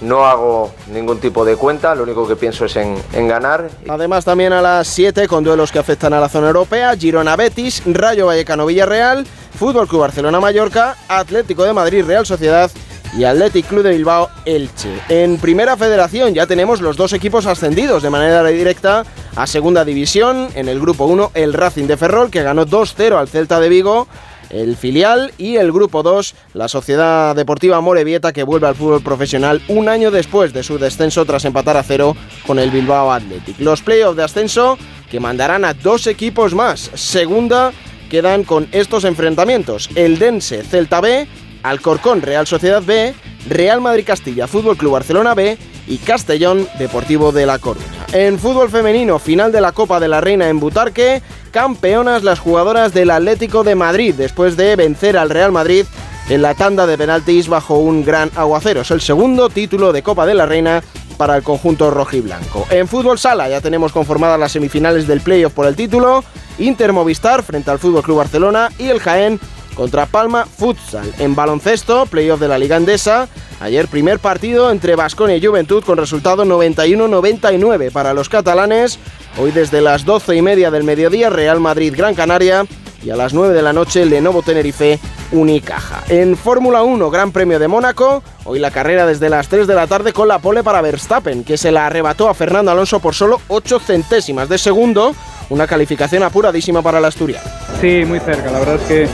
no 0.00 0.26
hago 0.26 0.72
ningún 0.92 1.20
tipo 1.20 1.44
de 1.44 1.56
cuenta, 1.56 1.94
lo 1.94 2.02
único 2.02 2.28
que 2.28 2.36
pienso 2.36 2.66
es 2.66 2.76
en, 2.76 2.96
en, 3.12 3.28
ganar. 3.28 3.70
Además 3.88 4.24
también 4.24 4.52
a 4.52 4.60
las 4.60 4.88
7 4.88 5.26
con 5.26 5.44
duelos 5.44 5.72
que 5.72 5.78
afectan 5.78 6.12
a 6.12 6.20
la 6.20 6.28
zona 6.28 6.48
europea, 6.48 6.94
Girona 6.96 7.36
Betis, 7.36 7.82
Rayo 7.86 8.26
Vallecano 8.26 8.66
Villarreal, 8.66 9.26
Fútbol 9.58 9.88
Club 9.88 10.02
Barcelona 10.02 10.38
Mallorca, 10.40 10.96
Atlético 11.08 11.64
de 11.64 11.72
Madrid 11.72 12.04
Real 12.04 12.26
Sociedad 12.26 12.70
y 13.16 13.24
Athletic 13.24 13.66
Club 13.66 13.82
de 13.82 13.92
Bilbao 13.92 14.28
Elche. 14.44 15.00
En 15.08 15.38
Primera 15.38 15.76
Federación 15.76 16.34
ya 16.34 16.46
tenemos 16.46 16.80
los 16.80 16.96
dos 16.96 17.12
equipos 17.12 17.46
ascendidos 17.46 18.02
de 18.02 18.10
manera 18.10 18.44
directa 18.44 19.04
a 19.34 19.46
Segunda 19.46 19.84
División. 19.84 20.48
En 20.54 20.68
el 20.68 20.80
grupo 20.80 21.06
1 21.06 21.32
el 21.34 21.52
Racing 21.52 21.86
de 21.86 21.96
Ferrol 21.96 22.30
que 22.30 22.42
ganó 22.42 22.66
2-0 22.66 23.18
al 23.18 23.28
Celta 23.28 23.60
de 23.60 23.68
Vigo 23.68 24.06
el 24.50 24.76
filial 24.76 25.32
y 25.38 25.56
el 25.56 25.72
grupo 25.72 26.02
2, 26.02 26.34
la 26.54 26.68
Sociedad 26.68 27.34
Deportiva 27.34 27.80
Morevieta 27.80 28.32
que 28.32 28.44
vuelve 28.44 28.68
al 28.68 28.76
fútbol 28.76 29.02
profesional 29.02 29.62
un 29.68 29.88
año 29.88 30.10
después 30.10 30.52
de 30.52 30.62
su 30.62 30.78
descenso 30.78 31.24
tras 31.24 31.44
empatar 31.44 31.76
a 31.76 31.82
cero 31.82 32.16
con 32.46 32.58
el 32.58 32.70
Bilbao 32.70 33.12
Athletic. 33.12 33.58
Los 33.58 33.82
playoffs 33.82 34.16
de 34.16 34.24
ascenso 34.24 34.78
que 35.10 35.20
mandarán 35.20 35.64
a 35.64 35.74
dos 35.74 36.06
equipos 36.06 36.54
más. 36.54 36.90
Segunda 36.94 37.72
quedan 38.10 38.44
con 38.44 38.68
estos 38.72 39.04
enfrentamientos. 39.04 39.90
El 39.94 40.18
Dense 40.18 40.62
Celta 40.62 41.00
B, 41.00 41.26
Alcorcón 41.68 42.22
Real 42.22 42.46
Sociedad 42.46 42.82
B, 42.82 43.14
Real 43.48 43.80
Madrid 43.80 44.04
Castilla 44.06 44.46
Fútbol 44.46 44.76
Club 44.76 44.92
Barcelona 44.92 45.34
B 45.34 45.58
y 45.86 45.98
Castellón 45.98 46.68
Deportivo 46.78 47.32
de 47.32 47.46
La 47.46 47.58
Coruña. 47.58 48.06
En 48.12 48.38
fútbol 48.38 48.70
femenino, 48.70 49.18
final 49.18 49.52
de 49.52 49.60
la 49.60 49.72
Copa 49.72 50.00
de 50.00 50.08
la 50.08 50.20
Reina 50.20 50.48
en 50.48 50.60
Butarque, 50.60 51.22
campeonas 51.50 52.22
las 52.22 52.38
jugadoras 52.38 52.94
del 52.94 53.10
Atlético 53.10 53.64
de 53.64 53.74
Madrid 53.74 54.14
después 54.16 54.56
de 54.56 54.76
vencer 54.76 55.16
al 55.16 55.30
Real 55.30 55.52
Madrid 55.52 55.86
en 56.28 56.42
la 56.42 56.54
tanda 56.54 56.86
de 56.86 56.98
penaltis 56.98 57.48
bajo 57.48 57.78
un 57.78 58.04
gran 58.04 58.30
aguacero. 58.36 58.80
Es 58.80 58.90
el 58.90 59.00
segundo 59.00 59.48
título 59.48 59.92
de 59.92 60.02
Copa 60.02 60.26
de 60.26 60.34
la 60.34 60.46
Reina 60.46 60.82
para 61.16 61.36
el 61.36 61.42
conjunto 61.42 61.90
rojiblanco. 61.90 62.66
En 62.70 62.88
fútbol 62.88 63.18
sala 63.18 63.48
ya 63.48 63.60
tenemos 63.60 63.92
conformadas 63.92 64.38
las 64.38 64.52
semifinales 64.52 65.06
del 65.06 65.20
playoff 65.20 65.52
por 65.52 65.66
el 65.66 65.76
título, 65.76 66.24
Inter 66.58 66.92
Movistar 66.92 67.42
frente 67.42 67.70
al 67.70 67.78
Fútbol 67.78 68.02
Club 68.02 68.18
Barcelona 68.18 68.70
y 68.78 68.88
el 68.88 69.00
Jaén 69.00 69.40
contra 69.76 70.06
Palma 70.06 70.46
Futsal. 70.46 71.12
En 71.18 71.34
baloncesto, 71.34 72.06
playoff 72.06 72.40
de 72.40 72.48
la 72.48 72.58
Liga 72.58 72.76
Andesa, 72.76 73.28
ayer 73.60 73.86
primer 73.86 74.18
partido 74.18 74.70
entre 74.70 74.96
Vasconia 74.96 75.36
y 75.36 75.44
Juventud 75.44 75.84
con 75.84 75.98
resultado 75.98 76.44
91-99 76.44 77.92
para 77.92 78.14
los 78.14 78.28
catalanes. 78.28 78.98
Hoy 79.38 79.52
desde 79.52 79.82
las 79.82 80.04
12 80.04 80.34
y 80.34 80.42
media 80.42 80.70
del 80.70 80.84
mediodía, 80.84 81.30
Real 81.30 81.60
Madrid 81.60 81.94
Gran 81.96 82.14
Canaria 82.14 82.64
y 83.04 83.10
a 83.10 83.16
las 83.16 83.34
9 83.34 83.54
de 83.54 83.62
la 83.62 83.72
noche 83.72 84.04
Lenovo 84.04 84.42
Tenerife 84.42 84.98
Unicaja. 85.30 86.02
En 86.08 86.36
Fórmula 86.36 86.82
1, 86.82 87.10
Gran 87.10 87.30
Premio 87.30 87.58
de 87.58 87.68
Mónaco, 87.68 88.22
hoy 88.44 88.58
la 88.58 88.70
carrera 88.70 89.06
desde 89.06 89.28
las 89.28 89.48
3 89.48 89.66
de 89.66 89.74
la 89.74 89.86
tarde 89.86 90.12
con 90.12 90.26
la 90.26 90.38
pole 90.38 90.64
para 90.64 90.80
Verstappen, 90.80 91.44
que 91.44 91.56
se 91.56 91.70
la 91.70 91.86
arrebató 91.86 92.28
a 92.28 92.34
Fernando 92.34 92.70
Alonso 92.70 92.98
por 93.00 93.14
solo 93.14 93.40
8 93.48 93.78
centésimas 93.80 94.48
de 94.48 94.58
segundo, 94.58 95.14
una 95.50 95.66
calificación 95.66 96.22
apuradísima 96.22 96.82
para 96.82 97.00
la 97.00 97.08
Asturiana. 97.08 97.48
Sí, 97.80 98.04
muy 98.04 98.18
cerca, 98.20 98.50
la 98.50 98.58
verdad 98.58 98.76
es 98.76 98.82
que 98.82 99.08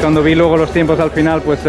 cuando 0.00 0.22
vi 0.22 0.34
luego 0.34 0.56
los 0.56 0.72
tiempos 0.72 0.98
al 0.98 1.10
final, 1.10 1.42
pues... 1.42 1.60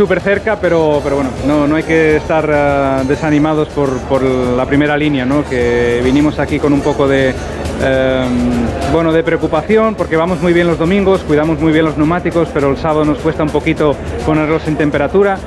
Súper 0.00 0.22
cerca, 0.22 0.58
pero, 0.58 0.98
pero 1.04 1.16
bueno, 1.16 1.30
no, 1.46 1.66
no 1.66 1.76
hay 1.76 1.82
que 1.82 2.16
estar 2.16 2.48
eh, 2.50 3.04
desanimados 3.06 3.68
por, 3.68 3.90
por, 4.08 4.22
la 4.22 4.64
primera 4.64 4.96
línea, 4.96 5.26
¿no? 5.26 5.44
que 5.44 6.00
vinimos 6.02 6.38
aquí 6.38 6.58
con 6.58 6.72
un 6.72 6.80
poco 6.80 7.06
de, 7.06 7.34
Em, 7.82 8.92
bueno, 8.92 9.10
de 9.10 9.22
preocupación 9.22 9.94
porque 9.94 10.14
vamos 10.14 10.42
muy 10.42 10.52
bien 10.52 10.66
los 10.66 10.78
domingos, 10.78 11.22
cuidamos 11.22 11.58
muy 11.60 11.72
bien 11.72 11.86
los 11.86 11.96
neumáticos, 11.96 12.50
pero 12.52 12.70
el 12.70 12.76
sábado 12.76 13.06
nos 13.06 13.18
cuesta 13.18 13.42
un 13.42 13.48
poquito 13.48 13.96
ponerlos 14.26 14.68
en 14.68 14.76
temperatura 14.76 15.38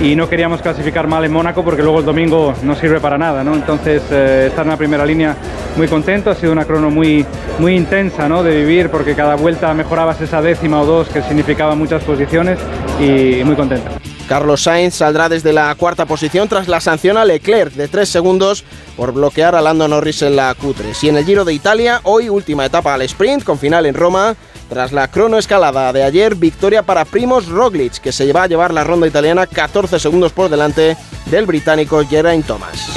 y 0.00 0.16
no 0.16 0.26
queríamos 0.26 0.62
clasificar 0.62 1.06
mal 1.06 1.22
en 1.26 1.32
Mónaco 1.32 1.62
porque 1.62 1.82
luego 1.82 1.98
el 1.98 2.06
domingo 2.06 2.54
no 2.62 2.74
sirve 2.76 2.98
para 2.98 3.18
nada, 3.18 3.44
¿no? 3.44 3.54
Entonces 3.54 4.02
eh, 4.10 4.46
estar 4.48 4.64
en 4.64 4.70
la 4.70 4.78
primera 4.78 5.04
línea 5.04 5.36
muy 5.76 5.86
contento, 5.86 6.30
ha 6.30 6.34
sido 6.34 6.52
una 6.52 6.64
crono 6.64 6.90
muy, 6.90 7.26
muy 7.58 7.76
intensa 7.76 8.26
¿no? 8.26 8.42
de 8.42 8.56
vivir 8.56 8.88
porque 8.88 9.14
cada 9.14 9.34
vuelta 9.34 9.74
mejorabas 9.74 10.18
esa 10.22 10.40
décima 10.40 10.80
o 10.80 10.86
dos 10.86 11.08
que 11.10 11.20
significaba 11.20 11.74
muchas 11.74 12.02
posiciones 12.04 12.58
y 13.02 13.44
muy 13.44 13.56
contento. 13.56 13.90
Carlos 14.28 14.62
Sainz 14.62 14.94
saldrá 14.94 15.28
desde 15.28 15.52
la 15.52 15.74
cuarta 15.74 16.06
posición 16.06 16.48
tras 16.48 16.68
la 16.68 16.80
sanción 16.80 17.16
a 17.16 17.24
Leclerc 17.24 17.72
de 17.74 17.88
3 17.88 18.08
segundos 18.08 18.64
por 18.96 19.12
bloquear 19.12 19.54
a 19.54 19.60
Lando 19.60 19.88
Norris 19.88 20.22
en 20.22 20.36
la 20.36 20.54
Q3. 20.54 21.02
Y 21.02 21.08
en 21.08 21.16
el 21.16 21.24
Giro 21.24 21.44
de 21.44 21.52
Italia, 21.52 22.00
hoy 22.04 22.28
última 22.28 22.64
etapa 22.64 22.94
al 22.94 23.02
sprint 23.02 23.44
con 23.44 23.58
final 23.58 23.86
en 23.86 23.94
Roma. 23.94 24.34
Tras 24.68 24.92
la 24.92 25.08
cronoescalada 25.08 25.92
de 25.92 26.02
ayer, 26.02 26.34
victoria 26.34 26.82
para 26.82 27.04
Primoz 27.04 27.46
Roglic, 27.48 27.98
que 27.98 28.10
se 28.10 28.32
va 28.32 28.44
a 28.44 28.46
llevar 28.46 28.72
la 28.72 28.84
ronda 28.84 29.06
italiana 29.06 29.46
14 29.46 29.98
segundos 29.98 30.32
por 30.32 30.48
delante 30.48 30.96
del 31.26 31.44
británico 31.44 32.02
Geraint 32.08 32.46
Thomas. 32.46 32.88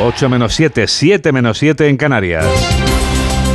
8 0.00 0.28
menos 0.28 0.54
7, 0.54 0.86
7 0.86 1.32
menos 1.32 1.58
7 1.58 1.88
en 1.88 1.96
Canarias. 1.96 2.46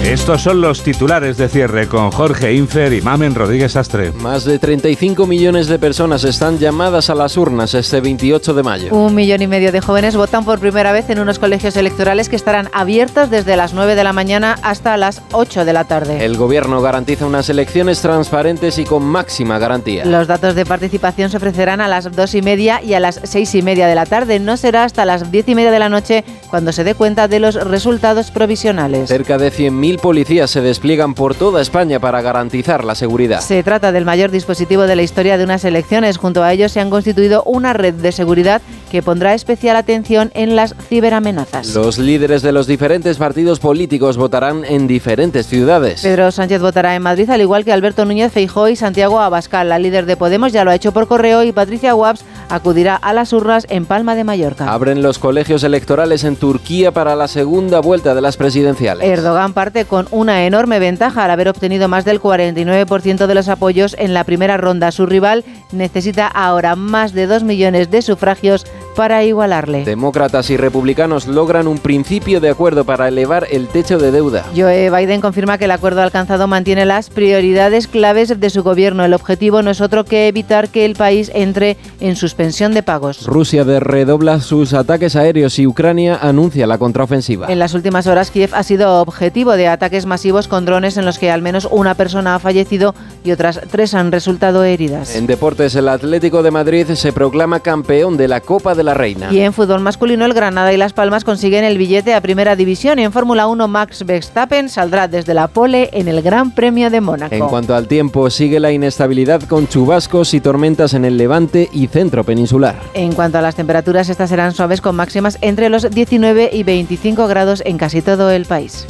Estos 0.09 0.41
son 0.41 0.59
los 0.59 0.81
titulares 0.81 1.37
de 1.37 1.47
cierre 1.49 1.87
con 1.87 2.09
Jorge 2.09 2.53
Infer 2.53 2.93
y 2.93 3.01
Mamen 3.01 3.35
Rodríguez 3.35 3.75
Astre. 3.75 4.11
Más 4.11 4.43
de 4.43 4.57
35 4.57 5.27
millones 5.27 5.67
de 5.67 5.77
personas 5.77 6.23
están 6.23 6.57
llamadas 6.57 7.11
a 7.11 7.15
las 7.15 7.37
urnas 7.37 7.75
este 7.75 8.01
28 8.01 8.55
de 8.55 8.63
mayo. 8.63 8.95
Un 8.95 9.13
millón 9.13 9.43
y 9.43 9.47
medio 9.47 9.71
de 9.71 9.81
jóvenes 9.81 10.15
votan 10.15 10.45
por 10.45 10.59
primera 10.59 10.91
vez 10.93 11.09
en 11.11 11.19
unos 11.19 11.37
colegios 11.37 11.77
electorales 11.77 12.27
que 12.27 12.35
estarán 12.35 12.69
abiertos 12.73 13.29
desde 13.29 13.55
las 13.55 13.73
9 13.73 13.95
de 13.95 14.03
la 14.03 14.11
mañana 14.11 14.57
hasta 14.63 14.97
las 14.97 15.21
8 15.31 15.63
de 15.63 15.73
la 15.73 15.83
tarde. 15.83 16.25
El 16.25 16.37
gobierno 16.37 16.81
garantiza 16.81 17.27
unas 17.27 17.49
elecciones 17.49 18.01
transparentes 18.01 18.79
y 18.79 18.85
con 18.85 19.03
máxima 19.03 19.59
garantía. 19.59 20.05
Los 20.05 20.27
datos 20.27 20.55
de 20.55 20.65
participación 20.65 21.29
se 21.29 21.37
ofrecerán 21.37 21.81
a 21.81 21.87
las 21.87 22.15
2 22.15 22.35
y 22.35 22.41
media 22.41 22.81
y 22.81 22.95
a 22.95 22.99
las 22.99 23.19
6 23.23 23.53
y 23.53 23.61
media 23.61 23.85
de 23.85 23.93
la 23.95 24.05
tarde. 24.05 24.39
No 24.39 24.57
será 24.57 24.85
hasta 24.85 25.05
las 25.05 25.31
10 25.31 25.49
y 25.49 25.55
media 25.55 25.71
de 25.71 25.79
la 25.79 25.89
noche 25.89 26.23
cuando 26.49 26.71
se 26.71 26.83
dé 26.83 26.95
cuenta 26.95 27.27
de 27.27 27.39
los 27.39 27.55
resultados 27.55 28.31
provisionales. 28.31 29.07
Cerca 29.07 29.37
de 29.37 29.51
100 29.51 29.78
mil 29.79 29.97
policías 29.97 30.51
se 30.51 30.61
despliegan 30.61 31.13
por 31.13 31.35
toda 31.35 31.61
España 31.61 31.99
para 31.99 32.21
garantizar 32.21 32.83
la 32.83 32.95
seguridad. 32.95 33.41
Se 33.41 33.63
trata 33.63 33.91
del 33.91 34.05
mayor 34.05 34.31
dispositivo 34.31 34.83
de 34.83 34.95
la 34.95 35.03
historia 35.03 35.37
de 35.37 35.43
unas 35.43 35.63
elecciones. 35.65 36.17
Junto 36.17 36.43
a 36.43 36.53
ellos 36.53 36.71
se 36.71 36.79
han 36.79 36.89
constituido 36.89 37.43
una 37.43 37.73
red 37.73 37.93
de 37.93 38.11
seguridad 38.11 38.61
que 38.91 39.01
pondrá 39.01 39.33
especial 39.33 39.75
atención 39.75 40.31
en 40.33 40.55
las 40.55 40.75
ciberamenazas. 40.89 41.73
Los 41.75 41.97
líderes 41.97 42.41
de 42.41 42.51
los 42.51 42.67
diferentes 42.67 43.17
partidos 43.17 43.59
políticos 43.59 44.17
votarán 44.17 44.65
en 44.65 44.87
diferentes 44.87 45.47
ciudades. 45.47 46.01
Pedro 46.01 46.31
Sánchez 46.31 46.61
votará 46.61 46.95
en 46.95 47.03
Madrid, 47.03 47.29
al 47.29 47.41
igual 47.41 47.63
que 47.63 47.71
Alberto 47.71 48.05
Núñez 48.05 48.31
Feijó 48.31 48.67
y 48.67 48.75
Santiago 48.75 49.19
Abascal. 49.19 49.69
La 49.69 49.79
líder 49.79 50.05
de 50.05 50.17
Podemos 50.17 50.51
ya 50.51 50.63
lo 50.63 50.71
ha 50.71 50.75
hecho 50.75 50.91
por 50.91 51.07
correo 51.07 51.43
y 51.43 51.51
Patricia 51.51 51.95
Waps 51.95 52.23
acudirá 52.49 52.95
a 52.95 53.13
las 53.13 53.31
urnas 53.31 53.67
en 53.69 53.85
Palma 53.85 54.15
de 54.15 54.23
Mallorca. 54.23 54.71
Abren 54.71 55.01
los 55.01 55.19
colegios 55.19 55.63
electorales 55.63 56.23
en 56.23 56.35
Turquía 56.35 56.91
para 56.91 57.15
la 57.15 57.27
segunda 57.27 57.79
vuelta 57.79 58.15
de 58.15 58.21
las 58.21 58.37
presidenciales. 58.37 59.07
Erdogan 59.07 59.53
parte 59.53 59.68
con 59.87 60.07
una 60.11 60.45
enorme 60.45 60.79
ventaja 60.79 61.23
al 61.23 61.31
haber 61.31 61.47
obtenido 61.47 61.87
más 61.87 62.05
del 62.05 62.19
49% 62.21 63.27
de 63.27 63.35
los 63.35 63.47
apoyos 63.49 63.95
en 63.99 64.13
la 64.13 64.23
primera 64.23 64.57
ronda. 64.57 64.91
Su 64.91 65.05
rival 65.05 65.43
necesita 65.71 66.27
ahora 66.27 66.75
más 66.75 67.13
de 67.13 67.27
2 67.27 67.43
millones 67.43 67.91
de 67.91 68.01
sufragios 68.01 68.65
para 68.99 69.23
igualarle. 69.23 69.85
Demócratas 69.85 70.49
y 70.49 70.57
republicanos 70.57 71.25
logran 71.25 71.69
un 71.69 71.77
principio 71.77 72.41
de 72.41 72.49
acuerdo 72.49 72.83
para 72.83 73.07
elevar 73.07 73.47
el 73.49 73.69
techo 73.69 73.97
de 73.97 74.11
deuda. 74.11 74.43
Joe 74.53 74.89
Biden 74.89 75.21
confirma 75.21 75.57
que 75.57 75.63
el 75.63 75.71
acuerdo 75.71 76.01
alcanzado 76.01 76.47
mantiene 76.47 76.85
las 76.85 77.09
prioridades 77.09 77.87
claves 77.87 78.41
de 78.41 78.49
su 78.49 78.61
gobierno. 78.61 79.05
El 79.05 79.13
objetivo 79.13 79.61
no 79.61 79.71
es 79.71 79.79
otro 79.79 80.03
que 80.03 80.27
evitar 80.27 80.67
que 80.67 80.83
el 80.83 80.95
país 80.95 81.31
entre 81.33 81.77
en 82.01 82.17
suspensión 82.17 82.73
de 82.73 82.83
pagos. 82.83 83.25
Rusia 83.25 83.63
redobla 83.63 84.41
sus 84.41 84.73
ataques 84.73 85.15
aéreos 85.15 85.57
y 85.59 85.65
Ucrania 85.65 86.19
anuncia 86.21 86.67
la 86.67 86.77
contraofensiva. 86.77 87.47
En 87.47 87.59
las 87.59 87.73
últimas 87.75 88.05
horas, 88.05 88.31
Kiev 88.31 88.53
ha 88.53 88.63
sido 88.63 88.99
objetivo 88.99 89.53
de 89.53 89.69
ataques 89.69 90.07
masivos 90.07 90.49
con 90.49 90.65
drones 90.65 90.97
en 90.97 91.05
los 91.05 91.19
que 91.19 91.31
al 91.31 91.41
menos 91.41 91.69
una 91.71 91.95
persona 91.95 92.35
ha 92.35 92.39
fallecido 92.39 92.93
y 93.23 93.31
otras 93.31 93.61
tres 93.71 93.93
han 93.93 94.11
resultado 94.11 94.65
heridas. 94.65 95.15
En 95.15 95.25
deportes, 95.25 95.73
el 95.75 95.87
Atlético 95.87 96.43
de 96.43 96.51
Madrid 96.51 96.85
se 96.95 97.13
proclama 97.13 97.61
campeón 97.61 98.17
de 98.17 98.27
la 98.27 98.41
Copa 98.41 98.75
de 98.75 98.83
la 98.83 98.88
Reina. 98.93 99.31
Y 99.31 99.39
en 99.39 99.53
fútbol 99.53 99.81
masculino, 99.81 100.25
el 100.25 100.33
Granada 100.33 100.73
y 100.73 100.77
Las 100.77 100.93
Palmas 100.93 101.23
consiguen 101.23 101.63
el 101.63 101.77
billete 101.77 102.13
a 102.13 102.21
primera 102.21 102.55
división. 102.55 102.99
Y 102.99 103.03
en 103.03 103.11
Fórmula 103.11 103.47
1, 103.47 103.67
Max 103.67 104.05
Verstappen 104.05 104.69
saldrá 104.69 105.07
desde 105.07 105.33
la 105.33 105.47
pole 105.47 105.89
en 105.93 106.07
el 106.07 106.21
Gran 106.21 106.51
Premio 106.51 106.89
de 106.89 107.01
Mónaco. 107.01 107.35
En 107.35 107.47
cuanto 107.47 107.75
al 107.75 107.87
tiempo, 107.87 108.29
sigue 108.29 108.59
la 108.59 108.71
inestabilidad 108.71 109.41
con 109.43 109.67
chubascos 109.67 110.33
y 110.33 110.41
tormentas 110.41 110.93
en 110.93 111.05
el 111.05 111.17
levante 111.17 111.69
y 111.71 111.87
centro 111.87 112.23
peninsular. 112.23 112.75
En 112.93 113.13
cuanto 113.13 113.37
a 113.37 113.41
las 113.41 113.55
temperaturas, 113.55 114.09
estas 114.09 114.29
serán 114.29 114.53
suaves 114.53 114.81
con 114.81 114.95
máximas 114.95 115.37
entre 115.41 115.69
los 115.69 115.89
19 115.89 116.49
y 116.53 116.63
25 116.63 117.27
grados 117.27 117.61
en 117.65 117.77
casi 117.77 118.01
todo 118.01 118.29
el 118.31 118.45
país. 118.45 118.85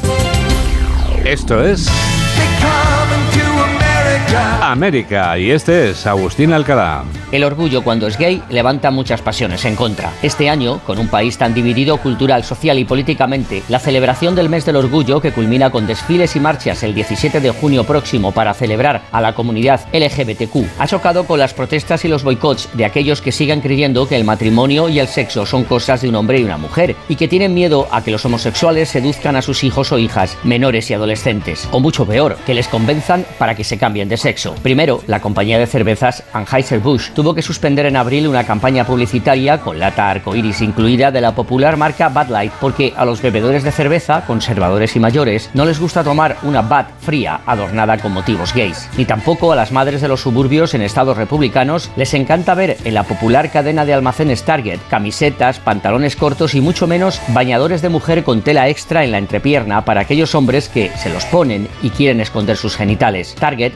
Esto 1.26 1.64
es 1.64 1.90
América 4.38 5.38
y 5.40 5.50
este 5.50 5.90
es 5.90 6.06
Agustín 6.06 6.54
Alcalá. 6.54 7.04
El 7.32 7.44
orgullo 7.44 7.84
cuando 7.84 8.08
es 8.08 8.18
gay 8.18 8.42
levanta 8.50 8.92
muchas 8.92 9.22
pasiones 9.22 9.66
en 9.66 9.76
contra. 9.76 10.12
Este 10.22 10.50
año, 10.50 10.80
con 10.86 11.00
un 11.00 11.08
país 11.08 11.38
tan 11.38 11.54
dividido 11.54 11.98
cultural, 11.98 12.44
social 12.44 12.78
y 12.78 12.86
políticamente, 12.86 13.64
la 13.70 13.80
celebración 13.80 14.36
del 14.36 14.50
mes 14.50 14.66
del 14.66 14.76
orgullo, 14.76 15.22
que 15.22 15.32
culmina 15.32 15.72
con 15.72 15.88
desfiles 15.88 16.36
y 16.36 16.40
marchas 16.40 16.84
el 16.84 16.94
17 16.94 17.40
de 17.40 17.52
junio 17.52 17.84
próximo 17.84 18.32
para 18.32 18.54
celebrar 18.54 19.02
a 19.12 19.22
la 19.22 19.34
comunidad 19.34 19.82
LGBTQ, 19.94 20.80
ha 20.80 20.88
chocado 20.88 21.26
con 21.26 21.40
las 21.40 21.54
protestas 21.54 22.06
y 22.06 22.08
los 22.08 22.24
boicots 22.24 22.70
de 22.74 22.86
aquellos 22.86 23.22
que 23.22 23.32
sigan 23.32 23.62
creyendo 23.62 24.08
que 24.08 24.16
el 24.16 24.24
matrimonio 24.24 24.90
y 24.90 25.00
el 25.00 25.08
sexo 25.08 25.46
son 25.46 25.64
cosas 25.64 26.02
de 26.02 26.10
un 26.10 26.16
hombre 26.16 26.40
y 26.40 26.44
una 26.44 26.58
mujer, 26.58 26.96
y 27.08 27.16
que 27.16 27.28
tienen 27.28 27.54
miedo 27.54 27.88
a 27.92 28.04
que 28.04 28.12
los 28.12 28.26
homosexuales 28.26 28.90
seduzcan 28.90 29.36
a 29.36 29.42
sus 29.42 29.64
hijos 29.64 29.92
o 29.92 29.98
hijas, 29.98 30.38
menores 30.44 30.90
y 30.90 30.94
adolescentes, 30.94 31.68
o 31.72 31.80
mucho 31.80 32.06
peor, 32.06 32.38
que 32.46 32.54
les 32.54 32.68
convenzan 32.68 33.26
para 33.40 33.56
que 33.56 33.64
se 33.64 33.78
cambien 33.78 34.10
de 34.10 34.19
sexo. 34.20 34.54
Primero, 34.62 35.02
la 35.08 35.22
compañía 35.22 35.58
de 35.58 35.66
cervezas 35.66 36.24
Anheuser-Busch 36.34 37.14
tuvo 37.14 37.34
que 37.34 37.42
suspender 37.42 37.86
en 37.86 37.98
abril 37.98 38.28
una 38.28 38.46
campaña 38.46 38.86
publicitaria 38.86 39.60
con 39.60 39.80
lata 39.80 40.10
arcoíris 40.10 40.62
incluida 40.62 41.12
de 41.12 41.22
la 41.22 41.34
popular 41.34 41.78
marca 41.78 42.10
Bud 42.10 42.30
Light 42.30 42.52
porque 42.60 42.94
a 42.96 43.06
los 43.06 43.22
bebedores 43.22 43.64
de 43.64 43.72
cerveza, 43.72 44.26
conservadores 44.26 44.96
y 44.96 45.00
mayores, 45.00 45.50
no 45.54 45.66
les 45.66 45.80
gusta 45.80 46.04
tomar 46.04 46.38
una 46.44 46.62
Bud 46.62 46.86
fría 47.00 47.42
adornada 47.46 47.98
con 47.98 48.12
motivos 48.12 48.54
gays. 48.54 48.90
Ni 48.98 49.06
tampoco 49.06 49.52
a 49.52 49.56
las 49.56 49.72
madres 49.72 50.02
de 50.02 50.08
los 50.08 50.22
suburbios 50.22 50.74
en 50.74 50.82
estados 50.82 51.18
republicanos 51.18 51.90
les 51.96 52.14
encanta 52.14 52.54
ver 52.54 52.78
en 52.84 52.94
la 52.94 53.04
popular 53.04 53.52
cadena 53.52 53.86
de 53.86 53.94
almacenes 53.94 54.44
Target 54.44 54.80
camisetas, 54.90 55.60
pantalones 55.60 56.16
cortos 56.16 56.54
y 56.56 56.62
mucho 56.62 56.88
menos 56.88 57.22
bañadores 57.30 57.82
de 57.82 57.90
mujer 57.90 58.24
con 58.24 58.42
tela 58.42 58.70
extra 58.70 59.04
en 59.04 59.12
la 59.12 59.18
entrepierna 59.18 59.86
para 59.86 60.02
aquellos 60.02 60.36
hombres 60.36 60.70
que 60.70 60.92
se 60.98 61.10
los 61.10 61.26
ponen 61.26 61.68
y 61.82 61.90
quieren 61.90 62.20
esconder 62.20 62.58
sus 62.58 62.76
genitales. 62.76 63.36
Target, 63.40 63.74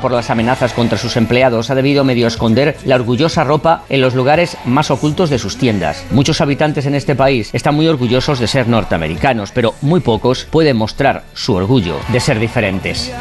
por 0.00 0.12
las 0.12 0.30
amenazas 0.30 0.72
contra 0.72 0.96
sus 0.96 1.16
empleados, 1.16 1.70
ha 1.70 1.74
debido 1.74 2.02
medio 2.02 2.26
esconder 2.26 2.76
la 2.84 2.94
orgullosa 2.94 3.44
ropa 3.44 3.84
en 3.88 4.00
los 4.00 4.14
lugares 4.14 4.56
más 4.64 4.90
ocultos 4.90 5.28
de 5.30 5.38
sus 5.38 5.58
tiendas. 5.58 6.04
Muchos 6.10 6.40
habitantes 6.40 6.86
en 6.86 6.94
este 6.94 7.14
país 7.14 7.50
están 7.52 7.74
muy 7.74 7.86
orgullosos 7.86 8.38
de 8.38 8.46
ser 8.46 8.66
norteamericanos, 8.66 9.52
pero 9.52 9.74
muy 9.82 10.00
pocos 10.00 10.46
pueden 10.50 10.76
mostrar 10.76 11.24
su 11.34 11.54
orgullo 11.54 11.96
de 12.08 12.20
ser 12.20 12.38
diferentes. 12.38 13.12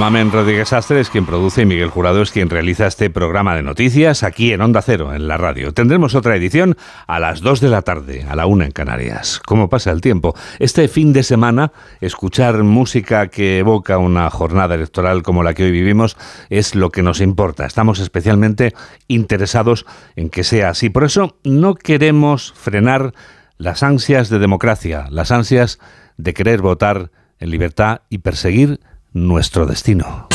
Mamen 0.00 0.32
Rodríguez 0.32 0.72
Astre 0.72 0.98
es 0.98 1.10
quien 1.10 1.26
produce 1.26 1.60
y 1.60 1.66
Miguel 1.66 1.90
Jurado 1.90 2.22
es 2.22 2.30
quien 2.30 2.48
realiza 2.48 2.86
este 2.86 3.10
programa 3.10 3.54
de 3.54 3.62
noticias 3.62 4.22
aquí 4.22 4.50
en 4.50 4.62
Onda 4.62 4.80
Cero, 4.80 5.12
en 5.12 5.28
la 5.28 5.36
radio. 5.36 5.74
Tendremos 5.74 6.14
otra 6.14 6.34
edición 6.36 6.78
a 7.06 7.20
las 7.20 7.42
2 7.42 7.60
de 7.60 7.68
la 7.68 7.82
tarde, 7.82 8.24
a 8.26 8.34
la 8.34 8.46
1 8.46 8.64
en 8.64 8.70
Canarias. 8.70 9.42
¿Cómo 9.44 9.68
pasa 9.68 9.90
el 9.90 10.00
tiempo? 10.00 10.34
Este 10.58 10.88
fin 10.88 11.12
de 11.12 11.22
semana, 11.22 11.72
escuchar 12.00 12.62
música 12.62 13.26
que 13.26 13.58
evoca 13.58 13.98
una 13.98 14.30
jornada 14.30 14.74
electoral 14.74 15.22
como 15.22 15.42
la 15.42 15.52
que 15.52 15.64
hoy 15.64 15.70
vivimos 15.70 16.16
es 16.48 16.74
lo 16.74 16.88
que 16.88 17.02
nos 17.02 17.20
importa. 17.20 17.66
Estamos 17.66 17.98
especialmente 17.98 18.72
interesados 19.06 19.84
en 20.16 20.30
que 20.30 20.44
sea 20.44 20.70
así. 20.70 20.88
Por 20.88 21.04
eso 21.04 21.36
no 21.44 21.74
queremos 21.74 22.54
frenar 22.56 23.12
las 23.58 23.82
ansias 23.82 24.30
de 24.30 24.38
democracia, 24.38 25.08
las 25.10 25.30
ansias 25.30 25.78
de 26.16 26.32
querer 26.32 26.62
votar 26.62 27.10
en 27.38 27.50
libertad 27.50 28.00
y 28.08 28.18
perseguir 28.18 28.80
nuestro 29.12 29.66
destino. 29.66 30.28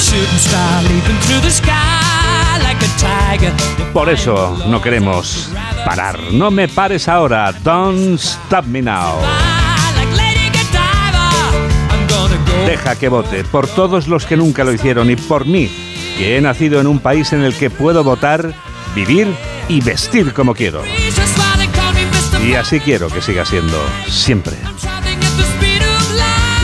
Por 3.93 4.09
eso 4.09 4.57
no 4.67 4.81
queremos 4.81 5.49
parar. 5.85 6.19
No 6.31 6.51
me 6.51 6.67
pares 6.67 7.07
ahora. 7.07 7.51
Don't 7.63 8.19
stop 8.19 8.65
me 8.65 8.81
now. 8.81 9.19
Deja 12.65 12.95
que 12.95 13.09
vote 13.09 13.43
por 13.43 13.67
todos 13.67 14.07
los 14.07 14.25
que 14.25 14.37
nunca 14.37 14.63
lo 14.63 14.73
hicieron 14.73 15.09
y 15.11 15.15
por 15.15 15.45
mí, 15.45 15.69
que 16.17 16.37
he 16.37 16.41
nacido 16.41 16.81
en 16.81 16.87
un 16.87 16.99
país 16.99 17.31
en 17.31 17.41
el 17.41 17.53
que 17.53 17.69
puedo 17.69 18.03
votar, 18.03 18.53
vivir 18.95 19.27
y 19.69 19.81
vestir 19.81 20.33
como 20.33 20.55
quiero. 20.55 20.81
Y 22.43 22.53
así 22.55 22.79
quiero 22.79 23.07
que 23.09 23.21
siga 23.21 23.45
siendo 23.45 23.77
siempre. 24.07 24.55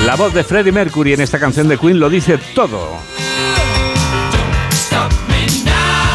La 0.05 0.15
voz 0.15 0.33
de 0.33 0.43
Freddie 0.43 0.71
Mercury 0.71 1.13
en 1.13 1.21
esta 1.21 1.39
canción 1.39 1.67
de 1.67 1.77
Queen 1.77 1.99
lo 1.99 2.09
dice 2.09 2.39
todo. 2.55 2.97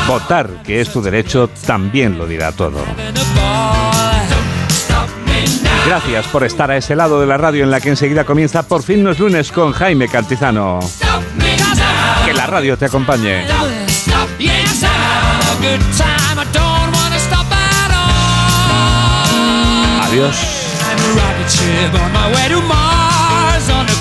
Votar, 0.07 0.62
que 0.64 0.80
es 0.80 0.93
tu 0.93 1.01
derecho, 1.01 1.49
también 1.66 2.18
lo 2.18 2.26
dirá 2.26 2.53
todo. 2.53 2.78
Gracias 5.87 6.26
por 6.26 6.43
estar 6.45 6.70
a 6.70 6.76
ese 6.76 6.97
lado 6.97 7.20
de 7.20 7.26
la 7.26 7.37
radio 7.37 7.62
en 7.62 7.70
la 7.70 7.80
que 7.80 7.91
enseguida 7.91 8.24
comienza 8.24 8.64
Por 8.64 8.82
fin 8.82 9.05
no 9.05 9.12
es 9.12 9.20
lunes 9.20 9.53
con 9.53 9.72
Jaime 9.72 10.09
Cantizano. 10.09 10.80
Que 12.24 12.34
la 12.34 12.47
radio 12.47 12.76
te 12.76 12.87
acompañe. 12.87 13.45
Adiós. 20.03 20.37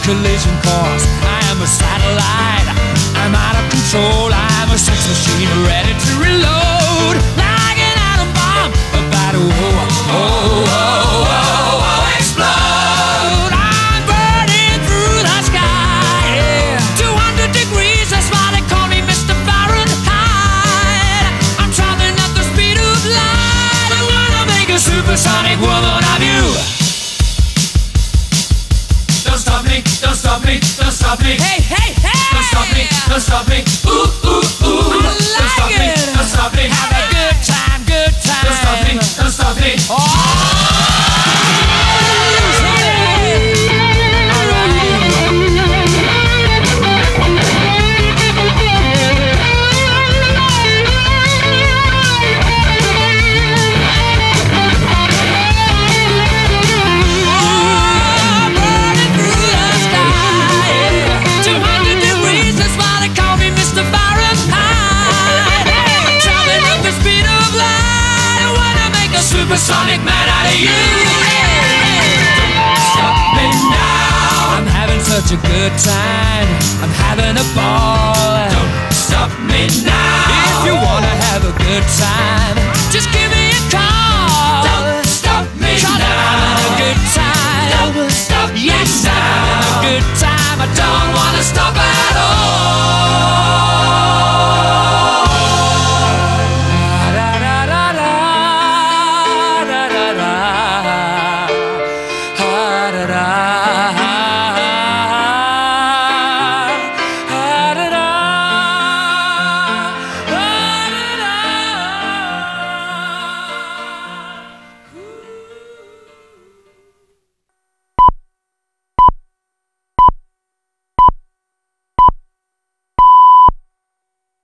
Collision 0.05 0.53
course. 0.61 1.05
I 1.25 1.41
am 1.49 1.57
a 1.61 1.65
satellite. 1.65 2.69
I'm 3.17 3.33
out 3.33 3.57
of 3.57 3.65
control. 3.73 4.29
I'm 4.31 4.69
a 4.69 4.77
sex 4.77 5.01
machine 5.09 5.49
ready 5.65 5.97
to 5.97 6.11
reload. 6.21 7.15
Like 7.41 7.79
an 7.81 7.97
atom 8.13 8.29
bomb 8.37 8.71
about 9.01 9.33
oh, 9.33 9.49
oh, 9.49 10.69
oh, 10.69 10.84